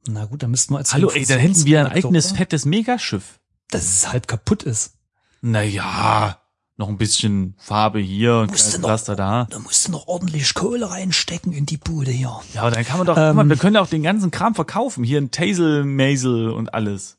Na 0.07 0.25
gut, 0.25 0.43
dann 0.43 0.51
müssten 0.51 0.73
wir 0.73 0.79
jetzt. 0.79 0.93
Hallo, 0.93 1.09
ey, 1.11 1.25
dann 1.25 1.39
hätten 1.39 1.65
wir 1.65 1.79
ein 1.79 1.91
eigenes 1.91 2.31
fettes 2.31 2.65
Megaschiff. 2.65 3.39
Dass 3.69 3.83
es 3.83 4.11
halb 4.11 4.27
kaputt 4.27 4.63
ist. 4.63 4.95
Naja, 5.41 6.37
noch 6.77 6.89
ein 6.89 6.97
bisschen 6.97 7.55
Farbe 7.57 7.99
hier 7.99 8.37
und 8.37 8.51
Pflaster 8.51 9.15
da. 9.15 9.45
Da 9.49 9.59
musst 9.59 9.87
du 9.87 9.91
noch 9.91 10.07
ordentlich 10.07 10.53
Kohle 10.53 10.89
reinstecken 10.89 11.53
in 11.53 11.65
die 11.65 11.77
Bude 11.77 12.11
hier. 12.11 12.39
Ja, 12.53 12.61
aber 12.61 12.71
dann 12.71 12.85
kann 12.85 12.97
man 12.97 13.07
doch, 13.07 13.17
Ähm, 13.17 13.35
mal, 13.35 13.47
wir 13.47 13.57
können 13.57 13.77
auch 13.77 13.87
den 13.87 14.03
ganzen 14.03 14.31
Kram 14.31 14.55
verkaufen. 14.55 15.03
Hier 15.03 15.19
ein 15.19 15.31
Taser, 15.31 15.83
Maisel 15.83 16.49
und 16.49 16.73
alles. 16.73 17.17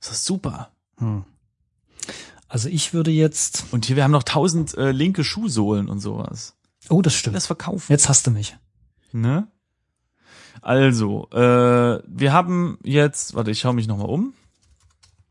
Das 0.00 0.12
ist 0.12 0.24
super. 0.24 0.70
Hm. 0.98 1.24
Also 2.48 2.68
ich 2.68 2.94
würde 2.94 3.10
jetzt. 3.10 3.64
Und 3.70 3.86
hier, 3.86 3.96
wir 3.96 4.04
haben 4.04 4.10
noch 4.10 4.22
tausend 4.22 4.76
äh, 4.76 4.90
linke 4.90 5.24
Schuhsohlen 5.24 5.88
und 5.88 6.00
sowas. 6.00 6.54
Oh, 6.88 7.02
das 7.02 7.14
stimmt. 7.14 7.36
Das 7.36 7.46
verkaufen. 7.46 7.92
Jetzt 7.92 8.08
hast 8.08 8.26
du 8.26 8.30
mich. 8.30 8.56
Ne? 9.12 9.46
Also, 10.62 11.28
äh, 11.32 12.02
wir 12.06 12.32
haben 12.32 12.78
jetzt, 12.84 13.34
warte, 13.34 13.50
ich 13.50 13.60
schaue 13.60 13.74
mich 13.74 13.86
nochmal 13.86 14.08
um. 14.08 14.32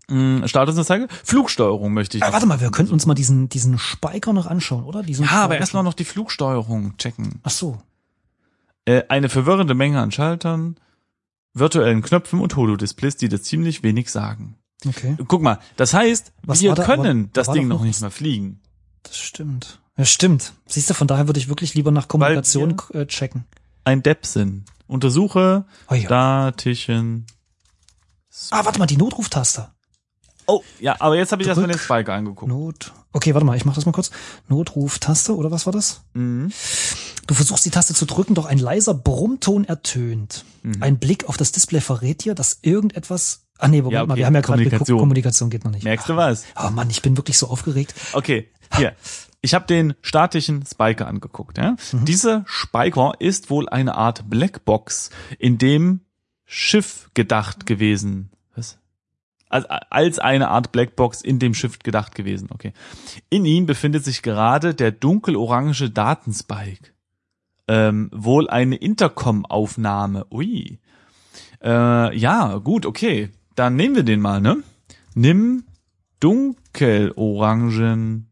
Hm, 0.09 0.47
Statusanzeige. 0.47 1.07
Flugsteuerung 1.23 1.93
möchte 1.93 2.17
ich. 2.17 2.23
Ah, 2.23 2.27
noch- 2.27 2.33
warte 2.33 2.45
mal, 2.45 2.61
wir 2.61 2.71
könnten 2.71 2.93
uns 2.93 3.05
mal 3.05 3.13
diesen 3.13 3.49
diesen 3.49 3.77
Spiker 3.77 4.31
noch 4.33 4.45
anschauen, 4.45 4.85
oder? 4.85 5.03
Diesen 5.03 5.25
ja, 5.25 5.31
aber 5.43 5.57
erstmal 5.57 5.83
noch 5.83 5.93
die 5.93 6.05
Flugsteuerung 6.05 6.95
checken. 6.97 7.41
Ach 7.43 7.49
so. 7.51 7.77
Äh, 8.85 9.03
eine 9.09 9.27
verwirrende 9.27 9.73
Menge 9.73 9.99
an 9.99 10.11
Schaltern, 10.11 10.77
virtuellen 11.53 12.01
Knöpfen 12.01 12.39
und 12.39 12.55
Holodisplays, 12.55 13.17
die 13.17 13.27
dir 13.27 13.41
ziemlich 13.41 13.83
wenig 13.83 14.09
sagen. 14.09 14.55
Okay. 14.87 15.17
Guck 15.27 15.41
mal, 15.41 15.59
das 15.75 15.93
heißt, 15.93 16.31
Was 16.43 16.61
wir 16.61 16.73
da- 16.73 16.85
können 16.85 17.23
war- 17.25 17.29
das 17.33 17.51
Ding 17.51 17.67
noch 17.67 17.81
nicht 17.83 17.95
was- 17.95 18.01
mal 18.01 18.09
fliegen. 18.11 18.61
Das 19.03 19.17
stimmt. 19.17 19.81
Ja, 19.97 20.05
stimmt. 20.05 20.53
Siehst 20.67 20.89
du, 20.89 20.93
von 20.93 21.07
daher 21.07 21.27
würde 21.27 21.39
ich 21.39 21.49
wirklich 21.49 21.73
lieber 21.73 21.91
nach 21.91 22.07
Kommunikation 22.07 22.77
äh, 22.93 23.07
checken. 23.07 23.43
Ein 23.83 24.03
Depsin. 24.03 24.63
Untersuche 24.87 25.65
ja. 25.91 26.07
Datischen. 26.07 27.25
Ah, 28.51 28.63
warte 28.65 28.79
mal, 28.79 28.85
die 28.85 28.97
Notruftaste. 28.97 29.69
Oh, 30.45 30.63
ja, 30.79 30.95
aber 30.99 31.17
jetzt 31.17 31.31
habe 31.33 31.41
ich 31.41 31.47
erstmal 31.47 31.67
den. 31.67 31.77
Spiker 31.77 32.13
angeguckt. 32.13 32.47
Not. 32.49 32.93
Okay, 33.11 33.33
warte 33.33 33.45
mal, 33.45 33.57
ich 33.57 33.65
mach 33.65 33.75
das 33.75 33.85
mal 33.85 33.91
kurz. 33.91 34.11
Notruftaste 34.47 35.35
oder 35.35 35.51
was 35.51 35.65
war 35.65 35.73
das? 35.73 36.01
Mhm. 36.13 36.51
Du 37.25 37.33
versuchst 37.33 37.65
die 37.65 37.69
Taste 37.69 37.93
zu 37.93 38.05
drücken, 38.05 38.35
doch 38.35 38.45
ein 38.45 38.59
leiser 38.59 38.93
Brummton 38.93 39.65
ertönt. 39.65 40.45
Mhm. 40.63 40.81
Ein 40.81 40.99
Blick 40.99 41.27
auf 41.27 41.35
das 41.35 41.51
Display 41.51 41.81
verrät 41.81 42.23
dir, 42.23 42.33
dass 42.35 42.59
irgendetwas. 42.61 43.41
Ah 43.57 43.67
nee, 43.67 43.77
Moment 43.81 43.93
Ja, 43.93 44.01
okay. 44.03 44.07
mal, 44.09 44.17
wir 44.17 44.25
haben 44.25 44.35
ja 44.35 44.41
gerade 44.41 44.57
Kommunikation. 44.59 44.85
geguckt, 44.85 44.99
Kommunikation 45.01 45.49
geht 45.49 45.65
noch 45.65 45.71
nicht. 45.71 45.83
Merkst 45.83 46.07
du 46.07 46.15
was? 46.15 46.45
Oh 46.63 46.69
Mann, 46.69 46.89
ich 46.89 47.01
bin 47.01 47.17
wirklich 47.17 47.37
so 47.37 47.47
aufgeregt. 47.47 47.93
Okay, 48.13 48.49
hier. 48.75 48.93
Ich 49.47 49.53
habe 49.53 49.65
den 49.65 49.93
statischen 50.01 50.65
Spiker 50.65 51.07
angeguckt. 51.07 51.57
Ja? 51.57 51.77
Mhm. 51.93 52.03
Dieser 52.03 52.43
Spiker 52.47 53.13
ist 53.19 53.49
wohl 53.49 53.69
eine 53.69 53.95
Art 53.95 54.29
Blackbox, 54.29 55.09
in 55.39 55.57
dem 55.57 56.01
Schiff 56.43 57.09
gedacht 57.13 57.65
gewesen. 57.65 58.29
Was? 58.55 58.77
Als, 59.47 59.65
als 59.65 60.19
eine 60.19 60.49
Art 60.49 60.73
Blackbox 60.73 61.21
in 61.21 61.39
dem 61.39 61.53
Schiff 61.53 61.79
gedacht 61.79 62.13
gewesen. 62.13 62.49
Okay. 62.51 62.73
In 63.29 63.45
ihm 63.45 63.67
befindet 63.67 64.03
sich 64.03 64.21
gerade 64.21 64.75
der 64.75 64.91
dunkelorange 64.91 65.91
Datenspike. 65.91 66.91
Ähm, 67.69 68.09
wohl 68.13 68.49
eine 68.49 68.75
Intercom-Aufnahme. 68.75 70.25
Ui. 70.29 70.77
Äh, 71.63 72.17
ja, 72.17 72.57
gut, 72.57 72.85
okay. 72.85 73.29
Dann 73.55 73.77
nehmen 73.77 73.95
wir 73.95 74.03
den 74.03 74.19
mal, 74.19 74.41
ne? 74.41 74.61
Nimm 75.15 75.63
dunkelorangen. 76.19 78.26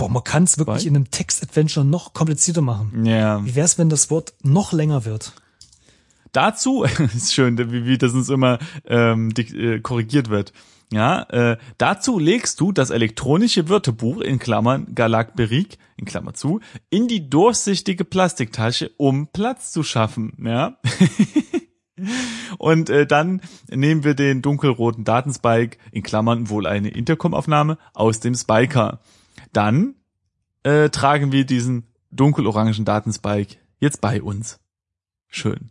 Boah, 0.00 0.08
man 0.08 0.24
kann 0.24 0.44
es 0.44 0.56
wirklich 0.58 0.78
Weil- 0.78 0.86
in 0.86 0.96
einem 0.96 1.10
Text-Adventure 1.10 1.84
noch 1.84 2.14
komplizierter 2.14 2.62
machen. 2.62 3.04
Ja. 3.04 3.44
Wie 3.44 3.54
wär's, 3.54 3.76
wenn 3.78 3.90
das 3.90 4.10
Wort 4.10 4.32
noch 4.42 4.72
länger 4.72 5.04
wird? 5.04 5.32
Dazu 6.32 6.84
ist 7.14 7.34
schön, 7.34 7.58
wie, 7.58 7.84
wie 7.84 7.98
das 7.98 8.12
uns 8.14 8.28
immer 8.30 8.58
ähm, 8.86 9.30
dik- 9.30 9.54
äh, 9.54 9.80
korrigiert 9.80 10.30
wird. 10.30 10.52
Ja, 10.92 11.22
äh, 11.30 11.56
dazu 11.78 12.18
legst 12.18 12.60
du 12.60 12.72
das 12.72 12.90
elektronische 12.90 13.68
Wörterbuch 13.68 14.20
in 14.22 14.38
Klammern 14.40 14.92
Galakberik 14.94 15.78
in 15.96 16.04
Klammer 16.06 16.34
zu 16.34 16.60
in 16.88 17.06
die 17.06 17.28
durchsichtige 17.30 18.04
Plastiktasche, 18.04 18.90
um 18.96 19.28
Platz 19.28 19.70
zu 19.70 19.82
schaffen. 19.82 20.32
Ja. 20.42 20.78
Und 22.58 22.88
äh, 22.90 23.06
dann 23.06 23.40
nehmen 23.70 24.04
wir 24.04 24.14
den 24.14 24.40
dunkelroten 24.42 25.04
Datenspike 25.04 25.76
in 25.92 26.02
Klammern 26.02 26.48
wohl 26.48 26.66
eine 26.66 26.88
Intercom-Aufnahme 26.88 27.76
aus 27.92 28.20
dem 28.20 28.34
Spiker. 28.34 29.00
Dann 29.52 29.94
äh, 30.62 30.88
tragen 30.90 31.32
wir 31.32 31.44
diesen 31.44 31.86
dunkelorangen 32.10 32.84
Datenspike 32.84 33.56
jetzt 33.78 34.00
bei 34.00 34.22
uns. 34.22 34.58
Schön. 35.28 35.70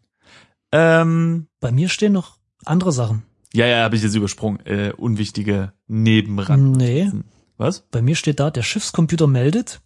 Ähm, 0.71 1.47
Bei 1.59 1.71
mir 1.71 1.89
stehen 1.89 2.13
noch 2.13 2.37
andere 2.65 2.91
Sachen. 2.91 3.23
ja, 3.53 3.65
ja, 3.65 3.83
habe 3.83 3.95
ich 3.95 4.03
jetzt 4.03 4.15
übersprungen. 4.15 4.65
Äh, 4.65 4.93
unwichtige 4.95 5.73
Nebenrand. 5.87 6.77
Nee, 6.77 7.11
Was? 7.57 7.81
bei 7.91 8.01
mir 8.01 8.15
steht 8.15 8.39
da, 8.39 8.51
der 8.51 8.63
Schiffscomputer 8.63 9.27
meldet, 9.27 9.81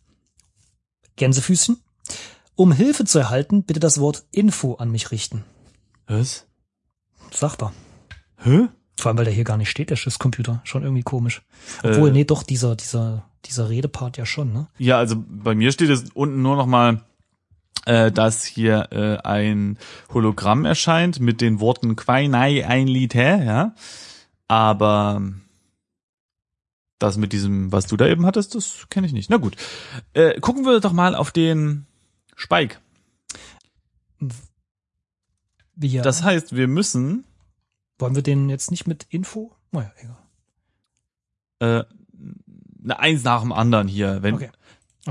Gänsefüßchen, 1.16 1.78
um 2.56 2.72
Hilfe 2.72 3.06
zu 3.06 3.20
erhalten, 3.20 3.64
bitte 3.64 3.80
das 3.80 4.00
Wort 4.00 4.26
Info 4.32 4.76
an 4.76 4.92
mich 4.92 5.12
richten. 5.12 5.44
Was? 6.08 6.48
Sagbar. 7.32 7.74
Hä? 8.38 8.68
Vor 8.98 9.08
allem, 9.10 9.18
weil 9.18 9.26
der 9.26 9.34
hier 9.34 9.44
gar 9.44 9.58
nicht 9.58 9.70
steht, 9.72 9.90
der 9.90 9.96
Schiffscomputer. 9.96 10.62
Schon 10.66 10.84
irgendwie 10.84 11.02
komisch. 11.04 11.42
Obwohl, 11.82 12.10
Äh. 12.10 12.12
nee, 12.14 12.24
doch, 12.26 12.44
dieser, 12.44 12.76
dieser, 12.76 13.28
dieser 13.46 13.70
Redepart 13.70 14.18
ja 14.18 14.26
schon, 14.26 14.54
ne? 14.54 14.68
Ja, 14.78 14.98
also 14.98 15.16
bei 15.28 15.56
mir 15.56 15.72
steht 15.72 15.90
es 15.90 16.12
unten 16.14 16.42
nur 16.42 16.56
noch 16.56 16.66
mal, 16.66 17.04
äh, 17.86 18.12
dass 18.12 18.44
hier 18.44 18.88
äh, 18.92 19.18
ein 19.28 19.78
Hologramm 20.14 20.66
erscheint 20.66 21.20
mit 21.20 21.42
den 21.42 21.60
Worten 21.60 21.96
Quainai 21.96 22.66
ein 22.66 22.88
Liter, 22.88 23.44
ja. 23.44 23.76
Aber 24.48 25.22
das 27.00 27.18
mit 27.18 27.34
diesem, 27.34 27.72
was 27.72 27.88
du 27.88 27.98
da 27.98 28.08
eben 28.08 28.26
hattest, 28.26 28.56
das 28.56 28.88
kenne 28.90 29.08
ich 29.08 29.14
nicht. 29.14 29.30
Na 29.30 29.38
gut. 29.38 29.56
Äh, 30.14 30.40
gucken 30.40 30.66
wir 30.66 30.80
doch 30.80 30.94
mal 30.94 31.16
auf 31.16 31.32
den 31.32 31.86
Spike. 32.36 32.78
Ja. 35.76 36.02
Das 36.02 36.24
heißt, 36.24 36.56
wir 36.56 36.68
müssen 36.68 37.26
Wollen 38.00 38.16
wir 38.16 38.22
den 38.24 38.50
jetzt 38.50 38.72
nicht 38.72 38.88
mit 38.88 39.06
Info? 39.10 39.56
Naja, 39.72 39.92
egal. 39.98 41.80
äh, 41.80 41.84
Eins 42.92 43.24
nach 43.24 43.42
dem 43.42 43.52
anderen 43.52 43.88
hier. 43.88 44.22
Wenn, 44.22 44.36
Okay. 44.36 44.50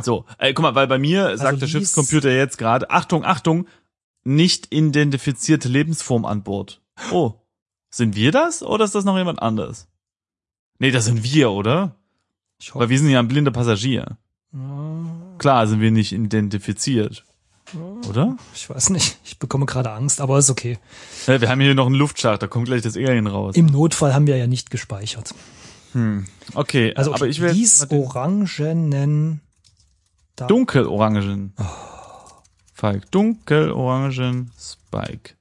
So, 0.01 0.25
äh, 0.39 0.55
guck 0.55 0.63
mal, 0.63 0.75
weil 0.75 0.87
bei 0.87 0.99
mir 0.99 1.37
sagt 1.37 1.61
der 1.61 1.67
Schiffscomputer 1.67 2.31
jetzt 2.31 2.57
gerade, 2.57 2.89
Achtung, 2.91 3.25
Achtung, 3.27 3.67
nicht 4.25 4.73
identifizierte 4.73 5.69
Lebensform 5.69 6.25
an 6.25 6.43
Bord. 6.43 6.81
Oh, 7.11 7.35
sind 7.91 8.17
wir 8.17 8.33
das 8.33 8.63
oder 8.63 8.87
ist 8.87 8.95
das 8.95 9.05
noch 9.05 9.19
jemand 9.19 9.43
anders? 9.43 9.89
Nee, 10.79 10.93
das 10.93 11.05
sind 11.05 11.23
wir, 11.23 11.51
oder? 11.51 11.95
Ich 12.59 12.75
Weil 12.75 12.83
hoffe. 12.83 12.91
wir 12.91 12.99
sind 12.99 13.11
ja 13.11 13.19
ein 13.19 13.29
blinder 13.29 13.51
Passagier. 13.51 14.17
Ja, 14.55 14.59
Klar 15.39 15.67
sind 15.67 15.81
wir 15.81 15.91
nicht 15.91 16.13
identifiziert, 16.13 17.25
oder? 18.09 18.37
Ich 18.55 18.71
weiß 18.71 18.91
nicht. 18.91 19.19
Ich 19.25 19.39
bekomme 19.39 19.67
gerade 19.67 19.91
Angst, 19.91 20.21
aber 20.21 20.39
ist 20.39 20.51
okay. 20.51 20.79
Äh, 21.27 21.41
wir 21.41 21.49
haben 21.51 21.61
hier 21.61 21.75
noch 21.75 21.87
einen 21.87 21.97
Luftschacht, 21.97 22.43
da 22.43 22.47
kommt 22.47 22.67
gleich 22.67 22.83
das 22.83 22.97
Alien 22.97 23.27
raus. 23.27 23.57
Im 23.57 23.67
Notfall 23.67 24.15
haben 24.15 24.27
wir 24.27 24.37
ja 24.37 24.47
nicht 24.47 24.71
gespeichert. 24.71 25.35
Hm. 25.93 26.27
Okay, 26.55 26.95
Also, 26.95 27.15
aber 27.15 27.27
ich 27.29 27.41
will 27.41 27.53
dies 27.53 27.87
orangenen 27.91 29.41
da 30.37 30.47
dunkelorangen. 30.47 31.53
Falk, 32.75 33.11
dunkelorangen 33.11 34.51
Spike. 34.59 35.35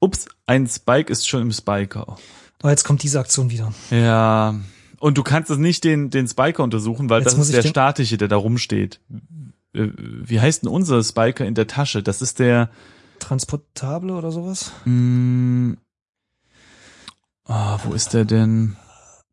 Ups, 0.00 0.26
ein 0.46 0.66
Spike 0.66 1.10
ist 1.10 1.28
schon 1.28 1.42
im 1.42 1.52
Spiker. 1.52 2.16
Oh, 2.62 2.68
jetzt 2.68 2.84
kommt 2.84 3.02
diese 3.02 3.20
Aktion 3.20 3.50
wieder. 3.50 3.72
Ja. 3.90 4.54
Und 4.98 5.18
du 5.18 5.22
kannst 5.22 5.50
es 5.50 5.58
nicht 5.58 5.84
den, 5.84 6.10
den 6.10 6.26
Spiker 6.28 6.62
untersuchen, 6.62 7.10
weil 7.10 7.20
Jetzt 7.22 7.36
das 7.36 7.48
ist 7.48 7.52
der 7.52 7.62
statische, 7.68 8.16
der 8.16 8.28
da 8.28 8.36
rumsteht. 8.36 9.00
Äh, 9.74 9.88
Wie 9.96 10.40
heißt 10.40 10.62
denn 10.62 10.70
unser 10.70 11.02
Spiker 11.02 11.44
in 11.44 11.54
der 11.54 11.66
Tasche? 11.66 12.02
Das 12.02 12.22
ist 12.22 12.38
der, 12.38 12.70
Transportable 13.18 14.14
oder 14.14 14.30
sowas? 14.30 14.72
mh, 14.84 15.76
ah, 17.44 17.78
wo 17.84 17.92
ist 17.92 18.14
der 18.14 18.24
denn? 18.24 18.76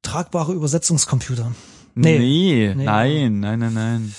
Tragbare 0.02 0.54
Übersetzungscomputer. 0.54 1.52
Nee. 1.96 2.20
Nee, 2.20 2.74
Nee. 2.76 2.84
nein, 2.86 3.40
nein, 3.40 3.60
nein, 3.60 3.74
nein. 3.74 4.16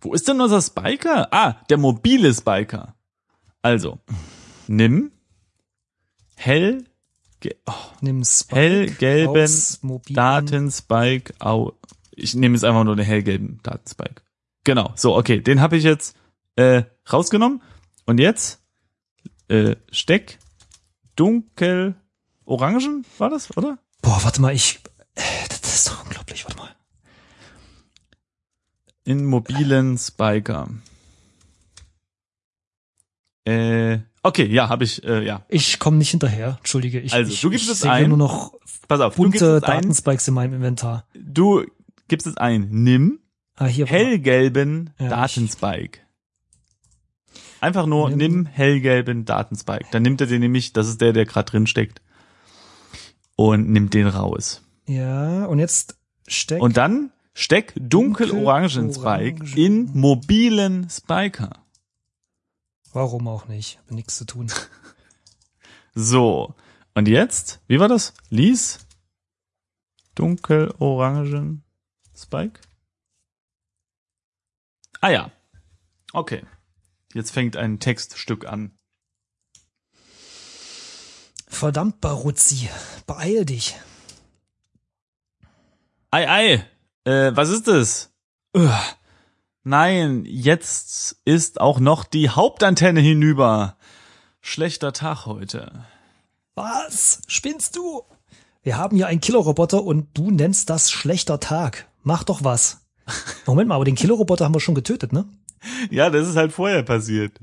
Wo 0.00 0.12
ist 0.14 0.26
denn 0.28 0.40
unser 0.40 0.60
Spiker? 0.62 1.28
Ah, 1.32 1.56
der 1.68 1.78
mobile 1.78 2.32
Spiker. 2.32 2.94
Also, 3.62 3.98
nimm 4.68 5.10
hell, 6.36 6.84
oh, 7.66 7.72
Nimm 8.00 8.24
Spike 8.24 8.56
hellgelben 8.60 10.02
Datenspike 10.10 11.34
au. 11.40 11.72
Ich 12.12 12.34
nehme 12.34 12.54
jetzt 12.54 12.64
einfach 12.64 12.84
nur 12.84 12.96
den 12.96 13.04
hellgelben 13.04 13.60
Datenspike. 13.62 14.22
Genau, 14.64 14.92
so, 14.96 15.16
okay, 15.16 15.40
den 15.40 15.60
habe 15.60 15.76
ich 15.76 15.84
jetzt 15.84 16.16
äh, 16.56 16.82
rausgenommen. 17.12 17.62
Und 18.06 18.18
jetzt 18.18 18.60
äh, 19.48 19.76
Steck 19.90 20.38
dunkel 21.16 21.94
orangen, 22.44 23.04
war 23.18 23.30
das, 23.30 23.56
oder? 23.56 23.78
Boah, 24.02 24.20
warte 24.22 24.40
mal, 24.40 24.54
ich. 24.54 24.80
Das 25.16 25.74
ist 25.74 25.88
doch 25.88 26.04
unglaublich, 26.04 26.44
warte 26.44 26.56
mal. 26.58 26.74
In 29.04 29.24
mobilen 29.24 29.98
Spiker. 29.98 30.68
Äh, 33.44 33.98
okay, 34.22 34.46
ja, 34.46 34.68
habe 34.68 34.84
ich, 34.84 35.04
äh, 35.04 35.24
ja. 35.24 35.44
Ich 35.48 35.78
komme 35.78 35.98
nicht 35.98 36.10
hinterher, 36.10 36.56
entschuldige. 36.58 37.00
Ich, 37.00 37.12
Also, 37.14 37.32
ich, 37.32 37.40
du 37.40 37.50
gibst 37.50 37.66
ich 37.66 37.72
es 37.72 37.80
sehe 37.80 37.90
ein. 37.92 38.08
nur 38.08 38.18
noch 38.18 38.54
Pass 38.88 39.00
auf, 39.00 39.14
du 39.14 39.22
gibst 39.24 39.40
bunte 39.40 39.56
es 39.56 39.62
ein. 39.62 39.70
Datenspikes 39.82 40.28
in 40.28 40.34
meinem 40.34 40.54
Inventar. 40.54 41.06
Du 41.14 41.64
gibst 42.08 42.26
es 42.26 42.36
ein. 42.36 42.68
Nimm 42.70 43.20
Ah, 43.54 43.66
hier. 43.66 43.86
hellgelben 43.86 44.90
Ja, 44.98 45.08
Datenspike. 45.08 46.00
Einfach 47.60 47.86
nur 47.86 48.10
Nimm- 48.10 48.16
nimm, 48.18 48.46
hellgelben 48.46 49.24
Datenspike. 49.24 49.86
Dann 49.92 50.02
nimmt 50.02 50.20
er 50.20 50.26
den 50.26 50.40
nämlich, 50.40 50.72
das 50.72 50.88
ist 50.88 51.00
der, 51.00 51.12
der 51.12 51.24
gerade 51.24 51.50
drin 51.50 51.66
steckt. 51.66 52.02
Und 53.36 53.68
nimmt 53.70 53.94
den 53.94 54.08
raus. 54.08 54.62
Ja, 54.86 55.46
und 55.46 55.58
jetzt 55.58 55.96
steck. 56.26 56.62
Und 56.62 56.76
dann 56.76 57.12
steck 57.34 57.72
dunkelorangen 57.76 58.92
Spike 58.92 59.44
Dunkelorangen. 59.44 59.56
in 59.56 59.98
mobilen 59.98 60.88
Spiker. 60.90 61.50
Warum 62.92 63.28
auch 63.28 63.46
nicht? 63.46 63.78
Hat 63.78 63.90
nichts 63.90 64.16
zu 64.16 64.24
tun. 64.24 64.50
So. 65.98 66.54
Und 66.94 67.08
jetzt, 67.08 67.60
wie 67.68 67.80
war 67.80 67.88
das? 67.88 68.12
Lies 68.28 68.80
dunkelorangen 70.14 71.64
Spike. 72.14 72.60
Ah 75.00 75.08
ja. 75.08 75.32
Okay. 76.12 76.44
Jetzt 77.14 77.30
fängt 77.30 77.56
ein 77.56 77.80
Textstück 77.80 78.46
an. 78.46 78.72
Verdammt, 81.48 82.02
Baruzzi. 82.02 82.68
Beeil 83.06 83.46
dich. 83.46 83.76
Ei, 86.10 86.28
ei. 86.28 86.64
Äh, 87.04 87.36
was 87.36 87.50
ist 87.50 87.68
es? 87.68 88.10
Ugh. 88.56 88.70
Nein, 89.64 90.24
jetzt 90.26 91.16
ist 91.24 91.60
auch 91.60 91.80
noch 91.80 92.04
die 92.04 92.30
Hauptantenne 92.30 93.00
hinüber. 93.00 93.76
Schlechter 94.40 94.92
Tag 94.92 95.26
heute. 95.26 95.84
Was? 96.54 97.20
Spinnst 97.26 97.76
du? 97.76 98.02
Wir 98.62 98.76
haben 98.78 98.96
hier 98.96 99.08
einen 99.08 99.20
Killerroboter 99.20 99.82
und 99.82 100.08
du 100.14 100.30
nennst 100.30 100.70
das 100.70 100.90
schlechter 100.90 101.40
Tag. 101.40 101.88
Mach 102.02 102.22
doch 102.24 102.44
was. 102.44 102.78
Moment 103.46 103.68
mal, 103.68 103.74
aber 103.76 103.84
den 103.84 103.94
Killerroboter 103.96 104.44
haben 104.44 104.54
wir 104.54 104.60
schon 104.60 104.74
getötet, 104.74 105.12
ne? 105.12 105.26
Ja, 105.90 106.10
das 106.10 106.28
ist 106.28 106.36
halt 106.36 106.52
vorher 106.52 106.82
passiert. 106.82 107.38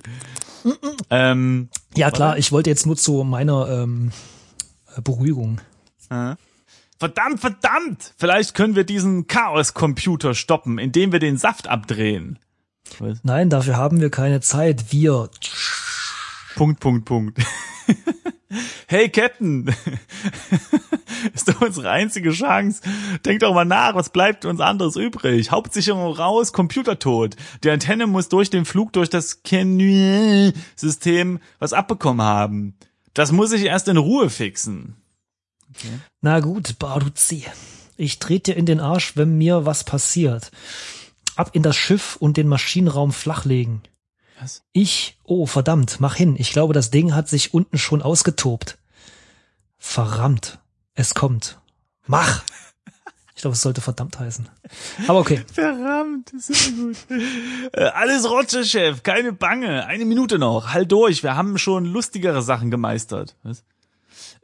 ähm, 1.10 1.70
Ja, 1.96 2.10
klar, 2.12 2.38
ich 2.38 2.52
wollte 2.54 2.70
jetzt 2.70 2.86
nur 2.86 2.96
zu 2.96 3.24
meiner 3.24 3.70
ähm, 3.70 4.12
äh, 4.96 5.02
Beruhigung. 5.02 5.60
äh. 6.10 6.36
Verdammt, 7.04 7.42
verdammt! 7.42 8.14
Vielleicht 8.16 8.54
können 8.54 8.78
wir 8.78 8.86
diesen 8.86 9.28
Chaos-Computer 9.28 10.34
stoppen, 10.34 10.78
indem 10.78 11.12
wir 11.12 11.20
den 11.20 11.36
Saft 11.36 11.68
abdrehen. 11.68 12.40
Was? 12.98 13.20
Nein, 13.26 13.50
dafür 13.50 13.76
haben 13.76 14.00
wir 14.00 14.10
keine 14.10 14.40
Zeit. 14.40 14.94
Wir. 14.94 15.30
Punkt, 16.56 16.80
Punkt, 16.80 17.04
Punkt. 17.04 17.40
hey, 18.88 19.10
Captain! 19.10 19.76
ist 21.34 21.50
doch 21.50 21.60
unsere 21.60 21.90
einzige 21.90 22.32
Chance. 22.32 22.82
Denk 23.26 23.42
doch 23.42 23.54
mal 23.54 23.66
nach, 23.66 23.96
was 23.96 24.10
bleibt 24.10 24.46
uns 24.46 24.62
anderes 24.62 24.96
übrig? 24.96 25.52
Hauptsicherung 25.52 26.14
raus, 26.14 26.54
Computer 26.54 27.00
tot. 27.00 27.36
Die 27.66 27.70
Antenne 27.70 28.08
muss 28.08 28.30
durch 28.30 28.50
den 28.50 28.64
Flug 28.64 28.94
durch 28.94 29.10
das 29.10 29.42
System 30.78 31.40
was 31.60 31.74
abbekommen 31.74 32.26
haben. 32.26 32.76
Das 33.14 33.34
muss 33.34 33.52
ich 33.52 33.66
erst 33.66 33.90
in 33.90 33.98
Ruhe 33.98 34.30
fixen. 34.30 35.03
Na 36.22 36.40
gut, 36.40 36.80
Baruzzi. 36.80 37.46
Ich 37.98 38.20
trete 38.20 38.52
dir 38.52 38.58
in 38.58 38.66
den 38.66 38.80
Arsch, 38.80 39.16
wenn 39.16 39.38
mir 39.38 39.66
was 39.66 39.84
passiert. 39.84 40.52
Ab 41.36 41.52
in 41.54 41.64
das 41.64 41.76
Schiff 41.76 42.16
und 42.18 42.38
den 42.38 42.48
Maschinenraum 42.48 43.12
flachlegen. 43.12 43.82
Was? 44.40 44.64
Ich, 44.72 45.18
oh 45.24 45.46
verdammt, 45.46 46.00
mach 46.00 46.16
hin. 46.16 46.36
Ich 46.38 46.52
glaube, 46.52 46.74
das 46.74 46.92
Ding 46.92 47.14
hat 47.14 47.30
sich 47.30 47.54
unten 47.54 47.78
schon 47.78 48.02
ausgetobt. 48.02 48.78
Verrammt. 49.78 50.60
Es 50.96 51.14
kommt. 51.14 51.60
Mach! 52.06 52.44
Ich 53.36 53.42
glaube, 53.42 53.56
es 53.56 53.62
sollte 53.62 53.82
verdammt 53.82 54.20
heißen. 54.20 54.48
Aber 55.08 55.20
okay. 55.20 55.44
Verdammt, 55.54 56.32
sehr 56.38 56.72
gut. 56.72 56.98
Äh, 57.74 57.86
alles 57.86 58.30
Rotsche, 58.30 58.64
Chef, 58.64 59.04
keine 59.04 59.34
Bange. 59.34 59.86
Eine 59.86 60.06
Minute 60.06 60.38
noch. 60.40 60.74
Halt 60.74 60.92
durch, 60.92 61.24
wir 61.24 61.36
haben 61.36 61.58
schon 61.58 61.86
lustigere 61.86 62.42
Sachen 62.42 62.72
gemeistert. 62.72 63.36
Was? 63.44 63.64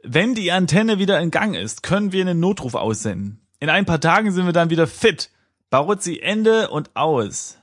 Wenn 0.02 0.34
die 0.34 0.50
Antenne 0.52 0.98
wieder 0.98 1.20
in 1.20 1.30
Gang 1.30 1.54
ist, 1.54 1.82
können 1.82 2.12
wir 2.12 2.22
einen 2.22 2.40
Notruf 2.40 2.74
aussenden. 2.74 3.40
In 3.58 3.68
ein 3.68 3.84
paar 3.84 4.00
Tagen 4.00 4.32
sind 4.32 4.46
wir 4.46 4.52
dann 4.52 4.70
wieder 4.70 4.86
fit. 4.86 5.30
Baruzzi, 5.68 6.18
Ende 6.20 6.70
und 6.70 6.96
aus. 6.96 7.58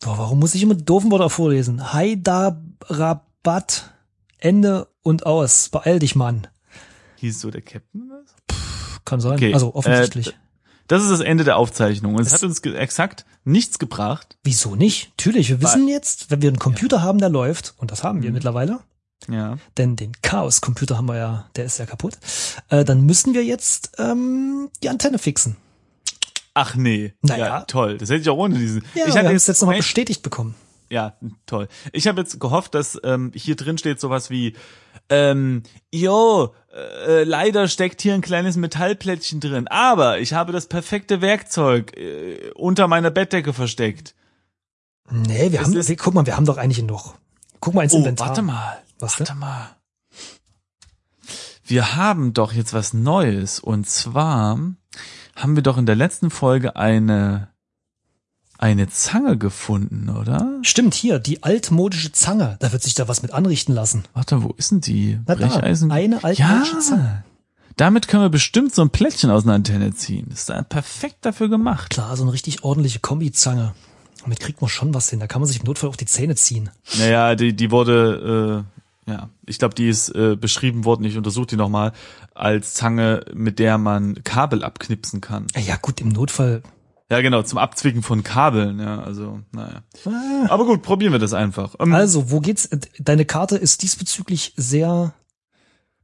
Boah, 0.00 0.18
warum 0.18 0.38
muss 0.40 0.54
ich 0.54 0.62
immer 0.62 0.74
doofen 0.74 1.10
Wörter 1.10 1.30
vorlesen? 1.30 1.92
Haida 1.92 2.60
Rabatt, 2.84 3.90
Ende 4.38 4.88
und 5.02 5.24
aus. 5.24 5.68
Beeil 5.70 5.98
dich, 6.00 6.16
Mann. 6.16 6.46
Hieß 7.16 7.40
so 7.40 7.50
der 7.50 7.62
Captain 7.62 8.10
was? 8.10 8.34
Kann 9.04 9.20
sein. 9.20 9.34
Okay, 9.34 9.54
Also 9.54 9.74
offensichtlich. 9.74 10.28
äh, 10.28 10.32
Das 10.88 11.02
ist 11.02 11.10
das 11.10 11.20
Ende 11.20 11.44
der 11.44 11.56
Aufzeichnung. 11.56 12.16
Und 12.16 12.22
es 12.26 12.32
hat 12.34 12.42
uns 12.42 12.60
exakt 12.60 13.24
nichts 13.44 13.78
gebracht. 13.78 14.36
Wieso 14.42 14.74
nicht? 14.74 15.10
Natürlich, 15.16 15.48
wir 15.48 15.62
wissen 15.62 15.88
jetzt, 15.88 16.30
wenn 16.30 16.42
wir 16.42 16.48
einen 16.50 16.58
Computer 16.58 17.02
haben, 17.02 17.18
der 17.18 17.28
läuft, 17.30 17.74
und 17.78 17.90
das 17.92 18.02
haben 18.04 18.22
wir 18.22 18.32
mittlerweile, 18.32 18.80
Ja. 19.28 19.56
denn 19.76 19.96
den 19.96 20.12
Chaos-Computer 20.22 20.96
haben 20.98 21.06
wir 21.08 21.16
ja, 21.16 21.50
der 21.56 21.64
ist 21.64 21.78
ja 21.78 21.86
kaputt, 21.86 22.18
äh, 22.68 22.84
dann 22.84 23.02
müssen 23.06 23.34
wir 23.34 23.44
jetzt 23.44 23.92
ähm, 23.98 24.68
die 24.82 24.88
Antenne 24.88 25.18
fixen. 25.18 25.56
Ach 26.54 26.74
nee. 26.74 27.12
Naja. 27.22 27.46
Ja, 27.46 27.60
toll. 27.62 27.98
Das 27.98 28.08
hätte 28.08 28.20
ich 28.22 28.28
auch 28.28 28.36
ohne 28.38 28.56
diesen. 28.58 28.84
Ja, 28.94 29.06
ich 29.06 29.16
haben 29.16 29.26
es 29.26 29.46
jetzt 29.46 29.60
nochmal 29.60 29.76
bestätigt 29.78 30.22
bekommen. 30.22 30.54
Ja, 30.88 31.16
toll. 31.46 31.68
Ich 31.92 32.06
habe 32.06 32.20
jetzt 32.20 32.38
gehofft, 32.40 32.74
dass 32.74 32.98
ähm, 33.04 33.32
hier 33.34 33.56
drin 33.56 33.76
steht 33.76 33.98
sowas 34.00 34.30
wie, 34.30 34.54
ähm, 35.10 35.64
jo, 35.92 36.54
äh, 37.06 37.24
leider 37.24 37.66
steckt 37.68 38.00
hier 38.02 38.14
ein 38.14 38.20
kleines 38.20 38.56
Metallplättchen 38.56 39.40
drin, 39.40 39.66
aber 39.68 40.20
ich 40.20 40.32
habe 40.32 40.52
das 40.52 40.66
perfekte 40.66 41.20
Werkzeug 41.20 41.96
äh, 41.96 42.50
unter 42.54 42.86
meiner 42.86 43.10
Bettdecke 43.10 43.52
versteckt. 43.52 44.14
Nee, 45.10 45.50
wir 45.52 45.60
Es 45.60 45.66
haben, 45.66 45.76
ist- 45.76 45.98
guck 45.98 46.14
mal, 46.14 46.24
wir 46.26 46.36
haben 46.36 46.46
doch 46.46 46.56
eigentlich 46.56 46.82
noch. 46.84 47.16
Guck 47.60 47.74
mal 47.74 47.82
ins 47.82 47.92
Oh, 47.94 47.98
Inventar. 47.98 48.28
warte 48.28 48.42
mal. 48.42 48.78
Was 48.98 49.18
warte 49.20 49.34
mal. 49.34 49.76
Wir 51.64 51.96
haben 51.96 52.32
doch 52.32 52.52
jetzt 52.52 52.72
was 52.72 52.94
Neues 52.94 53.58
und 53.58 53.88
zwar 53.88 54.58
haben 55.34 55.56
wir 55.56 55.62
doch 55.62 55.78
in 55.78 55.86
der 55.86 55.96
letzten 55.96 56.30
Folge 56.30 56.76
eine 56.76 57.48
eine 58.58 58.88
Zange 58.88 59.36
gefunden, 59.36 60.08
oder? 60.08 60.58
Stimmt, 60.62 60.94
hier, 60.94 61.18
die 61.18 61.42
altmodische 61.42 62.12
Zange. 62.12 62.56
Da 62.60 62.72
wird 62.72 62.82
sich 62.82 62.94
da 62.94 63.06
was 63.06 63.20
mit 63.20 63.32
anrichten 63.32 63.74
lassen. 63.74 64.04
Warte, 64.14 64.42
wo 64.42 64.54
ist 64.56 64.70
denn 64.70 64.80
die? 64.80 65.18
Na 65.26 65.34
da, 65.34 65.46
Brecheisen? 65.46 65.90
eine 65.90 66.24
altmodische 66.24 66.78
Zange. 66.78 67.24
Damit 67.76 68.08
können 68.08 68.22
wir 68.22 68.30
bestimmt 68.30 68.74
so 68.74 68.80
ein 68.80 68.88
Plättchen 68.88 69.30
aus 69.30 69.44
einer 69.44 69.52
Antenne 69.52 69.92
ziehen. 69.92 70.26
Das 70.30 70.40
ist 70.40 70.48
da 70.48 70.62
perfekt 70.62 71.18
dafür 71.20 71.50
gemacht. 71.50 71.90
Klar, 71.90 72.16
so 72.16 72.22
eine 72.22 72.32
richtig 72.32 72.64
ordentliche 72.64 73.00
Kombizange. 73.00 73.74
Damit 74.22 74.40
kriegt 74.40 74.62
man 74.62 74.70
schon 74.70 74.94
was 74.94 75.10
hin. 75.10 75.20
Da 75.20 75.26
kann 75.26 75.42
man 75.42 75.48
sich 75.48 75.60
im 75.60 75.66
Notfall 75.66 75.90
auf 75.90 75.98
die 75.98 76.06
Zähne 76.06 76.34
ziehen. 76.34 76.70
Naja, 76.98 77.34
die, 77.34 77.54
die 77.54 77.70
wurde, 77.70 78.64
äh, 78.64 78.75
ja, 79.06 79.30
ich 79.46 79.58
glaube, 79.58 79.74
die 79.74 79.88
ist 79.88 80.08
äh, 80.10 80.36
beschrieben 80.36 80.84
worden, 80.84 81.04
ich 81.04 81.16
untersuche 81.16 81.46
die 81.46 81.56
nochmal, 81.56 81.92
als 82.34 82.74
Zange, 82.74 83.24
mit 83.34 83.58
der 83.58 83.78
man 83.78 84.22
Kabel 84.24 84.64
abknipsen 84.64 85.20
kann. 85.20 85.46
Ja, 85.54 85.60
Ja 85.62 85.76
gut, 85.76 86.00
im 86.00 86.08
Notfall. 86.08 86.62
Ja, 87.08 87.20
genau, 87.20 87.42
zum 87.42 87.58
Abzwicken 87.58 88.02
von 88.02 88.24
Kabeln, 88.24 88.80
ja, 88.80 89.00
also, 89.00 89.40
naja. 89.52 89.82
Aber 90.48 90.64
gut, 90.66 90.82
probieren 90.82 91.12
wir 91.12 91.20
das 91.20 91.34
einfach. 91.34 91.76
Ähm, 91.78 91.94
Also, 91.94 92.32
wo 92.32 92.40
geht's? 92.40 92.68
Deine 92.98 93.24
Karte 93.24 93.56
ist 93.56 93.82
diesbezüglich 93.82 94.54
sehr 94.56 95.14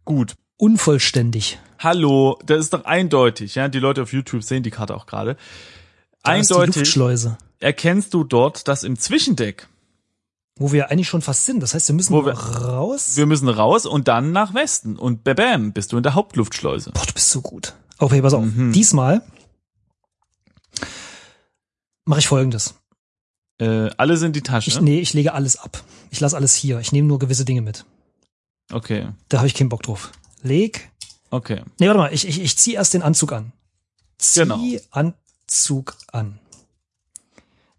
gut. 0.04 0.34
unvollständig. 0.58 1.58
Hallo, 1.80 2.38
das 2.46 2.60
ist 2.60 2.72
doch 2.72 2.84
eindeutig, 2.84 3.56
ja, 3.56 3.66
die 3.66 3.80
Leute 3.80 4.02
auf 4.02 4.12
YouTube 4.12 4.44
sehen 4.44 4.62
die 4.62 4.70
Karte 4.70 4.94
auch 4.94 5.06
gerade. 5.06 5.36
Da 6.22 6.36
ist 6.36 6.50
die 6.50 6.54
Eindeutig 6.54 6.76
Luftschleuse, 6.76 7.36
erkennst 7.58 8.14
du 8.14 8.22
dort, 8.22 8.68
dass 8.68 8.84
im 8.84 8.96
Zwischendeck 8.96 9.66
wo 10.56 10.70
wir 10.72 10.90
eigentlich 10.90 11.08
schon 11.08 11.22
fast 11.22 11.44
sind. 11.44 11.60
Das 11.60 11.74
heißt, 11.74 11.88
wir 11.88 11.94
müssen 11.94 12.14
wir- 12.14 12.32
raus. 12.32 13.16
Wir 13.16 13.26
müssen 13.26 13.48
raus 13.48 13.86
und 13.86 14.08
dann 14.08 14.32
nach 14.32 14.54
Westen. 14.54 14.96
Und 14.96 15.24
bam, 15.24 15.72
bist 15.72 15.92
du 15.92 15.96
in 15.96 16.02
der 16.02 16.14
Hauptluftschleuse. 16.14 16.90
Boah, 16.92 17.06
du 17.06 17.12
bist 17.14 17.30
so 17.30 17.40
gut. 17.40 17.74
Okay, 17.98 18.20
pass 18.22 18.34
auf. 18.34 18.44
Mhm. 18.44 18.72
Diesmal 18.72 19.22
mache 22.04 22.20
ich 22.20 22.28
folgendes. 22.28 22.74
Äh, 23.58 23.90
alles 23.96 24.22
in 24.22 24.32
die 24.32 24.42
Tasche. 24.42 24.70
Ich, 24.70 24.80
nee, 24.80 25.00
ich 25.00 25.14
lege 25.14 25.34
alles 25.34 25.56
ab. 25.56 25.82
Ich 26.10 26.20
lasse 26.20 26.36
alles 26.36 26.54
hier. 26.54 26.80
Ich 26.80 26.92
nehme 26.92 27.06
nur 27.08 27.18
gewisse 27.18 27.44
Dinge 27.44 27.62
mit. 27.62 27.84
Okay, 28.72 29.08
Da 29.28 29.38
habe 29.38 29.46
ich 29.46 29.54
keinen 29.54 29.68
Bock 29.68 29.82
drauf. 29.82 30.12
Leg. 30.42 30.90
okay. 31.30 31.62
Nee, 31.78 31.86
warte 31.86 31.98
mal. 31.98 32.12
Ich, 32.12 32.26
ich, 32.26 32.40
ich 32.40 32.56
zieh 32.58 32.74
erst 32.74 32.94
den 32.94 33.02
Anzug 33.02 33.32
an. 33.32 33.52
Zieh 34.18 34.40
Genau. 34.40 34.60
Anzug 34.90 35.96
an. 36.10 36.38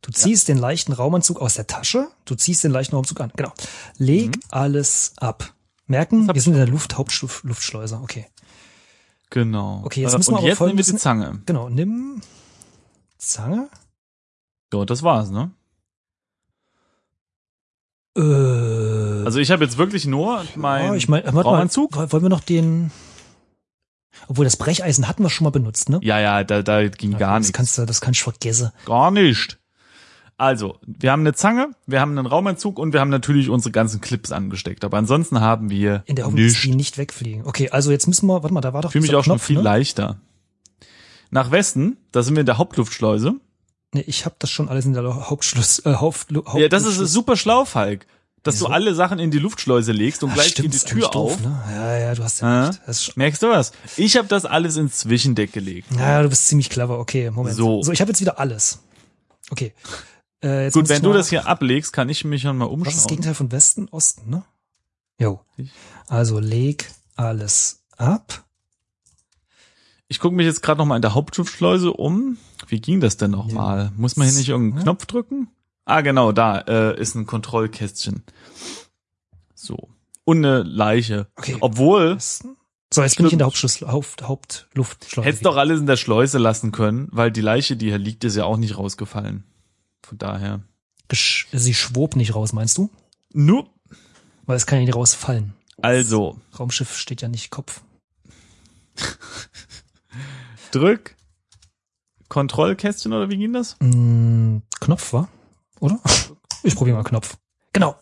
Du 0.04 0.12
ziehst 0.12 0.48
den 0.50 0.58
leichten 0.58 0.92
Raumanzug 0.94 1.40
aus 1.42 1.56
der 1.56 1.66
Tasche. 1.66 2.10
Du 2.26 2.36
ziehst 2.36 2.64
den 2.64 2.72
leichten 2.72 2.94
Raumanzug 2.96 3.20
an. 3.22 3.32
Genau. 3.36 3.54
Leg 3.98 4.38
alles 4.52 5.14
ab. 5.18 5.54
Merken, 5.88 6.28
wir 6.34 6.42
sind 6.42 6.54
in 6.54 6.60
der 6.60 6.68
Luft, 6.68 6.98
Hauptluftschleuse. 6.98 8.00
Okay. 8.04 8.28
Genau. 9.30 9.82
Okay, 9.86 10.02
jetzt 10.02 10.14
Äh, 10.14 10.18
müssen 10.18 10.32
wir 10.32 10.34
und 10.34 10.40
aber 10.40 10.48
jetzt 10.50 10.60
nehmen 10.62 10.78
wir 10.78 10.84
die 10.86 10.96
Zange. 10.98 11.42
Genau. 11.46 11.70
Nimm 11.70 12.22
Zange. 13.18 13.70
So, 14.72 14.86
das 14.86 15.04
war's, 15.04 15.30
ne? 15.32 15.52
Äh, 18.18 18.22
Also 19.26 19.40
ich 19.40 19.52
habe 19.52 19.64
jetzt 19.64 19.78
wirklich 19.78 20.06
nur 20.06 20.44
mein 20.56 20.92
oh, 20.92 20.94
ich 20.94 21.08
mein, 21.08 21.24
warte 21.24 21.36
mal, 21.36 21.42
Raumanzug. 21.44 21.96
wollen 21.96 22.24
wir 22.24 22.30
noch 22.30 22.42
den, 22.42 22.92
obwohl 24.28 24.46
das 24.46 24.58
Brecheisen 24.58 25.08
hatten 25.08 25.24
wir 25.24 25.30
schon 25.30 25.46
mal 25.46 25.52
benutzt, 25.52 25.90
ne? 25.90 26.00
Ja, 26.04 26.20
ja, 26.20 26.44
da, 26.44 26.62
da 26.62 26.88
ging 26.88 27.18
gar 27.18 27.38
das 27.40 27.48
nichts. 27.48 27.54
kannst 27.58 27.78
du, 27.78 27.86
das 27.86 28.02
kannst 28.02 28.20
du 28.22 28.24
vergessen. 28.26 28.72
Gar 28.86 29.12
nicht. 29.12 29.60
Also, 30.38 30.80
wir 30.86 31.12
haben 31.12 31.22
eine 31.22 31.34
Zange, 31.34 31.70
wir 31.86 32.02
haben 32.02 32.18
einen 32.18 32.26
Raumanzug 32.26 32.80
und 32.80 32.92
wir 32.94 33.00
haben 33.00 33.10
natürlich 33.10 33.50
unsere 33.50 33.72
ganzen 33.72 34.02
Clips 34.02 34.32
angesteckt. 34.32 34.84
Aber 34.84 34.98
ansonsten 34.98 35.40
haben 35.42 35.70
wir 35.70 36.04
In 36.06 36.16
der 36.16 36.26
Hoffnung, 36.26 36.44
dass 36.46 36.62
die 36.62 36.76
nicht 36.76 36.98
wegfliegen. 36.98 37.46
Okay, 37.46 37.70
also 37.70 37.92
jetzt 37.92 38.08
müssen 38.08 38.28
wir, 38.28 38.42
warte 38.42 38.54
mal, 38.54 38.62
da 38.62 38.74
war 38.74 38.82
doch 38.82 38.92
fühle 38.92 39.04
mich 39.04 39.16
auch 39.16 39.24
schon 39.24 39.34
Knopf, 39.34 39.46
viel 39.46 39.58
ne? 39.58 39.64
leichter. 39.64 40.20
Nach 41.30 41.52
Westen, 41.52 41.98
da 42.12 42.24
sind 42.24 42.36
wir 42.36 42.42
in 42.42 42.46
der 42.46 42.58
Hauptluftschleuse. 42.58 43.36
Nee, 43.94 44.04
ich 44.08 44.26
habe 44.26 44.36
das 44.40 44.50
schon 44.50 44.70
alles 44.70 44.86
in 44.86 44.94
der 44.94 45.30
Hauptschluss, 45.30 45.80
äh, 45.86 45.96
Haupt, 45.96 46.28
Haupt, 46.36 46.60
Ja, 46.60 46.68
das 46.68 46.86
ist 46.86 46.98
super 47.12 47.38
schlau, 47.38 47.66
Falk. 47.66 48.08
Dass 48.42 48.56
Wieso? 48.56 48.66
du 48.68 48.72
alle 48.74 48.94
Sachen 48.94 49.20
in 49.20 49.32
die 49.32 49.40
Luftschleuse 49.40 49.94
legst 49.94 50.22
und 50.24 50.32
Ach, 50.32 50.34
gleich 50.34 50.50
stimmt, 50.50 50.72
geht 50.72 50.82
die 50.82 50.86
Tür 50.86 51.10
doof, 51.10 51.34
auf. 51.36 51.42
Ne? 51.42 51.64
Ja, 51.72 51.98
ja, 51.98 52.16
du 52.16 52.24
hast 52.24 52.42
ja 52.42 52.72
Hä? 52.72 52.78
recht. 52.88 53.16
Merkst 53.16 53.42
du 53.42 53.48
was? 53.50 53.72
Ich 53.96 54.18
habe 54.18 54.28
das 54.28 54.46
alles 54.46 54.76
ins 54.76 54.98
Zwischendeck 54.98 55.54
gelegt. 55.54 55.88
ja, 55.98 56.22
du 56.22 56.28
bist 56.28 56.48
ziemlich 56.48 56.70
clever. 56.70 57.00
Okay, 57.00 57.32
Moment. 57.32 57.56
So. 57.56 57.82
So, 57.84 57.92
ich 57.94 58.02
habe 58.02 58.12
jetzt 58.12 58.20
wieder 58.20 58.40
alles. 58.40 58.80
Okay. 59.50 59.74
Äh, 60.44 60.66
jetzt 60.66 60.74
Gut, 60.74 60.90
wenn 60.90 61.02
du 61.02 61.14
das 61.14 61.30
hier 61.30 61.48
ablegst, 61.48 61.94
kann 61.94 62.10
ich 62.10 62.26
mich 62.26 62.42
schon 62.42 62.58
mal 62.58 62.66
Was 62.66 62.72
umschauen. 62.74 62.94
ist 62.94 62.98
das 63.04 63.08
Gegenteil 63.08 63.34
von 63.34 63.52
Westen, 63.52 63.88
Osten, 63.90 64.30
ne? 64.30 64.44
Jo. 65.20 65.40
Also 66.08 66.40
leg 66.40 66.90
alles 67.16 67.84
ab. 67.98 68.44
Ich 70.08 70.20
gucke 70.20 70.36
mich 70.36 70.46
jetzt 70.46 70.62
gerade 70.62 70.80
noch 70.80 70.86
mal 70.86 70.98
in 70.98 71.02
der 71.02 71.14
Hauptluftschleuse 71.14 71.94
um. 71.94 72.38
Wie 72.68 72.82
ging 72.82 73.00
das 73.00 73.18
denn 73.18 73.32
noch 73.32 73.48
Ja. 73.50 73.54
mal? 73.56 73.92
Muss 73.96 74.16
man 74.18 74.28
hier 74.28 74.38
nicht 74.38 74.50
irgendeinen 74.50 74.80
Ja. 74.80 74.84
Knopf 74.84 75.06
drücken? 75.06 75.48
Ah, 75.86 76.02
genau, 76.02 76.32
da 76.32 76.60
äh, 76.60 77.00
ist 77.00 77.16
ein 77.16 77.26
Kontrollkästchen. 77.26 78.24
So. 79.56 79.90
Und 80.26 80.38
eine 80.38 80.64
Leiche. 80.64 81.28
Okay. 81.36 81.58
Obwohl. 81.60 82.18
So, 82.20 83.02
jetzt 83.02 83.18
bin 83.18 83.26
ich 83.26 83.34
in 83.34 83.40
der 83.40 83.48
Hauptschluss, 83.48 83.82
Haupt, 83.82 84.22
Hauptluftschleuse. 84.28 85.26
hättest 85.28 85.46
doch 85.46 85.58
alles 85.58 85.80
in 85.80 85.88
der 85.88 85.98
Schleuse 85.98 86.38
lassen 86.38 86.72
können, 86.72 87.10
weil 87.12 87.32
die 87.32 87.42
Leiche, 87.42 87.76
die 87.76 87.88
hier 87.88 87.98
liegt, 87.98 88.24
ist 88.24 88.36
ja 88.36 88.46
auch 88.46 88.58
nicht 88.58 88.78
rausgefallen. 88.78 89.44
Von 90.04 90.18
daher. 90.18 90.62
Sie 91.52 91.74
schwob 91.74 92.16
nicht 92.16 92.34
raus, 92.34 92.54
meinst 92.54 92.78
du? 92.78 92.90
Nur, 93.34 93.70
Weil 94.46 94.58
es 94.58 94.66
kann 94.66 94.80
ja 94.80 94.86
nicht 94.86 94.96
rausfallen. 94.96 95.54
also, 95.82 96.40
Raumschiff 96.58 96.98
steht 96.98 97.22
ja 97.22 97.28
nicht 97.28 97.52
Kopf. 97.52 97.82
drück 100.72 101.16
Kontrollkästchen 102.30 103.14
oder 103.14 103.30
wie 103.30 103.38
ging 103.38 103.54
das? 103.54 103.76
Mm, 103.80 104.58
Knopf 104.80 105.14
war, 105.14 105.30
oder? 105.80 106.00
Ich 106.64 106.76
probiere 106.76 106.98
mal 106.98 107.04
Knopf. 107.04 107.38
Genau. 107.74 107.96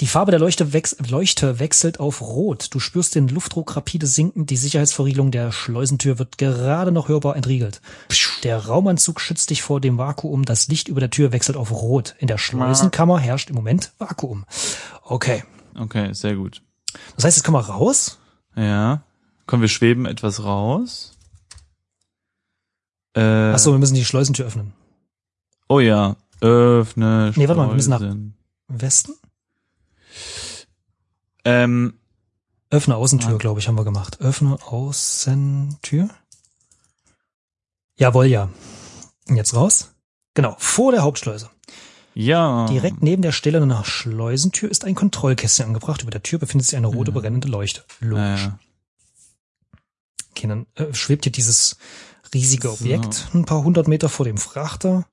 Die 0.00 0.06
Farbe 0.06 0.30
der 0.30 0.40
Leuchte, 0.40 0.72
wex 0.72 0.96
Leuchte 1.08 1.58
wechselt 1.58 2.00
auf 2.00 2.20
Rot. 2.22 2.74
Du 2.74 2.80
spürst 2.80 3.14
den 3.14 3.28
Luftdruck 3.28 3.76
rapide 3.76 4.06
sinken. 4.06 4.46
Die 4.46 4.56
Sicherheitsverriegelung 4.56 5.30
der 5.30 5.52
Schleusentür 5.52 6.18
wird 6.18 6.38
gerade 6.38 6.92
noch 6.92 7.08
hörbar 7.08 7.36
entriegelt. 7.36 7.80
Der 8.42 8.66
Raumanzug 8.66 9.20
schützt 9.20 9.50
dich 9.50 9.62
vor 9.62 9.80
dem 9.80 9.98
Vakuum. 9.98 10.44
Das 10.44 10.68
Licht 10.68 10.88
über 10.88 11.00
der 11.00 11.10
Tür 11.10 11.32
wechselt 11.32 11.56
auf 11.56 11.70
Rot. 11.70 12.14
In 12.18 12.26
der 12.26 12.38
Schleusenkammer 12.38 13.18
herrscht 13.18 13.50
im 13.50 13.56
Moment 13.56 13.92
Vakuum. 13.98 14.44
Okay. 15.02 15.44
Okay, 15.78 16.12
sehr 16.12 16.36
gut. 16.36 16.62
Das 17.16 17.24
heißt, 17.24 17.36
jetzt 17.36 17.44
kann 17.44 17.54
man 17.54 17.64
raus. 17.64 18.18
Ja. 18.56 19.02
Komm, 19.46 19.60
wir 19.60 19.68
schweben 19.68 20.06
etwas 20.06 20.44
raus. 20.44 21.16
Äh, 23.14 23.52
Ach 23.52 23.58
so, 23.58 23.72
wir 23.72 23.78
müssen 23.78 23.94
die 23.94 24.04
Schleusentür 24.04 24.46
öffnen. 24.46 24.72
Oh 25.68 25.80
ja. 25.80 26.16
Öffne. 26.40 27.32
Nee, 27.36 27.48
warte 27.48 27.60
mal, 27.60 27.68
wir 27.68 27.74
müssen 27.74 27.90
nach-. 27.90 28.02
Westen? 28.68 29.12
Ähm, 31.44 31.94
Öffne 32.70 32.96
Außentür, 32.96 33.34
Ah. 33.34 33.38
glaube 33.38 33.60
ich, 33.60 33.68
haben 33.68 33.76
wir 33.76 33.84
gemacht. 33.84 34.20
Öffne 34.20 34.58
Außentür. 34.62 36.08
Jawohl, 37.96 38.26
ja. 38.26 38.48
Und 39.28 39.36
jetzt 39.36 39.54
raus. 39.54 39.92
Genau, 40.34 40.56
vor 40.58 40.92
der 40.92 41.02
Hauptschleuse. 41.02 41.50
ja. 42.14 42.66
Direkt 42.66 43.02
neben 43.02 43.22
der 43.22 43.32
Stelle 43.32 43.64
nach 43.66 43.84
Schleusentür 43.84 44.70
ist 44.70 44.84
ein 44.84 44.94
Kontrollkästchen 44.94 45.66
angebracht. 45.66 46.02
Über 46.02 46.10
der 46.10 46.22
Tür 46.22 46.38
befindet 46.38 46.66
sich 46.66 46.76
eine 46.76 46.86
rote 46.86 47.10
Ja. 47.12 47.18
brennende 47.20 47.48
Leuchte. 47.48 47.84
Logisch. 48.00 48.42
ja. 48.44 48.58
Okay, 50.30 50.46
dann 50.48 50.66
äh, 50.74 50.92
schwebt 50.94 51.24
hier 51.24 51.32
dieses 51.32 51.76
riesige 52.32 52.68
So. 52.68 52.74
Objekt 52.74 53.28
ein 53.34 53.44
paar 53.44 53.62
hundert 53.64 53.88
Meter 53.88 54.08
vor 54.08 54.24
dem 54.24 54.38
Frachter. 54.38 55.06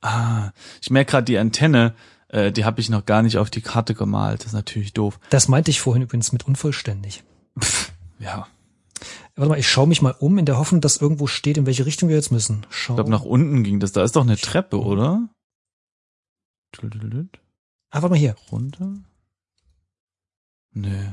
Ah, 0.00 0.50
ich 0.80 0.90
merke 0.90 1.10
gerade 1.10 1.24
die 1.24 1.38
Antenne, 1.38 1.94
äh, 2.30 2.52
die 2.52 2.64
habe 2.64 2.80
ich 2.80 2.88
noch 2.88 3.04
gar 3.04 3.22
nicht 3.22 3.38
auf 3.38 3.50
die 3.50 3.60
Karte 3.60 3.94
gemalt. 3.94 4.40
Das 4.40 4.48
ist 4.48 4.52
natürlich 4.52 4.92
doof. 4.92 5.18
Das 5.30 5.48
meinte 5.48 5.70
ich 5.70 5.80
vorhin 5.80 6.02
übrigens 6.02 6.32
mit 6.32 6.46
unvollständig. 6.46 7.24
Ja. 8.18 8.46
Warte 9.34 9.48
mal, 9.48 9.58
ich 9.58 9.66
schaue 9.66 9.86
mich 9.86 10.02
mal 10.02 10.14
um 10.18 10.36
in 10.36 10.44
der 10.44 10.58
Hoffnung, 10.58 10.82
dass 10.82 10.98
irgendwo 10.98 11.26
steht, 11.26 11.56
in 11.56 11.64
welche 11.64 11.86
Richtung 11.86 12.10
wir 12.10 12.16
jetzt 12.16 12.30
müssen. 12.30 12.66
Schau. 12.68 12.92
Ich 12.92 12.96
glaube, 12.96 13.10
nach 13.10 13.24
unten 13.24 13.64
ging 13.64 13.80
das. 13.80 13.92
Da 13.92 14.04
ist 14.04 14.14
doch 14.14 14.24
eine 14.24 14.36
Treppe, 14.36 14.78
oder? 14.78 15.26
ah, 17.90 18.02
warte 18.02 18.10
mal 18.10 18.18
hier. 18.18 18.36
Runter. 18.52 18.94
Nö. 20.72 21.12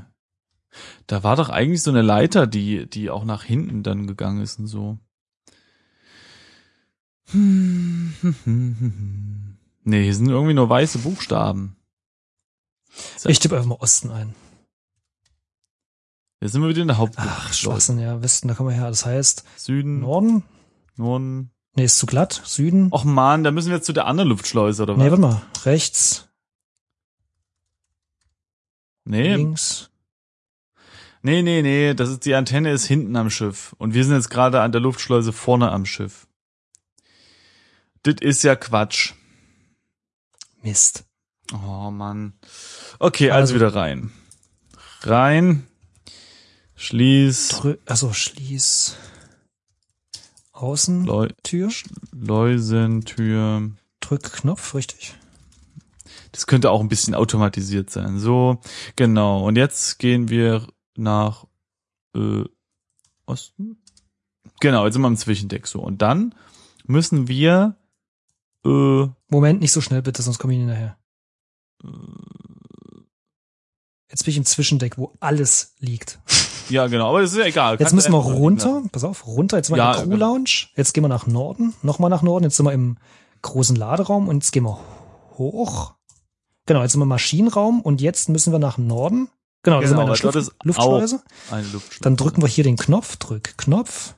Da 1.08 1.24
war 1.24 1.38
doch 1.38 1.48
eigentlich 1.50 1.82
so 1.82 1.92
eine 1.92 2.02
Leiter, 2.02 2.46
die, 2.46 2.90
die 2.90 3.10
auch 3.10 3.24
nach 3.24 3.44
hinten 3.44 3.84
dann 3.84 4.06
gegangen 4.06 4.42
ist 4.42 4.60
und 4.60 4.68
so. 4.68 5.00
Nee, 9.88 10.04
hier 10.04 10.14
sind 10.14 10.28
irgendwie 10.28 10.54
nur 10.54 10.70
weiße 10.70 11.00
Buchstaben. 11.00 11.78
Ich 13.24 13.40
tippe 13.40 13.56
einfach 13.56 13.70
mal 13.70 13.76
Osten 13.76 14.12
ein. 14.12 14.36
Jetzt 16.42 16.52
sind 16.52 16.62
wir 16.62 16.68
wieder 16.68 16.82
in 16.82 16.90
der 16.90 16.98
Haupt. 16.98 17.14
Ach, 17.16 17.54
Schwachsinn, 17.54 17.98
ja, 17.98 18.22
Westen, 18.22 18.50
da 18.50 18.54
kommen 18.54 18.68
wir 18.68 18.76
her. 18.76 18.90
Das 18.90 19.06
heißt, 19.06 19.46
Süden, 19.56 20.02
Norden? 20.02 20.44
Norden. 20.98 21.52
Nee, 21.74 21.86
ist 21.86 22.00
zu 22.00 22.06
glatt. 22.06 22.42
Süden? 22.44 22.90
Och 22.92 23.06
man, 23.06 23.46
da 23.46 23.52
müssen 23.52 23.70
wir 23.70 23.78
jetzt 23.78 23.86
zu 23.86 23.94
der 23.94 24.08
anderen 24.08 24.28
Luftschleuse, 24.28 24.84
oder 24.84 24.98
was? 24.98 25.04
nee, 25.04 25.10
warte 25.10 25.22
mal. 25.22 25.42
Rechts, 25.64 26.28
nee, 29.06 29.36
links. 29.36 29.90
nee, 31.22 31.42
nee, 31.42 31.62
nee, 31.62 31.94
das 31.94 32.10
ist, 32.10 32.26
die 32.26 32.36
Antenne 32.36 32.72
ist 32.74 32.86
hinten 32.88 33.16
am 33.16 33.30
Schiff. 33.30 33.74
Und 33.78 33.94
wir 33.94 34.04
sind 34.04 34.16
jetzt 34.16 34.30
gerade 34.30 34.60
an 34.60 34.74
der 34.74 34.82
Luftschleuse 34.82 35.32
vorne 35.32 35.72
am 35.72 35.86
Schiff. 35.86 36.28
Das 38.04 38.16
ist 38.20 38.44
ja 38.44 38.58
Quatsch. 38.58 39.14
Mist. 40.68 41.06
Oh 41.54 41.92
Mann. 41.92 42.34
Okay, 43.00 43.32
also, 43.32 43.54
Also- 43.54 43.56
wieder 43.56 43.74
rein. 43.74 44.12
Rein. 45.02 45.66
Schließ. 46.76 47.48
Drü 47.50 47.78
also 47.86 48.12
schließ. 48.12 48.98
Außen. 50.52 51.06
Tür. 51.44 51.70
Läusentür. 52.12 53.72
Drück 54.02 54.34
Knopf, 54.34 54.76
richtig. 54.76 55.16
Das 56.34 56.48
könnte 56.48 56.70
auch 56.70 56.82
ein 56.82 56.90
bisschen 56.90 57.16
automatisiert 57.16 57.90
sein. 57.90 58.20
So, 58.20 58.60
genau. 58.98 59.46
Und 59.48 59.56
jetzt 59.56 60.00
gehen 60.00 60.28
wir 60.28 60.68
nach 60.98 61.46
äh, 62.14 62.44
Osten. 63.26 63.82
Genau, 64.60 64.84
jetzt 64.84 64.94
sind 64.96 65.02
wir 65.02 65.08
im 65.08 65.16
Zwischendeck 65.16 65.66
so. 65.66 65.80
Und 65.80 66.02
dann 66.02 66.36
müssen 66.86 67.30
wir 67.30 67.78
äh, 68.68 69.10
Moment, 69.30 69.62
nicht 69.62 69.72
so 69.72 69.82
schnell 69.82 70.02
bitte, 70.02 70.22
sonst 70.22 70.40
komme 70.40 70.54
ich 70.54 70.60
nicht 70.60 70.68
nachher. 70.70 70.98
Jetzt 74.10 74.24
bin 74.24 74.32
ich 74.32 74.38
im 74.38 74.46
Zwischendeck, 74.46 74.98
wo 74.98 75.14
alles 75.20 75.76
liegt. 75.80 76.20
ja 76.70 76.88
genau, 76.88 77.10
aber 77.10 77.22
das 77.22 77.32
ist 77.32 77.38
ja 77.38 77.46
egal. 77.46 77.74
Jetzt 77.74 77.80
Kannst 77.80 77.96
müssen 77.96 78.14
wir 78.14 78.20
runter. 78.20 78.84
Pass 78.92 79.04
auf, 79.04 79.28
runter. 79.28 79.58
Jetzt 79.58 79.68
sind 79.68 79.76
wir 79.76 79.84
Ja, 79.84 79.92
in 79.92 79.98
der 79.98 80.04
Crew 80.04 80.10
genau. 80.12 80.34
Lounge. 80.34 80.68
Jetzt 80.76 80.94
gehen 80.94 81.04
wir 81.04 81.10
nach 81.10 81.28
Norden. 81.28 81.74
Nochmal 81.82 82.10
nach 82.10 82.22
Norden. 82.22 82.46
Jetzt 82.46 82.58
sind 82.58 82.66
wir 82.66 82.74
im 82.74 82.98
großen 83.42 83.76
Laderaum 83.76 84.28
und 84.28 84.38
jetzt 84.44 84.52
gehen 84.52 84.64
wir 84.64 84.80
hoch. 85.38 85.94
Genau, 86.66 86.82
jetzt 86.82 86.94
sind 86.94 87.00
wir 87.00 87.04
im 87.06 87.10
Maschinenraum 87.10 87.82
und 87.82 88.02
jetzt 88.02 88.30
müssen 88.30 88.52
wir 88.52 88.60
nach 88.60 88.78
Norden. 88.78 89.30
Genau, 89.64 89.82
da 89.82 89.88
sind 89.88 89.98
wir 89.98 90.04
in 90.04 90.14
Genau, 90.14 90.24
Luft 90.24 90.36
ist 90.36 90.56
Luftschleuse. 90.64 91.22
Eine 91.52 91.68
Luftschleuse. 91.68 92.04
Dann 92.04 92.16
drücken 92.16 92.42
wir 92.42 92.50
hier 92.50 92.64
den 92.64 92.78
Knopf, 92.78 93.18
drück 93.18 93.58
Knopf. 93.58 94.16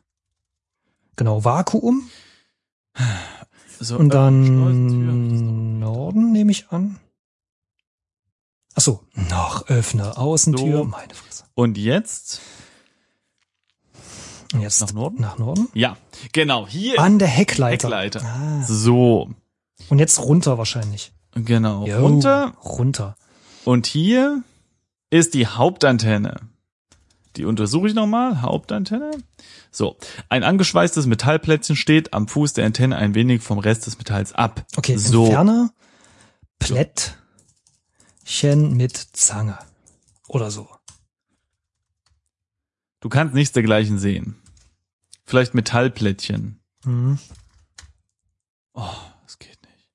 Genau, 1.16 1.44
Vakuum. 1.44 2.10
So, 3.80 3.98
Und 3.98 4.08
äh, 4.08 4.10
dann 4.14 5.80
Norden 5.80 6.32
nehme 6.32 6.52
ich 6.52 6.70
an. 6.72 7.00
Ach 8.76 8.82
so, 8.82 9.04
noch 9.30 9.68
Öffner, 9.68 10.18
Außentür, 10.18 10.78
So. 10.80 10.84
meine 10.86 11.14
Fresse. 11.14 11.44
Und 11.56 11.78
jetzt 11.78 12.40
Und 14.54 14.62
jetzt 14.62 14.82
Nach 14.82 14.94
Norden? 14.94 15.22
Nach 15.22 15.38
Norden. 15.38 15.68
Ja, 15.74 15.98
genau, 16.32 16.68
hier 16.68 17.00
An 17.00 17.20
der 17.20 17.28
Heckleiter. 17.28 17.88
Heckleiter. 17.90 18.22
Ah. 18.24 18.64
So, 18.66 19.30
Und 19.90 20.00
jetzt 20.00 20.20
runter 20.20 20.58
wahrscheinlich. 20.58 21.12
genau, 21.34 21.86
Jo, 21.86 22.00
runter. 22.00 22.54
Runter. 22.64 23.16
Und 23.66 23.86
hier 23.88 24.44
ist 25.10 25.34
die 25.34 25.48
Hauptantenne. 25.48 26.40
Die 27.40 27.46
untersuche 27.46 27.88
ich 27.88 27.94
nochmal. 27.94 28.42
Hauptantenne. 28.42 29.12
So, 29.72 29.98
ein 30.28 30.44
angeschweißtes 30.44 31.06
Metallplättchen 31.06 31.78
steht 31.78 32.14
am 32.14 32.28
Fuß 32.28 32.52
der 32.52 32.66
Antenne 32.66 32.98
ein 32.98 33.16
wenig 33.16 33.42
vom 33.42 33.60
Rest 33.60 33.88
des 33.88 33.98
Metalls 33.98 34.34
ab. 34.34 34.66
Okay, 34.76 34.98
so. 34.98 35.24
entferne 35.24 35.72
Plättchen 36.60 37.16
mit 38.76 38.98
Zange. 38.98 39.58
Oder 40.28 40.52
so. 40.52 40.68
Du 43.00 43.08
kannst 43.08 43.34
nichts 43.34 43.54
dergleichen 43.54 44.00
sehen. 44.00 44.36
Vielleicht 45.24 45.54
Metallplättchen. 45.54 46.60
Mhm. 46.84 47.20
Oh, 48.74 48.98
das 49.24 49.40
geht 49.40 49.62
nicht. 49.62 49.88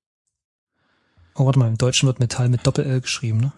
Oh, 1.35 1.45
warte 1.45 1.59
mal, 1.59 1.69
im 1.69 1.77
Deutschen 1.77 2.07
wird 2.07 2.21
Metall 2.21 2.49
mit 2.49 2.67
Doppel-L 2.67 3.03
geschrieben, 3.03 3.37
ne? 3.41 3.53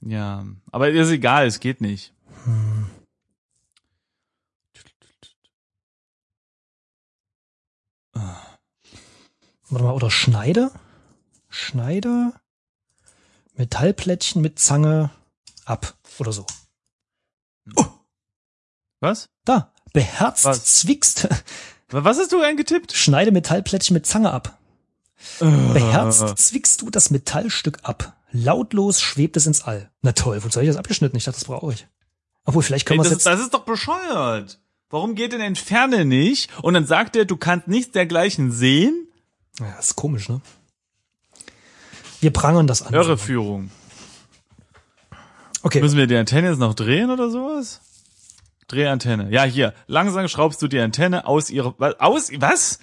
Ja, 0.00 0.46
aber 0.72 0.88
ist 0.88 1.10
egal, 1.10 1.46
es 1.46 1.60
geht 1.60 1.82
nicht. 1.82 2.14
Hm. 2.44 2.86
Warte 9.74 9.86
mal, 9.86 9.94
oder 9.94 10.10
Schneide? 10.10 10.70
Schneide 11.48 12.32
Metallplättchen 13.56 14.40
mit 14.40 14.60
Zange 14.60 15.10
ab. 15.64 15.94
Oder 16.18 16.30
so. 16.30 16.46
Was? 19.00 19.28
Da. 19.44 19.72
Beherzt 19.92 20.44
Was? 20.44 20.64
zwickst. 20.64 21.28
Was 21.88 22.18
hast 22.18 22.30
du 22.30 22.40
eingetippt? 22.40 22.92
Schneide 22.92 23.32
Metallplättchen 23.32 23.94
mit 23.94 24.06
Zange 24.06 24.30
ab. 24.30 24.60
Äh. 25.40 25.72
Beherzt 25.72 26.38
zwickst 26.38 26.80
du 26.82 26.90
das 26.90 27.10
Metallstück 27.10 27.80
ab. 27.82 28.16
Lautlos 28.30 29.00
schwebt 29.00 29.36
es 29.36 29.46
ins 29.46 29.62
All. 29.62 29.90
Na 30.02 30.12
toll, 30.12 30.44
wozu 30.44 30.56
habe 30.56 30.64
ich 30.64 30.70
das 30.70 30.76
abgeschnitten? 30.76 31.16
Ich 31.16 31.24
dachte, 31.24 31.40
das 31.40 31.46
brauche 31.46 31.72
ich. 31.72 31.88
Obwohl, 32.44 32.62
vielleicht 32.62 32.86
können 32.86 33.02
wir 33.02 33.10
jetzt. 33.10 33.26
das 33.26 33.40
ist 33.40 33.54
doch 33.54 33.64
bescheuert. 33.64 34.60
Warum 34.88 35.16
geht 35.16 35.32
denn 35.32 35.40
Entferne 35.40 36.04
nicht? 36.04 36.48
Und 36.62 36.74
dann 36.74 36.86
sagt 36.86 37.16
er, 37.16 37.24
du 37.24 37.36
kannst 37.36 37.66
nichts 37.66 37.90
dergleichen 37.90 38.52
sehen? 38.52 39.08
Ja, 39.60 39.74
das 39.76 39.88
ist 39.88 39.96
komisch, 39.96 40.28
ne? 40.28 40.40
Wir 42.20 42.32
prangern 42.32 42.66
das 42.66 42.82
an. 42.82 42.94
Irreführung. 42.94 43.70
Okay. 45.62 45.80
Müssen 45.80 45.96
wir 45.96 46.06
die 46.06 46.16
Antenne 46.16 46.48
jetzt 46.48 46.58
noch 46.58 46.74
drehen 46.74 47.10
oder 47.10 47.30
sowas? 47.30 47.80
Drehantenne. 48.68 49.30
Ja, 49.30 49.44
hier. 49.44 49.74
Langsam 49.86 50.28
schraubst 50.28 50.60
du 50.62 50.68
die 50.68 50.80
Antenne 50.80 51.26
aus 51.26 51.50
ihrer, 51.50 51.74
aus, 51.98 52.30
was? 52.38 52.80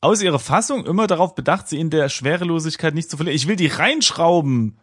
Aus 0.00 0.22
ihrer 0.22 0.38
Fassung 0.38 0.86
immer 0.86 1.06
darauf 1.06 1.34
bedacht, 1.34 1.68
sie 1.68 1.78
in 1.78 1.90
der 1.90 2.08
Schwerelosigkeit 2.08 2.94
nicht 2.94 3.10
zu 3.10 3.16
verlieren. 3.16 3.36
Ich 3.36 3.46
will 3.46 3.56
die 3.56 3.66
reinschrauben. 3.66 4.78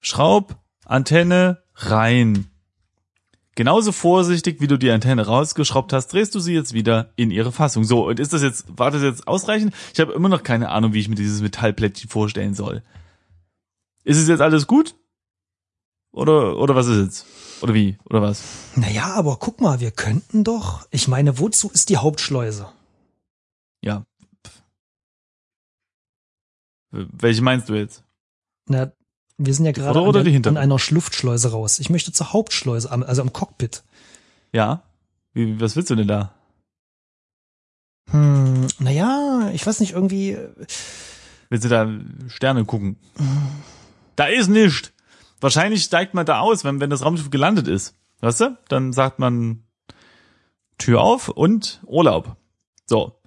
Schraub, 0.00 0.56
Antenne, 0.84 1.62
rein. 1.74 2.50
Genauso 3.58 3.90
vorsichtig, 3.90 4.60
wie 4.60 4.68
du 4.68 4.78
die 4.78 4.88
Antenne 4.88 5.26
rausgeschraubt 5.26 5.92
hast, 5.92 6.12
drehst 6.12 6.32
du 6.32 6.38
sie 6.38 6.54
jetzt 6.54 6.74
wieder 6.74 7.10
in 7.16 7.32
ihre 7.32 7.50
Fassung. 7.50 7.82
So, 7.82 8.06
und 8.06 8.20
ist 8.20 8.32
das 8.32 8.40
jetzt, 8.40 8.66
war 8.78 8.92
das 8.92 9.02
jetzt 9.02 9.26
ausreichend? 9.26 9.74
Ich 9.92 9.98
habe 9.98 10.12
immer 10.12 10.28
noch 10.28 10.44
keine 10.44 10.68
Ahnung, 10.68 10.92
wie 10.92 11.00
ich 11.00 11.08
mir 11.08 11.16
dieses 11.16 11.42
Metallplättchen 11.42 12.08
vorstellen 12.08 12.54
soll. 12.54 12.84
Ist 14.04 14.16
es 14.16 14.28
jetzt 14.28 14.42
alles 14.42 14.68
gut? 14.68 14.94
Oder, 16.12 16.56
oder 16.56 16.76
was 16.76 16.86
ist 16.86 17.04
jetzt? 17.04 17.26
Oder 17.60 17.74
wie? 17.74 17.98
Oder 18.04 18.22
was? 18.22 18.44
Naja, 18.76 19.12
aber 19.14 19.38
guck 19.40 19.60
mal, 19.60 19.80
wir 19.80 19.90
könnten 19.90 20.44
doch. 20.44 20.86
Ich 20.92 21.08
meine, 21.08 21.40
wozu 21.40 21.68
ist 21.68 21.88
die 21.88 21.96
Hauptschleuse? 21.96 22.68
Ja. 23.82 24.06
Welche 26.92 27.42
meinst 27.42 27.68
du 27.68 27.74
jetzt? 27.74 28.04
Na, 28.68 28.92
wir 29.38 29.54
sind 29.54 29.64
ja 29.66 29.72
gerade 29.72 30.00
oder 30.00 30.20
an, 30.20 30.42
der- 30.42 30.50
an 30.50 30.56
einer 30.56 30.76
Luftschleuse 30.90 31.50
raus. 31.52 31.78
Ich 31.78 31.90
möchte 31.90 32.12
zur 32.12 32.32
Hauptschleuse, 32.32 32.90
also 32.90 33.22
am 33.22 33.32
Cockpit. 33.32 33.82
Ja? 34.52 34.82
Wie, 35.32 35.60
was 35.60 35.76
willst 35.76 35.90
du 35.90 35.94
denn 35.96 36.08
da? 36.08 36.34
Hm, 38.10 38.66
naja, 38.78 39.50
ich 39.52 39.66
weiß 39.66 39.80
nicht, 39.80 39.92
irgendwie. 39.92 40.32
äh, 40.32 40.48
Willst 41.50 41.64
du 41.64 41.68
da 41.68 41.88
Sterne 42.28 42.64
gucken? 42.64 42.96
Da 44.16 44.26
ist 44.26 44.48
nichts. 44.48 44.92
Wahrscheinlich 45.40 45.84
steigt 45.84 46.14
man 46.14 46.26
da 46.26 46.40
aus, 46.40 46.64
wenn, 46.64 46.80
wenn 46.80 46.90
das 46.90 47.04
Raumschiff 47.04 47.30
gelandet 47.30 47.68
ist. 47.68 47.94
Weißt 48.20 48.40
du? 48.40 48.58
Dann 48.68 48.92
sagt 48.92 49.18
man 49.18 49.62
Tür 50.78 51.00
auf 51.00 51.28
und 51.28 51.80
Urlaub. 51.86 52.36
So. 52.86 53.17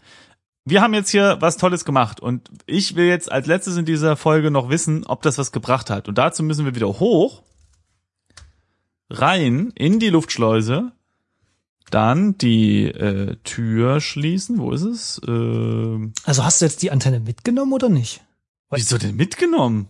Wir 0.65 0.81
haben 0.81 0.93
jetzt 0.93 1.09
hier 1.09 1.37
was 1.39 1.57
Tolles 1.57 1.85
gemacht 1.85 2.19
und 2.19 2.49
ich 2.67 2.95
will 2.95 3.05
jetzt 3.07 3.31
als 3.31 3.47
letztes 3.47 3.77
in 3.77 3.85
dieser 3.85 4.15
Folge 4.15 4.51
noch 4.51 4.69
wissen, 4.69 5.05
ob 5.05 5.21
das 5.23 5.37
was 5.37 5.51
gebracht 5.51 5.89
hat. 5.89 6.07
Und 6.07 6.17
dazu 6.17 6.43
müssen 6.43 6.65
wir 6.65 6.75
wieder 6.75 6.87
hoch, 6.87 7.41
rein 9.09 9.71
in 9.75 9.99
die 9.99 10.09
Luftschleuse, 10.09 10.91
dann 11.89 12.37
die 12.37 12.85
äh, 12.85 13.35
Tür 13.43 13.99
schließen. 13.99 14.59
Wo 14.59 14.71
ist 14.71 14.83
es? 14.83 15.21
Ähm, 15.27 16.13
Also 16.23 16.43
hast 16.45 16.61
du 16.61 16.65
jetzt 16.65 16.81
die 16.83 16.91
Antenne 16.91 17.19
mitgenommen 17.19 17.73
oder 17.73 17.89
nicht? 17.89 18.21
Wieso 18.69 18.97
denn 18.97 19.15
mitgenommen? 19.15 19.87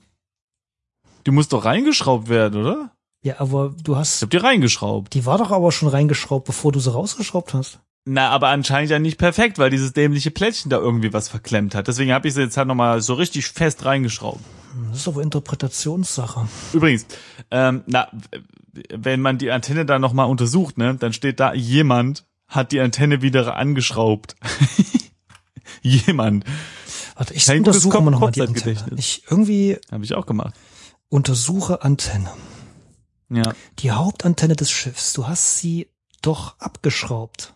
Die 1.28 1.32
muss 1.32 1.50
doch 1.50 1.66
reingeschraubt 1.66 2.30
werden, 2.30 2.60
oder? 2.62 2.92
Ja, 3.24 3.40
aber 3.40 3.76
du 3.84 3.92
Ich 3.92 3.98
hast. 4.00 4.22
hab 4.24 4.32
die 4.32 4.38
reingeschraubt. 4.38 5.14
Die 5.14 5.26
war 5.28 5.38
doch 5.38 5.52
aber 5.52 5.72
schon 5.72 5.90
reingeschraubt, 5.90 6.46
bevor 6.48 6.72
du 6.72 6.80
sie 6.80 6.92
rausgeschraubt 6.92 7.54
hast. 7.54 7.80
Na, 8.04 8.30
aber 8.30 8.48
anscheinend 8.48 8.90
ja 8.90 8.98
nicht 8.98 9.20
perfekt, 9.20 9.60
weil 9.60 9.70
dieses 9.70 9.94
dämliche 9.94 10.32
Plättchen 10.32 10.72
da 10.72 10.78
irgendwie 10.78 11.14
was 11.14 11.30
verklemmt 11.30 11.76
hat. 11.76 11.88
Deswegen 11.88 12.12
habe 12.12 12.28
ich 12.28 12.34
sie 12.34 12.42
jetzt 12.42 12.58
halt 12.58 12.68
nochmal 12.68 13.02
so 13.02 13.14
richtig 13.14 13.48
fest 13.48 13.86
reingeschraubt. 13.86 14.44
Das 14.90 15.02
ist 15.02 15.08
aber 15.08 15.22
Interpretationssache. 15.22 16.48
Übrigens, 16.74 17.06
ähm, 17.52 17.84
na, 17.86 18.08
wenn 18.90 19.22
man 19.22 19.38
die 19.38 19.52
Antenne 19.52 19.86
da 19.86 20.00
nochmal 20.00 20.28
untersucht, 20.28 20.78
ne, 20.78 20.96
dann 20.96 21.14
steht 21.14 21.40
da, 21.40 21.54
jemand 21.54 22.26
hat 22.48 22.72
die 22.72 22.80
Antenne 22.80 23.22
wieder 23.22 23.56
angeschraubt. 23.56 24.36
jemand. 25.82 26.46
Warte, 27.16 27.34
ich 27.34 27.46
gutes 27.46 27.58
untersuche 27.58 28.02
mal 28.02 28.12
nochmal 28.12 28.32
die 28.32 28.42
Antenne. 28.42 28.84
Ich 28.98 29.24
irgendwie 29.30 29.78
Habe 29.92 30.04
ich 30.04 30.16
auch 30.16 30.26
gemacht. 30.26 30.56
untersuche 31.10 31.84
Antenne. 31.84 32.32
Ja. 33.30 33.54
Die 33.80 33.92
Hauptantenne 33.92 34.56
des 34.56 34.72
Schiffs. 34.72 35.14
Du 35.14 35.28
hast 35.28 35.60
sie 35.60 35.88
doch 36.22 36.60
abgeschraubt. 36.60 37.54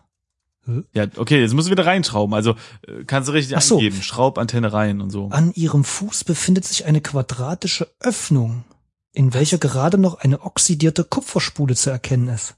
Ja, 0.92 1.06
okay, 1.16 1.40
jetzt 1.40 1.54
musst 1.54 1.68
du 1.68 1.70
wieder 1.70 1.86
reinschrauben. 1.86 2.34
Also 2.34 2.56
äh, 2.86 3.04
kannst 3.06 3.28
du 3.28 3.32
richtig 3.32 3.56
Ach 3.56 3.62
so. 3.62 3.76
eingeben. 3.76 4.02
Schraubantenne 4.02 4.72
rein 4.72 5.00
und 5.00 5.10
so. 5.10 5.28
An 5.28 5.52
ihrem 5.54 5.84
Fuß 5.84 6.24
befindet 6.24 6.64
sich 6.64 6.84
eine 6.86 7.00
quadratische 7.00 7.88
Öffnung, 8.00 8.64
in 9.12 9.32
welcher 9.32 9.58
gerade 9.58 9.96
noch 9.98 10.16
eine 10.16 10.42
oxidierte 10.42 11.04
Kupferspule 11.04 11.74
zu 11.76 11.90
erkennen 11.90 12.28
ist. 12.28 12.54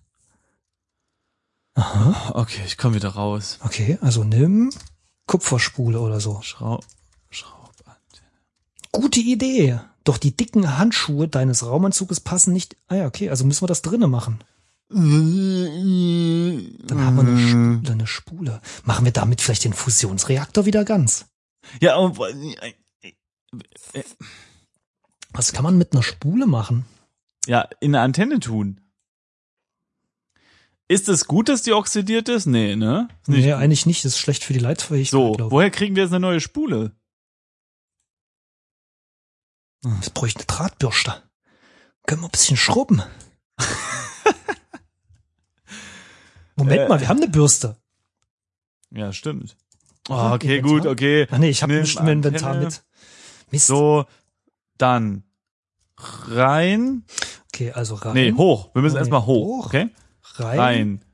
Aha, 1.75 2.33
Okay, 2.35 2.63
ich 2.67 2.77
komme 2.77 2.95
wieder 2.97 3.11
raus. 3.11 3.59
okay, 3.65 3.99
also 4.01 4.25
nimm 4.25 4.71
Kupferspule 5.27 6.01
oder 6.01 6.19
so. 6.21 6.41
Schraub, 6.43 6.85
Schraubantenne. 7.31 8.27
Gute 8.93 9.21
Idee. 9.21 9.81
Doch 10.05 10.17
die 10.19 10.35
dicken 10.37 10.79
Handschuhe 10.79 11.29
deines 11.29 11.67
Raumanzuges 11.67 12.21
passen 12.21 12.53
nicht. 12.55 12.77
Ah 12.89 12.95
ja, 12.97 13.07
okay, 13.07 13.29
also 13.29 13.45
müssen 13.45 13.63
wir 13.63 13.67
das 13.69 13.83
drinnen 13.83 14.11
machen. 14.11 14.39
Dann 14.91 15.01
haben 17.05 17.17
wir 17.17 17.23
eine 17.23 17.39
Spule, 17.39 17.93
eine 17.93 18.07
Spule. 18.07 18.61
Machen 18.85 19.05
wir 19.05 19.13
damit 19.13 19.41
vielleicht 19.43 19.65
den 19.65 19.75
Fusionsreaktor 19.75 20.65
wieder 20.67 20.85
ganz. 20.85 21.27
Ja, 21.81 21.97
und, 21.97 22.19
Was 25.33 25.53
kann 25.53 25.65
man 25.65 25.77
mit 25.79 25.93
einer 25.93 26.03
Spule 26.03 26.47
machen? 26.47 26.85
ja, 27.47 27.63
in 27.81 27.95
eine 27.95 28.03
Antenne 28.05 28.41
tun. 28.41 28.81
Ist 30.87 31.09
es 31.09 31.27
gut, 31.27 31.49
dass 31.51 31.63
die 31.63 31.73
oxidiert 31.73 32.29
ist? 32.31 32.47
Nee, 32.47 32.75
ne? 32.77 33.09
Ist 33.23 33.29
Nee, 33.29 33.53
eigentlich 33.53 33.85
nicht. 33.87 34.05
Das 34.05 34.13
ist 34.15 34.19
schlecht 34.19 34.43
für 34.45 34.53
die 34.55 34.59
Leitfähigkeit, 34.59 35.11
So, 35.11 35.35
ich. 35.35 35.51
woher 35.51 35.71
kriegen 35.71 35.97
wir 35.97 36.03
jetzt 36.05 36.13
eine 36.13 36.21
neue 36.21 36.41
Spule? 36.41 36.95
Das 39.83 40.11
bräuchte 40.11 40.41
eine 40.41 40.47
Drahtbürste. 40.47 41.23
Können 42.07 42.23
wir 42.23 42.29
ein 42.29 42.33
bisschen 42.33 42.57
schrubben? 42.57 43.03
Moment 46.59 46.81
Äh. 46.83 46.89
mal, 46.89 47.01
wir 47.01 47.09
haben 47.09 47.19
eine 47.19 47.29
Bürste. 47.29 47.77
Ja, 48.91 49.13
stimmt. 49.13 49.57
Oh, 50.09 50.31
okay, 50.33 50.61
gut, 50.61 50.87
okay. 50.87 51.27
Ach 51.31 51.39
nee, 51.39 51.51
ich 51.51 51.63
habe 51.63 51.75
nicht 51.75 51.99
im 51.99 52.09
Inventar 52.09 52.55
mit. 52.57 52.83
Mist. 53.51 53.67
So, 53.67 54.07
dann 54.79 55.25
rein. 56.29 57.05
Okay, 57.53 57.73
also 57.73 57.95
rein. 57.97 58.15
Nee, 58.15 58.33
hoch. 58.33 58.71
Wir 58.75 58.83
müssen 58.83 58.95
Nee, 58.95 59.01
erstmal 59.01 59.27
hoch, 59.27 59.65
hoch. 59.65 59.67
okay? 59.67 59.89
rein. 60.35 60.59
Rein. 60.59 61.05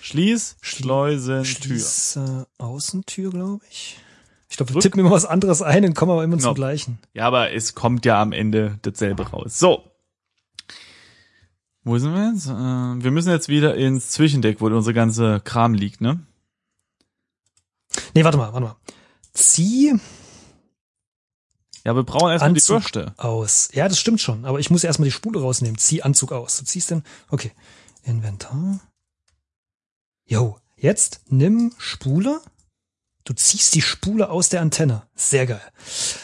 Schließ, 0.00 0.56
Schleusentür. 0.60 1.44
Schließ, 1.44 2.16
äh, 2.16 2.44
Außentür, 2.58 3.30
glaube 3.30 3.64
ich. 3.70 3.98
Ich 4.48 4.56
glaube, 4.56 4.70
wir 4.70 4.74
Drück. 4.74 4.82
tippen 4.82 5.00
immer 5.00 5.10
was 5.12 5.24
anderes 5.24 5.62
ein 5.62 5.84
und 5.84 5.94
kommen 5.94 6.10
aber 6.12 6.24
immer 6.24 6.36
Genau. 6.36 6.48
zum 6.48 6.54
gleichen. 6.56 6.98
Ja, 7.14 7.26
aber 7.26 7.52
es 7.52 7.74
kommt 7.74 8.04
ja 8.04 8.20
am 8.20 8.32
Ende 8.32 8.78
dasselbe 8.82 9.28
raus. 9.30 9.58
So. 9.58 9.84
Wo 11.84 11.98
sind 11.98 12.14
wir 12.14 12.30
jetzt? 12.32 12.46
Äh, 12.46 12.52
wir 13.04 13.10
müssen 13.10 13.30
jetzt 13.30 13.48
wieder 13.48 13.74
ins 13.74 14.10
Zwischendeck, 14.10 14.60
wo 14.60 14.66
unsere 14.66 14.94
ganze 14.94 15.40
Kram 15.40 15.74
liegt, 15.74 16.00
ne? 16.00 16.20
Nee, 18.14 18.24
warte 18.24 18.38
mal, 18.38 18.52
warte 18.52 18.66
mal. 18.66 18.76
Zieh 19.34 19.94
Ja, 21.84 21.94
wir 21.96 22.04
brauchen 22.04 22.30
erstmal 22.30 22.52
die. 22.52 22.60
Bürste. 22.66 23.14
aus. 23.16 23.70
Ja, 23.72 23.88
das 23.88 23.98
stimmt 23.98 24.20
schon, 24.20 24.44
aber 24.44 24.60
ich 24.60 24.70
muss 24.70 24.84
erstmal 24.84 25.06
die 25.06 25.12
Spule 25.12 25.40
rausnehmen. 25.40 25.78
Zieh 25.78 26.02
Anzug 26.02 26.32
aus. 26.32 26.58
Du 26.58 26.64
ziehst 26.64 26.90
den. 26.90 27.02
Okay. 27.30 27.52
Inventar. 28.04 28.80
Jo, 30.26 30.58
jetzt 30.76 31.20
nimm 31.28 31.72
Spule. 31.78 32.40
Du 33.24 33.32
ziehst 33.34 33.74
die 33.74 33.82
Spule 33.82 34.30
aus 34.30 34.48
der 34.48 34.60
Antenne. 34.60 35.02
Sehr 35.14 35.46
geil. 35.46 35.62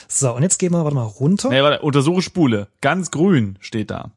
So, 0.09 0.35
und 0.35 0.43
jetzt 0.43 0.59
gehen 0.59 0.73
wir, 0.73 0.83
warte 0.83 0.97
mal, 0.97 1.03
runter. 1.05 1.49
Nee, 1.49 1.63
warte, 1.63 1.83
untersuche 1.83 2.23
Spule. 2.23 2.69
Ganz 2.81 3.11
grün 3.13 3.57
steht 3.61 3.91
da. 3.91 4.11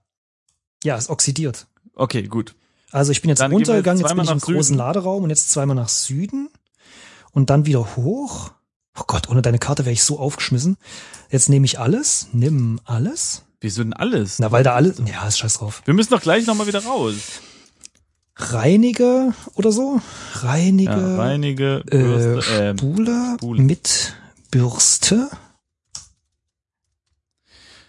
Ja, 0.84 0.96
ist 0.98 1.10
oxidiert. 1.10 1.68
Okay, 1.96 2.24
gut. 2.24 2.56
Also 2.92 3.12
ich 3.12 3.22
bin 3.22 3.30
jetzt 3.30 3.40
Dann 3.40 3.52
runtergegangen, 3.52 4.00
jetzt 4.00 4.10
jetzt 4.10 4.16
bin 4.16 4.24
ich 4.26 4.32
im 4.32 4.38
nach 4.38 4.44
großen 4.44 4.64
Süden. 4.64 4.78
Laderaum 4.78 5.24
und 5.24 5.30
jetzt 5.30 5.50
zweimal 5.52 5.76
nach 5.76 5.90
Süden 5.90 6.50
und 7.32 7.50
dann 7.50 7.66
wieder 7.66 7.96
hoch. 7.96 8.52
Oh 9.00 9.04
Gott, 9.08 9.30
ohne 9.30 9.42
deine 9.42 9.60
Karte 9.60 9.86
wäre 9.86 9.94
ich 9.94 10.04
so 10.04 10.20
aufgeschmissen. 10.20 10.78
Jetzt 11.30 11.48
nehme 11.50 11.66
ich 11.66 11.80
alles, 11.80 12.28
nimm 12.34 12.82
alles. 12.84 13.44
Wieso 13.62 13.84
denn 13.84 13.94
alles? 13.94 14.40
Na, 14.40 14.52
weil 14.52 14.64
da 14.64 14.74
alles, 14.74 14.98
ja, 15.06 15.28
ist 15.28 15.38
scheiß 15.38 15.54
drauf. 15.56 15.82
Wir 15.86 15.94
müssen 15.94 16.10
doch 16.12 16.22
gleich 16.22 16.46
nochmal 16.48 16.68
wieder 16.68 16.84
raus. 16.84 17.14
Reinige 18.36 19.34
oder 19.56 19.72
so. 19.72 20.02
Reinige 20.36 20.92
Ja, 20.92 21.16
reinige 21.18 21.84
äh, 21.92 21.98
Bürste, 21.98 22.54
ähm, 22.60 22.78
Spule, 22.78 23.34
Spule. 23.38 23.62
mit 23.62 24.14
Bürste. 24.50 25.30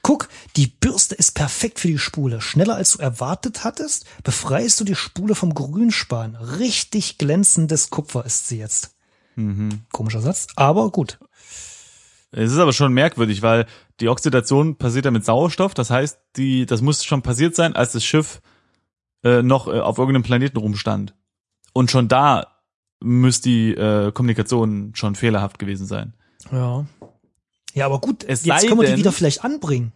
Guck, 0.03 0.29
die 0.57 0.67
Bürste 0.67 1.15
ist 1.15 1.33
perfekt 1.33 1.79
für 1.79 1.89
die 1.89 1.99
Spule. 1.99 2.41
Schneller 2.41 2.75
als 2.75 2.93
du 2.93 2.99
erwartet 2.99 3.63
hattest, 3.63 4.05
befreist 4.25 4.81
du 4.81 4.85
die 4.85 4.97
Spule 4.97 5.37
vom 5.37 5.55
Grünspan. 5.55 6.35
Richtig 6.35 7.19
glänzendes 7.19 7.91
Kupfer 7.91 8.27
ist 8.27 8.49
sie 8.49 8.59
jetzt. 8.59 8.97
mhm. 9.37 9.83
Komischer 9.93 10.21
Satz, 10.21 10.49
aber 10.57 10.91
gut. 10.91 11.19
Es 12.33 12.51
ist 12.51 12.59
aber 12.59 12.73
schon 12.73 12.93
merkwürdig, 12.95 13.43
weil 13.43 13.67
die 14.01 14.09
Oxidation 14.09 14.77
passiert 14.77 15.05
ja 15.05 15.11
mit 15.11 15.25
Sauerstoff. 15.25 15.75
Das 15.75 15.91
heißt, 15.91 16.19
die, 16.37 16.67
das 16.67 16.81
muss 16.81 17.05
schon 17.05 17.23
passiert 17.23 17.55
sein, 17.55 17.77
als 17.77 17.93
das 17.93 18.05
Schiff 18.05 18.41
äh, 19.23 19.43
noch 19.43 19.69
äh, 19.69 19.79
auf 19.79 19.99
irgendeinem 19.99 20.25
Planeten 20.25 20.57
rumstand. 20.57 21.15
Und 21.73 21.91
schon 21.91 22.09
da 22.09 22.47
müsste 23.01 23.49
die 23.49 23.73
äh, 23.73 24.13
Kommunikation 24.13 24.93
schon 24.95 25.15
fehlerhaft 25.15 25.59
gewesen 25.59 25.87
sein. 25.87 26.15
Ja. 26.51 26.87
Ja, 27.75 27.87
aber 27.87 28.01
gut, 28.01 28.25
Es 28.25 28.45
jetzt 28.45 28.61
sei 28.63 28.67
können 28.69 28.81
wir 28.81 28.87
die 28.87 28.93
denn- 28.93 28.99
wieder 29.01 29.13
vielleicht 29.13 29.45
anbringen. 29.45 29.93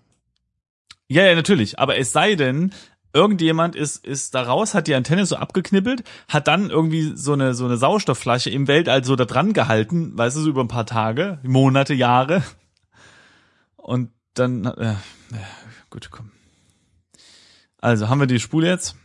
Ja, 1.09 1.25
ja, 1.25 1.35
natürlich. 1.35 1.79
Aber 1.79 1.97
es 1.99 2.13
sei 2.13 2.35
denn, 2.35 2.73
irgendjemand 3.13 3.77
ist, 3.77 4.05
ist 4.05 4.35
da 4.35 4.43
raus, 4.43 4.75
hat 4.75 4.87
die 4.89 4.95
Antenne 4.95 5.25
so 5.27 5.37
abgeknippelt, 5.37 6.03
hat 6.29 6.49
dann 6.49 6.71
irgendwie 6.71 7.13
so 7.17 7.33
eine, 7.35 7.55
so 7.55 7.65
eine 7.65 7.77
Sauerstoffflasche 7.77 8.51
im 8.51 8.67
Weltall 8.67 9.05
so 9.05 9.15
da 9.17 9.25
dran 9.25 9.53
gehalten, 9.53 10.17
weißt 10.19 10.37
du, 10.37 10.41
so 10.41 10.49
über 10.51 10.63
ein 10.63 10.69
paar 10.69 10.87
Tage, 10.87 11.39
Monate, 11.45 11.95
Jahre. 11.95 12.43
Und 13.77 14.11
dann, 14.35 14.65
äh, 14.65 14.91
äh, 14.93 14.97
gut, 15.91 16.11
komm. 16.11 16.33
Also, 17.79 18.09
haben 18.09 18.19
wir 18.21 18.27
die 18.27 18.41
Spule 18.41 18.69
jetzt? 18.69 18.97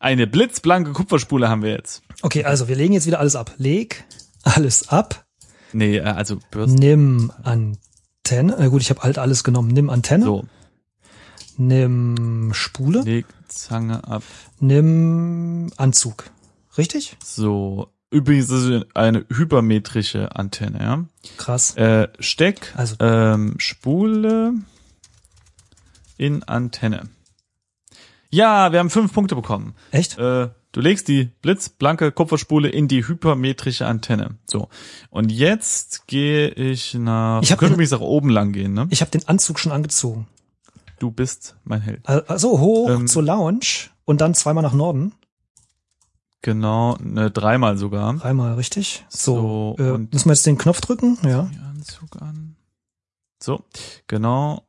Eine 0.00 0.26
blitzblanke 0.26 0.92
Kupferspule 0.92 1.48
haben 1.48 1.62
wir 1.62 1.70
jetzt. 1.70 2.02
Okay, 2.22 2.44
also 2.44 2.68
wir 2.68 2.76
legen 2.76 2.94
jetzt 2.94 3.06
wieder 3.06 3.20
alles 3.20 3.36
ab. 3.36 3.52
Leg 3.58 4.04
alles 4.42 4.88
ab. 4.88 5.24
Nee, 5.72 5.98
äh, 5.98 6.02
also 6.02 6.38
Bürsten. 6.50 6.78
Nimm 6.78 7.32
Antenne. 8.32 8.56
Na 8.58 8.68
gut, 8.68 8.82
ich 8.82 8.90
habe 8.90 9.02
halt 9.02 9.18
alles 9.18 9.42
genommen. 9.44 9.68
Nimm 9.68 9.88
Antenne. 9.90 10.24
So, 10.24 10.44
Nimm 11.56 12.52
Spule. 12.52 13.00
leg 13.02 13.26
Zange 13.48 14.06
ab. 14.06 14.22
Nimm 14.60 15.70
Anzug. 15.76 16.30
Richtig? 16.76 17.16
So. 17.24 17.88
Übrigens, 18.10 18.48
ist 18.50 18.86
eine 18.94 19.26
hypermetrische 19.28 20.34
Antenne, 20.36 20.78
ja. 20.80 21.04
Krass. 21.36 21.76
Äh, 21.76 22.08
Steck, 22.20 22.72
Also- 22.76 22.96
ähm, 23.00 23.54
Spule 23.58 24.54
in 26.16 26.42
Antenne. 26.44 27.08
Ja, 28.30 28.72
wir 28.72 28.78
haben 28.78 28.88
fünf 28.90 29.12
Punkte 29.12 29.34
bekommen. 29.34 29.74
Echt? 29.90 30.16
Äh, 30.18 30.48
du 30.72 30.80
legst 30.80 31.08
die 31.08 31.26
blitzblanke 31.42 32.12
Kupferspule 32.12 32.68
in 32.68 32.88
die 32.88 33.06
hypermetrische 33.06 33.86
Antenne. 33.86 34.36
So. 34.46 34.68
Und 35.10 35.30
jetzt 35.32 36.06
gehe 36.06 36.48
ich 36.50 36.94
nach. 36.94 37.42
Ich 37.42 37.48
könnte 37.56 37.74
übrigens 37.74 37.92
auch 37.92 38.00
oben 38.00 38.30
lang 38.30 38.52
gehen, 38.52 38.72
ne? 38.74 38.86
Ich 38.90 39.00
habe 39.00 39.10
den 39.10 39.26
Anzug 39.28 39.58
schon 39.58 39.72
angezogen. 39.72 40.26
Du 40.98 41.10
bist 41.10 41.56
mein 41.64 41.80
Held. 41.80 42.08
Also 42.08 42.58
hoch 42.58 42.90
Ähm. 42.90 43.06
zur 43.06 43.22
Lounge 43.22 43.88
und 44.04 44.20
dann 44.20 44.34
zweimal 44.34 44.62
nach 44.62 44.72
Norden. 44.74 45.12
Genau, 46.42 46.96
ne, 47.00 47.30
dreimal 47.30 47.76
sogar. 47.76 48.14
Dreimal, 48.14 48.54
richtig? 48.54 49.04
So. 49.08 49.74
So, 49.76 49.82
äh, 49.84 49.90
und- 49.90 50.12
müssen 50.12 50.26
wir 50.28 50.32
jetzt 50.34 50.46
den 50.46 50.56
Knopf 50.58 50.80
drücken? 50.80 51.18
Ja. 51.24 51.50
Anzug 51.70 52.20
an. 52.22 52.56
So, 53.42 53.64
genau. 54.06 54.64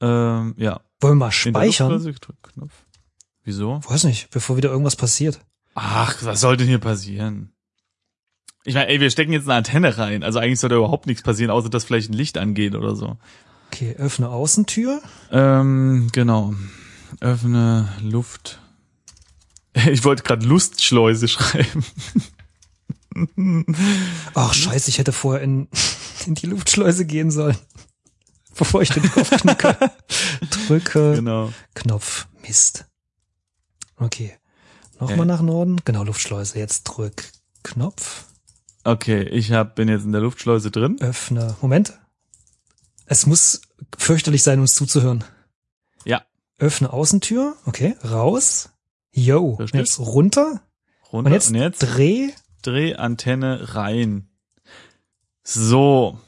Ähm, 0.00 0.54
ja. 0.56 0.80
Wollen 1.00 1.14
wir 1.18 1.26
mal 1.26 1.30
speichern? 1.32 2.00
Knopf. 2.42 2.81
Wieso? 3.44 3.80
Weiß 3.84 4.04
nicht, 4.04 4.30
bevor 4.30 4.56
wieder 4.56 4.70
irgendwas 4.70 4.96
passiert. 4.96 5.40
Ach, 5.74 6.16
was 6.22 6.40
soll 6.40 6.56
denn 6.56 6.68
hier 6.68 6.78
passieren? 6.78 7.52
Ich 8.64 8.74
meine, 8.74 8.88
ey, 8.88 9.00
wir 9.00 9.10
stecken 9.10 9.32
jetzt 9.32 9.44
eine 9.44 9.54
Antenne 9.54 9.98
rein. 9.98 10.22
Also 10.22 10.38
eigentlich 10.38 10.60
soll 10.60 10.70
da 10.70 10.76
überhaupt 10.76 11.06
nichts 11.06 11.22
passieren, 11.22 11.50
außer 11.50 11.68
dass 11.68 11.84
vielleicht 11.84 12.10
ein 12.10 12.14
Licht 12.14 12.38
angeht 12.38 12.74
oder 12.74 12.94
so. 12.94 13.16
Okay, 13.68 13.96
öffne 13.98 14.28
Außentür. 14.28 15.00
Ähm, 15.30 16.10
genau. 16.12 16.54
Öffne 17.20 17.88
Luft. 18.00 18.58
Ich 19.90 20.04
wollte 20.04 20.22
gerade 20.22 20.44
Lustschleuse 20.44 21.28
schreiben. 21.28 21.82
Ach 24.34 24.52
scheiße, 24.52 24.90
ich 24.90 24.98
hätte 24.98 25.12
vorher 25.12 25.42
in, 25.42 25.66
in 26.26 26.34
die 26.34 26.44
Luftschleuse 26.44 27.06
gehen 27.06 27.30
sollen. 27.30 27.56
Bevor 28.54 28.82
ich 28.82 28.90
den 28.90 29.02
Knopf. 29.02 29.30
Drücke. 30.68 31.14
Genau. 31.14 31.50
Knopf. 31.74 32.28
Mist. 32.46 32.84
Okay. 34.02 34.36
Nochmal 35.00 35.20
Okay. 35.20 35.26
nach 35.28 35.42
Norden. 35.42 35.80
Genau, 35.84 36.04
Luftschleuse. 36.04 36.58
Jetzt 36.58 36.84
drück 36.84 37.30
Knopf. 37.62 38.26
Okay, 38.84 39.22
ich 39.22 39.52
hab, 39.52 39.76
bin 39.76 39.88
jetzt 39.88 40.04
in 40.04 40.12
der 40.12 40.20
Luftschleuse 40.20 40.70
drin. 40.70 40.96
Öffne. 41.00 41.56
Moment. 41.60 41.98
Es 43.06 43.26
muss 43.26 43.62
fürchterlich 43.96 44.42
sein, 44.42 44.60
uns 44.60 44.74
zuzuhören. 44.74 45.24
Ja. 46.04 46.22
Öffne 46.58 46.92
Außentür. 46.92 47.56
Okay. 47.66 47.96
Raus. 48.04 48.70
Yo. 49.12 49.54
Richtig. 49.54 49.78
Jetzt 49.78 49.98
runter. 49.98 50.62
Runter. 51.12 51.28
Und 51.28 51.32
jetzt, 51.32 51.48
Und 51.50 51.54
jetzt 51.56 51.78
dreh. 51.80 52.30
Drehantenne 52.62 53.74
rein. 53.74 54.28
So. 55.44 56.18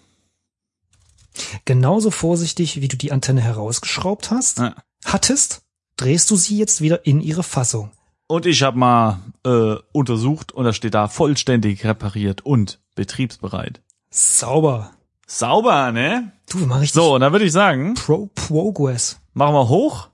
Genauso 1.64 2.11
vorsichtig, 2.11 2.81
wie 2.81 2.89
du 2.89 2.97
die 2.97 3.12
Antenne 3.12 3.41
herausgeschraubt 3.41 4.31
hast, 4.31 4.61
Ah. 4.61 4.77
hattest, 5.05 5.62
drehst 5.97 6.30
du 6.30 6.36
sie 6.36 6.59
jetzt 6.59 6.80
wieder 6.80 7.07
in 7.07 7.20
ihre 7.20 7.42
Fassung. 7.42 7.90
Und 8.26 8.47
ich 8.47 8.62
habe 8.62 8.78
mal 8.78 9.20
äh, 9.45 9.76
untersucht 9.92 10.53
und 10.53 10.64
da 10.64 10.72
steht 10.72 10.95
da 10.95 11.09
vollständig 11.09 11.84
repariert 11.84 12.40
und 12.45 12.80
betriebsbereit. 12.95 13.80
Sauber. 14.11 14.92
Sauber, 15.26 15.92
ne? 15.92 16.32
Du, 16.49 16.61
wir 16.61 16.66
machen 16.66 16.80
richtig 16.80 16.95
So, 16.95 17.14
und 17.14 17.20
dann 17.20 17.32
würde 17.32 17.45
ich 17.45 17.53
sagen, 17.53 17.95
Pro 17.95 18.30
Progress. 18.34 19.18
machen 19.34 19.55
wir 19.55 19.68
hoch, 19.68 20.09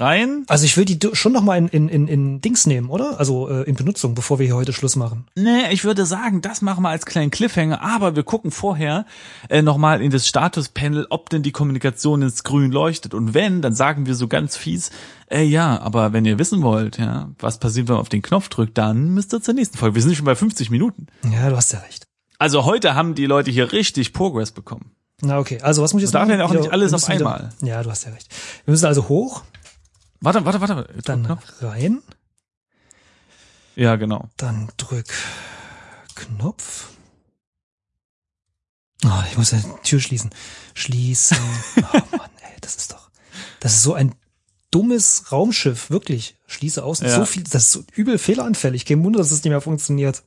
rein. 0.00 0.44
Also 0.48 0.64
ich 0.64 0.76
will 0.76 0.84
die 0.84 0.98
schon 1.14 1.32
noch 1.32 1.42
mal 1.42 1.56
in, 1.58 1.68
in, 1.68 1.88
in, 1.88 2.08
in 2.08 2.40
Dings 2.40 2.66
nehmen, 2.66 2.88
oder? 2.90 3.18
Also 3.18 3.48
äh, 3.48 3.62
in 3.62 3.74
Benutzung, 3.74 4.14
bevor 4.14 4.38
wir 4.38 4.46
hier 4.46 4.56
heute 4.56 4.72
Schluss 4.72 4.96
machen. 4.96 5.26
Nee, 5.34 5.70
ich 5.72 5.84
würde 5.84 6.06
sagen, 6.06 6.42
das 6.42 6.62
machen 6.62 6.82
wir 6.82 6.88
als 6.90 7.06
kleinen 7.06 7.30
Cliffhanger, 7.30 7.82
aber 7.82 8.16
wir 8.16 8.22
gucken 8.22 8.50
vorher 8.50 9.06
äh, 9.48 9.62
nochmal 9.62 10.02
in 10.02 10.10
das 10.10 10.26
Statuspanel, 10.26 11.06
ob 11.10 11.30
denn 11.30 11.42
die 11.42 11.52
Kommunikation 11.52 12.22
ins 12.22 12.44
Grün 12.44 12.72
leuchtet. 12.72 13.14
Und 13.14 13.34
wenn, 13.34 13.62
dann 13.62 13.74
sagen 13.74 14.06
wir 14.06 14.14
so 14.14 14.28
ganz 14.28 14.56
fies, 14.56 14.90
äh, 15.30 15.42
ja, 15.42 15.80
aber 15.80 16.12
wenn 16.12 16.24
ihr 16.24 16.38
wissen 16.38 16.62
wollt, 16.62 16.98
ja, 16.98 17.30
was 17.38 17.58
passiert, 17.58 17.88
wenn 17.88 17.94
man 17.94 18.00
auf 18.02 18.08
den 18.08 18.22
Knopf 18.22 18.48
drückt, 18.48 18.78
dann 18.78 19.10
müsst 19.14 19.32
ihr 19.34 19.42
zur 19.42 19.54
nächsten 19.54 19.78
Folge. 19.78 19.94
Wir 19.96 20.02
sind 20.02 20.14
schon 20.14 20.24
bei 20.24 20.34
50 20.34 20.70
Minuten. 20.70 21.06
Ja, 21.32 21.48
du 21.50 21.56
hast 21.56 21.72
ja 21.72 21.80
recht. 21.80 22.06
Also 22.38 22.64
heute 22.64 22.94
haben 22.94 23.14
die 23.14 23.26
Leute 23.26 23.50
hier 23.50 23.72
richtig 23.72 24.12
Progress 24.12 24.52
bekommen. 24.52 24.90
Na 25.22 25.38
okay, 25.38 25.58
also 25.62 25.82
was 25.82 25.94
muss 25.94 26.02
ich 26.02 26.08
jetzt 26.08 26.12
Man 26.12 26.28
darf 26.28 26.38
machen? 26.38 26.38
ja 26.38 26.44
auch 26.44 26.62
nicht 26.64 26.72
alles 26.72 26.92
auf 26.92 27.08
müssen 27.08 27.20
wieder- 27.20 27.34
einmal. 27.34 27.52
Ja, 27.62 27.82
du 27.82 27.90
hast 27.90 28.04
ja 28.04 28.10
recht. 28.12 28.28
Wir 28.66 28.72
müssen 28.72 28.84
also 28.84 29.08
hoch, 29.08 29.44
Warte, 30.20 30.44
warte, 30.44 30.60
warte. 30.60 30.88
dann 31.04 31.24
Knopf. 31.24 31.62
rein, 31.62 32.02
Ja, 33.74 33.96
genau. 33.96 34.28
dann 34.36 34.70
drück 34.76 35.12
Knopf. 36.14 36.88
Oh, 39.04 39.22
ich 39.30 39.36
muss 39.36 39.50
ja 39.50 39.58
die 39.58 39.82
Tür 39.82 40.00
schließen. 40.00 40.30
Schließen. 40.74 41.36
Oh 41.82 42.16
Mann, 42.16 42.30
ey, 42.40 42.56
das 42.60 42.76
ist 42.76 42.92
doch, 42.92 43.10
das 43.60 43.74
ist 43.74 43.82
so 43.82 43.94
ein 43.94 44.14
dummes 44.70 45.24
Raumschiff, 45.32 45.90
wirklich. 45.90 46.34
Schließe 46.48 46.84
außen. 46.84 47.06
Ja. 47.08 47.16
So 47.16 47.24
viel, 47.24 47.42
das 47.42 47.64
ist 47.64 47.72
so 47.72 47.82
übel 47.96 48.18
fehleranfällig. 48.18 48.84
Kein 48.84 49.02
Wunder, 49.02 49.18
dass 49.18 49.32
es 49.32 49.42
nicht 49.42 49.50
mehr 49.50 49.60
funktioniert. 49.60 50.22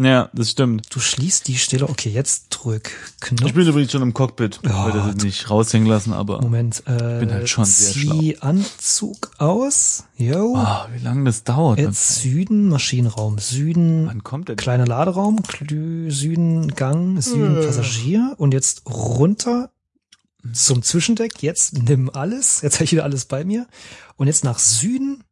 Ja, 0.00 0.28
das 0.32 0.50
stimmt. 0.50 0.86
Du 0.94 1.00
schließt 1.00 1.48
die 1.48 1.56
Stelle. 1.56 1.88
Okay, 1.88 2.10
jetzt 2.10 2.50
drück 2.50 2.90
Knopf. 3.20 3.48
Ich 3.48 3.54
bin 3.54 3.66
übrigens 3.66 3.90
schon 3.90 4.02
im 4.02 4.14
Cockpit. 4.14 4.60
Ich 4.62 4.68
Ja, 4.70 4.84
wollte 4.84 4.98
das 4.98 5.24
nicht 5.24 5.50
raushängen 5.50 5.88
lassen, 5.88 6.12
aber 6.12 6.40
Moment. 6.40 6.84
Äh, 6.86 7.18
bin 7.20 7.32
halt 7.32 7.48
schon 7.48 7.64
sehr 7.64 7.92
zieh 7.92 8.38
Anzug 8.40 9.32
aus. 9.38 10.04
Yo. 10.16 10.54
Ah, 10.56 10.88
wie 10.94 11.02
lange 11.02 11.24
das 11.24 11.42
dauert. 11.42 11.78
Jetzt 11.80 12.20
Süden, 12.20 12.68
Maschinenraum 12.68 13.38
Süden, 13.38 14.06
Wann 14.06 14.22
kommt 14.22 14.48
der? 14.48 14.56
kleiner 14.56 14.86
Laderaum, 14.86 15.40
Süden 16.08 16.68
Gang, 16.76 17.20
Süden 17.22 17.56
Äh. 17.62 17.66
Passagier 17.66 18.34
und 18.38 18.52
jetzt 18.54 18.82
runter 18.86 19.70
zum 20.52 20.82
Zwischendeck. 20.82 21.42
Jetzt 21.42 21.74
nimm 21.74 22.10
alles. 22.10 22.62
Jetzt 22.62 22.74
habe 22.74 22.84
ich 22.84 22.92
wieder 22.92 23.04
alles 23.04 23.24
bei 23.24 23.44
mir. 23.44 23.66
Und 24.16 24.26
jetzt 24.26 24.44
nach 24.44 24.58
Süden. 24.58 25.24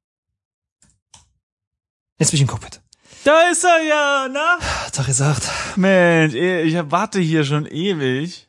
Jetzt 2.19 2.31
bin 2.31 2.37
ich 2.37 2.43
im 2.43 2.49
Cockpit. 2.49 2.81
Da 3.25 3.49
ist 3.51 3.65
er 3.65 3.83
ja, 3.83 4.29
na? 4.31 4.59
Tag 4.93 5.07
gesagt. 5.07 5.49
Mensch, 5.77 6.35
eh, 6.35 6.63
ich 6.63 6.75
warte 6.91 7.21
hier 7.21 7.45
schon 7.45 7.67
ewig. 7.67 8.49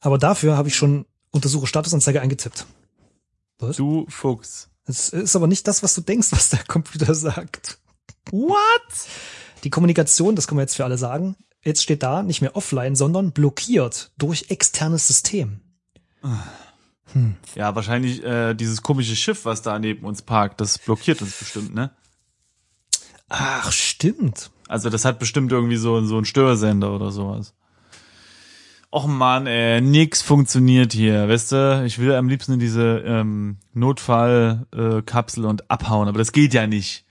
Aber 0.00 0.18
dafür 0.18 0.56
habe 0.56 0.68
ich 0.68 0.76
schon 0.76 1.04
Untersuche 1.30 1.66
Statusanzeige 1.66 2.20
eingetippt. 2.20 2.66
Was? 3.58 3.76
Du 3.76 4.06
Fuchs. 4.08 4.70
Das 4.86 5.10
ist 5.10 5.36
aber 5.36 5.46
nicht 5.46 5.68
das, 5.68 5.82
was 5.82 5.94
du 5.94 6.00
denkst, 6.00 6.28
was 6.30 6.48
der 6.48 6.64
Computer 6.64 7.14
sagt. 7.14 7.78
What? 8.30 8.58
Die 9.64 9.70
Kommunikation, 9.70 10.34
das 10.34 10.46
können 10.46 10.58
wir 10.58 10.62
jetzt 10.62 10.76
für 10.76 10.84
alle 10.84 10.96
sagen, 10.96 11.36
jetzt 11.62 11.82
steht 11.82 12.02
da 12.02 12.22
nicht 12.22 12.40
mehr 12.40 12.56
offline, 12.56 12.94
sondern 12.96 13.32
blockiert 13.32 14.12
durch 14.18 14.46
externes 14.50 15.06
System. 15.06 15.60
Ja, 17.54 17.74
wahrscheinlich 17.74 18.22
äh, 18.22 18.54
dieses 18.54 18.82
komische 18.82 19.16
Schiff, 19.16 19.44
was 19.44 19.62
da 19.62 19.78
neben 19.78 20.04
uns 20.04 20.22
parkt, 20.22 20.60
das 20.60 20.78
blockiert 20.78 21.22
uns 21.22 21.36
bestimmt, 21.36 21.74
ne? 21.74 21.90
Ach, 23.28 23.72
stimmt. 23.72 24.50
Also 24.68 24.90
das 24.90 25.04
hat 25.04 25.18
bestimmt 25.18 25.52
irgendwie 25.52 25.76
so, 25.76 26.02
so 26.04 26.16
einen 26.16 26.24
Störsender 26.24 26.94
oder 26.94 27.10
sowas. 27.10 27.54
Och 28.90 29.06
man, 29.06 29.46
ey, 29.46 29.82
nix 29.82 30.22
funktioniert 30.22 30.94
hier, 30.94 31.28
weißt 31.28 31.52
du? 31.52 31.84
Ich 31.84 31.98
will 31.98 32.14
am 32.14 32.28
liebsten 32.28 32.52
in 32.52 32.58
diese 32.58 33.02
ähm, 33.04 33.58
Notfallkapsel 33.74 35.44
äh, 35.44 35.46
und 35.46 35.70
abhauen, 35.70 36.08
aber 36.08 36.18
das 36.18 36.32
geht 36.32 36.54
ja 36.54 36.66
nicht. 36.66 37.04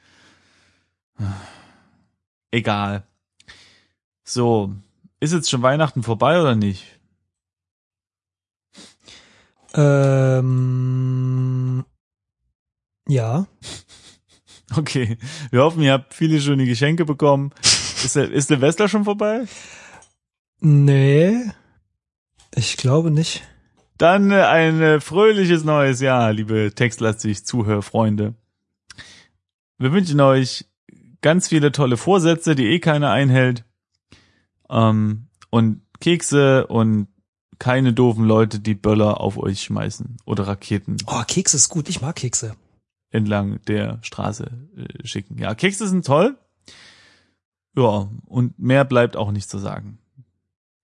Egal. 2.52 3.04
So, 4.30 4.76
ist 5.22 5.32
jetzt 5.32 5.50
schon 5.50 5.62
Weihnachten 5.62 6.04
vorbei 6.04 6.42
oder 6.42 6.54
nicht? 6.54 7.00
Ähm, 9.74 10.66
ja. 13.08 13.48
Okay, 14.76 15.18
wir 15.50 15.62
hoffen, 15.62 15.82
ihr 15.82 15.94
habt 15.94 16.14
viele 16.14 16.42
schöne 16.42 16.66
Geschenke 16.66 17.06
bekommen. 17.06 17.54
Ist, 17.64 18.18
der, 18.18 18.30
ist 18.30 18.50
Silvester 18.50 18.90
schon 18.90 19.06
vorbei? 19.06 19.46
Nee. 20.60 21.38
Ich 22.54 22.76
glaube 22.76 23.10
nicht. 23.10 23.48
Dann 23.98 24.30
äh, 24.30 24.42
ein 24.42 24.82
äh, 24.82 25.00
fröhliches 25.00 25.64
neues 25.64 26.02
Jahr, 26.02 26.34
liebe 26.34 26.74
textlastig 26.76 27.46
Zuhörfreunde. 27.46 28.36
Wir 29.78 29.94
wünschen 29.94 30.20
euch 30.20 30.66
ganz 31.22 31.48
viele 31.48 31.72
tolle 31.72 31.96
Vorsätze, 31.96 32.54
die 32.54 32.68
eh 32.68 32.80
keiner 32.80 33.12
einhält. 33.12 33.64
Ähm, 34.70 35.28
und 35.50 35.82
Kekse 36.00 36.68
und 36.68 37.08
keine 37.60 37.94
doofen 37.94 38.26
Leute, 38.26 38.60
die 38.60 38.76
Böller 38.76 39.20
auf 39.20 39.38
euch 39.38 39.62
schmeißen 39.64 40.18
oder 40.26 40.48
Raketen 40.48 40.98
Oh, 41.08 41.24
Kekse 41.28 41.58
ist 41.58 41.70
gut. 41.70 41.90
Ich 41.90 42.02
mag 42.02 42.16
Kekse. 42.16 42.56
entlang 43.10 43.60
der 43.68 44.00
Straße 44.04 44.52
äh, 44.78 45.08
schicken. 45.08 45.38
Ja, 45.40 45.56
Kekse 45.56 45.88
sind 45.88 46.06
toll. 46.06 46.38
Ja, 47.76 48.10
und 48.26 48.58
mehr 48.60 48.86
bleibt 48.86 49.16
auch 49.16 49.32
nicht 49.32 49.50
zu 49.50 49.58
sagen. 49.60 50.00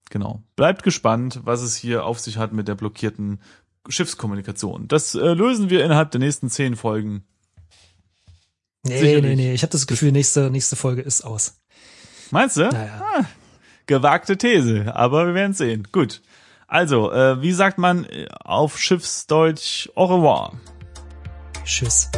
Genau. 0.09 0.41
Bleibt 0.55 0.83
gespannt, 0.83 1.41
was 1.43 1.61
es 1.61 1.75
hier 1.75 2.05
auf 2.05 2.19
sich 2.19 2.37
hat 2.37 2.53
mit 2.53 2.67
der 2.67 2.75
blockierten 2.75 3.39
Schiffskommunikation. 3.89 4.87
Das 4.87 5.13
äh, 5.15 5.33
lösen 5.33 5.69
wir 5.69 5.83
innerhalb 5.83 6.11
der 6.11 6.19
nächsten 6.19 6.49
zehn 6.49 6.75
Folgen. 6.75 7.23
Nee, 8.85 8.99
Sicherlich. 8.99 9.23
nee, 9.23 9.35
nee. 9.35 9.53
Ich 9.53 9.63
habe 9.63 9.71
das 9.71 9.87
Gefühl, 9.87 10.11
nächste, 10.11 10.49
nächste 10.51 10.75
Folge 10.75 11.01
ist 11.01 11.21
aus. 11.23 11.61
Meinst 12.31 12.57
du? 12.57 12.61
Naja. 12.69 13.25
Gewagte 13.85 14.37
These, 14.37 14.95
aber 14.95 15.27
wir 15.27 15.33
werden 15.33 15.53
sehen. 15.53 15.87
Gut. 15.91 16.21
Also, 16.67 17.11
äh, 17.11 17.41
wie 17.41 17.51
sagt 17.51 17.77
man 17.77 18.07
auf 18.43 18.79
Schiffsdeutsch 18.79 19.89
au 19.95 20.05
revoir? 20.05 20.53
Tschüss. 21.65 22.09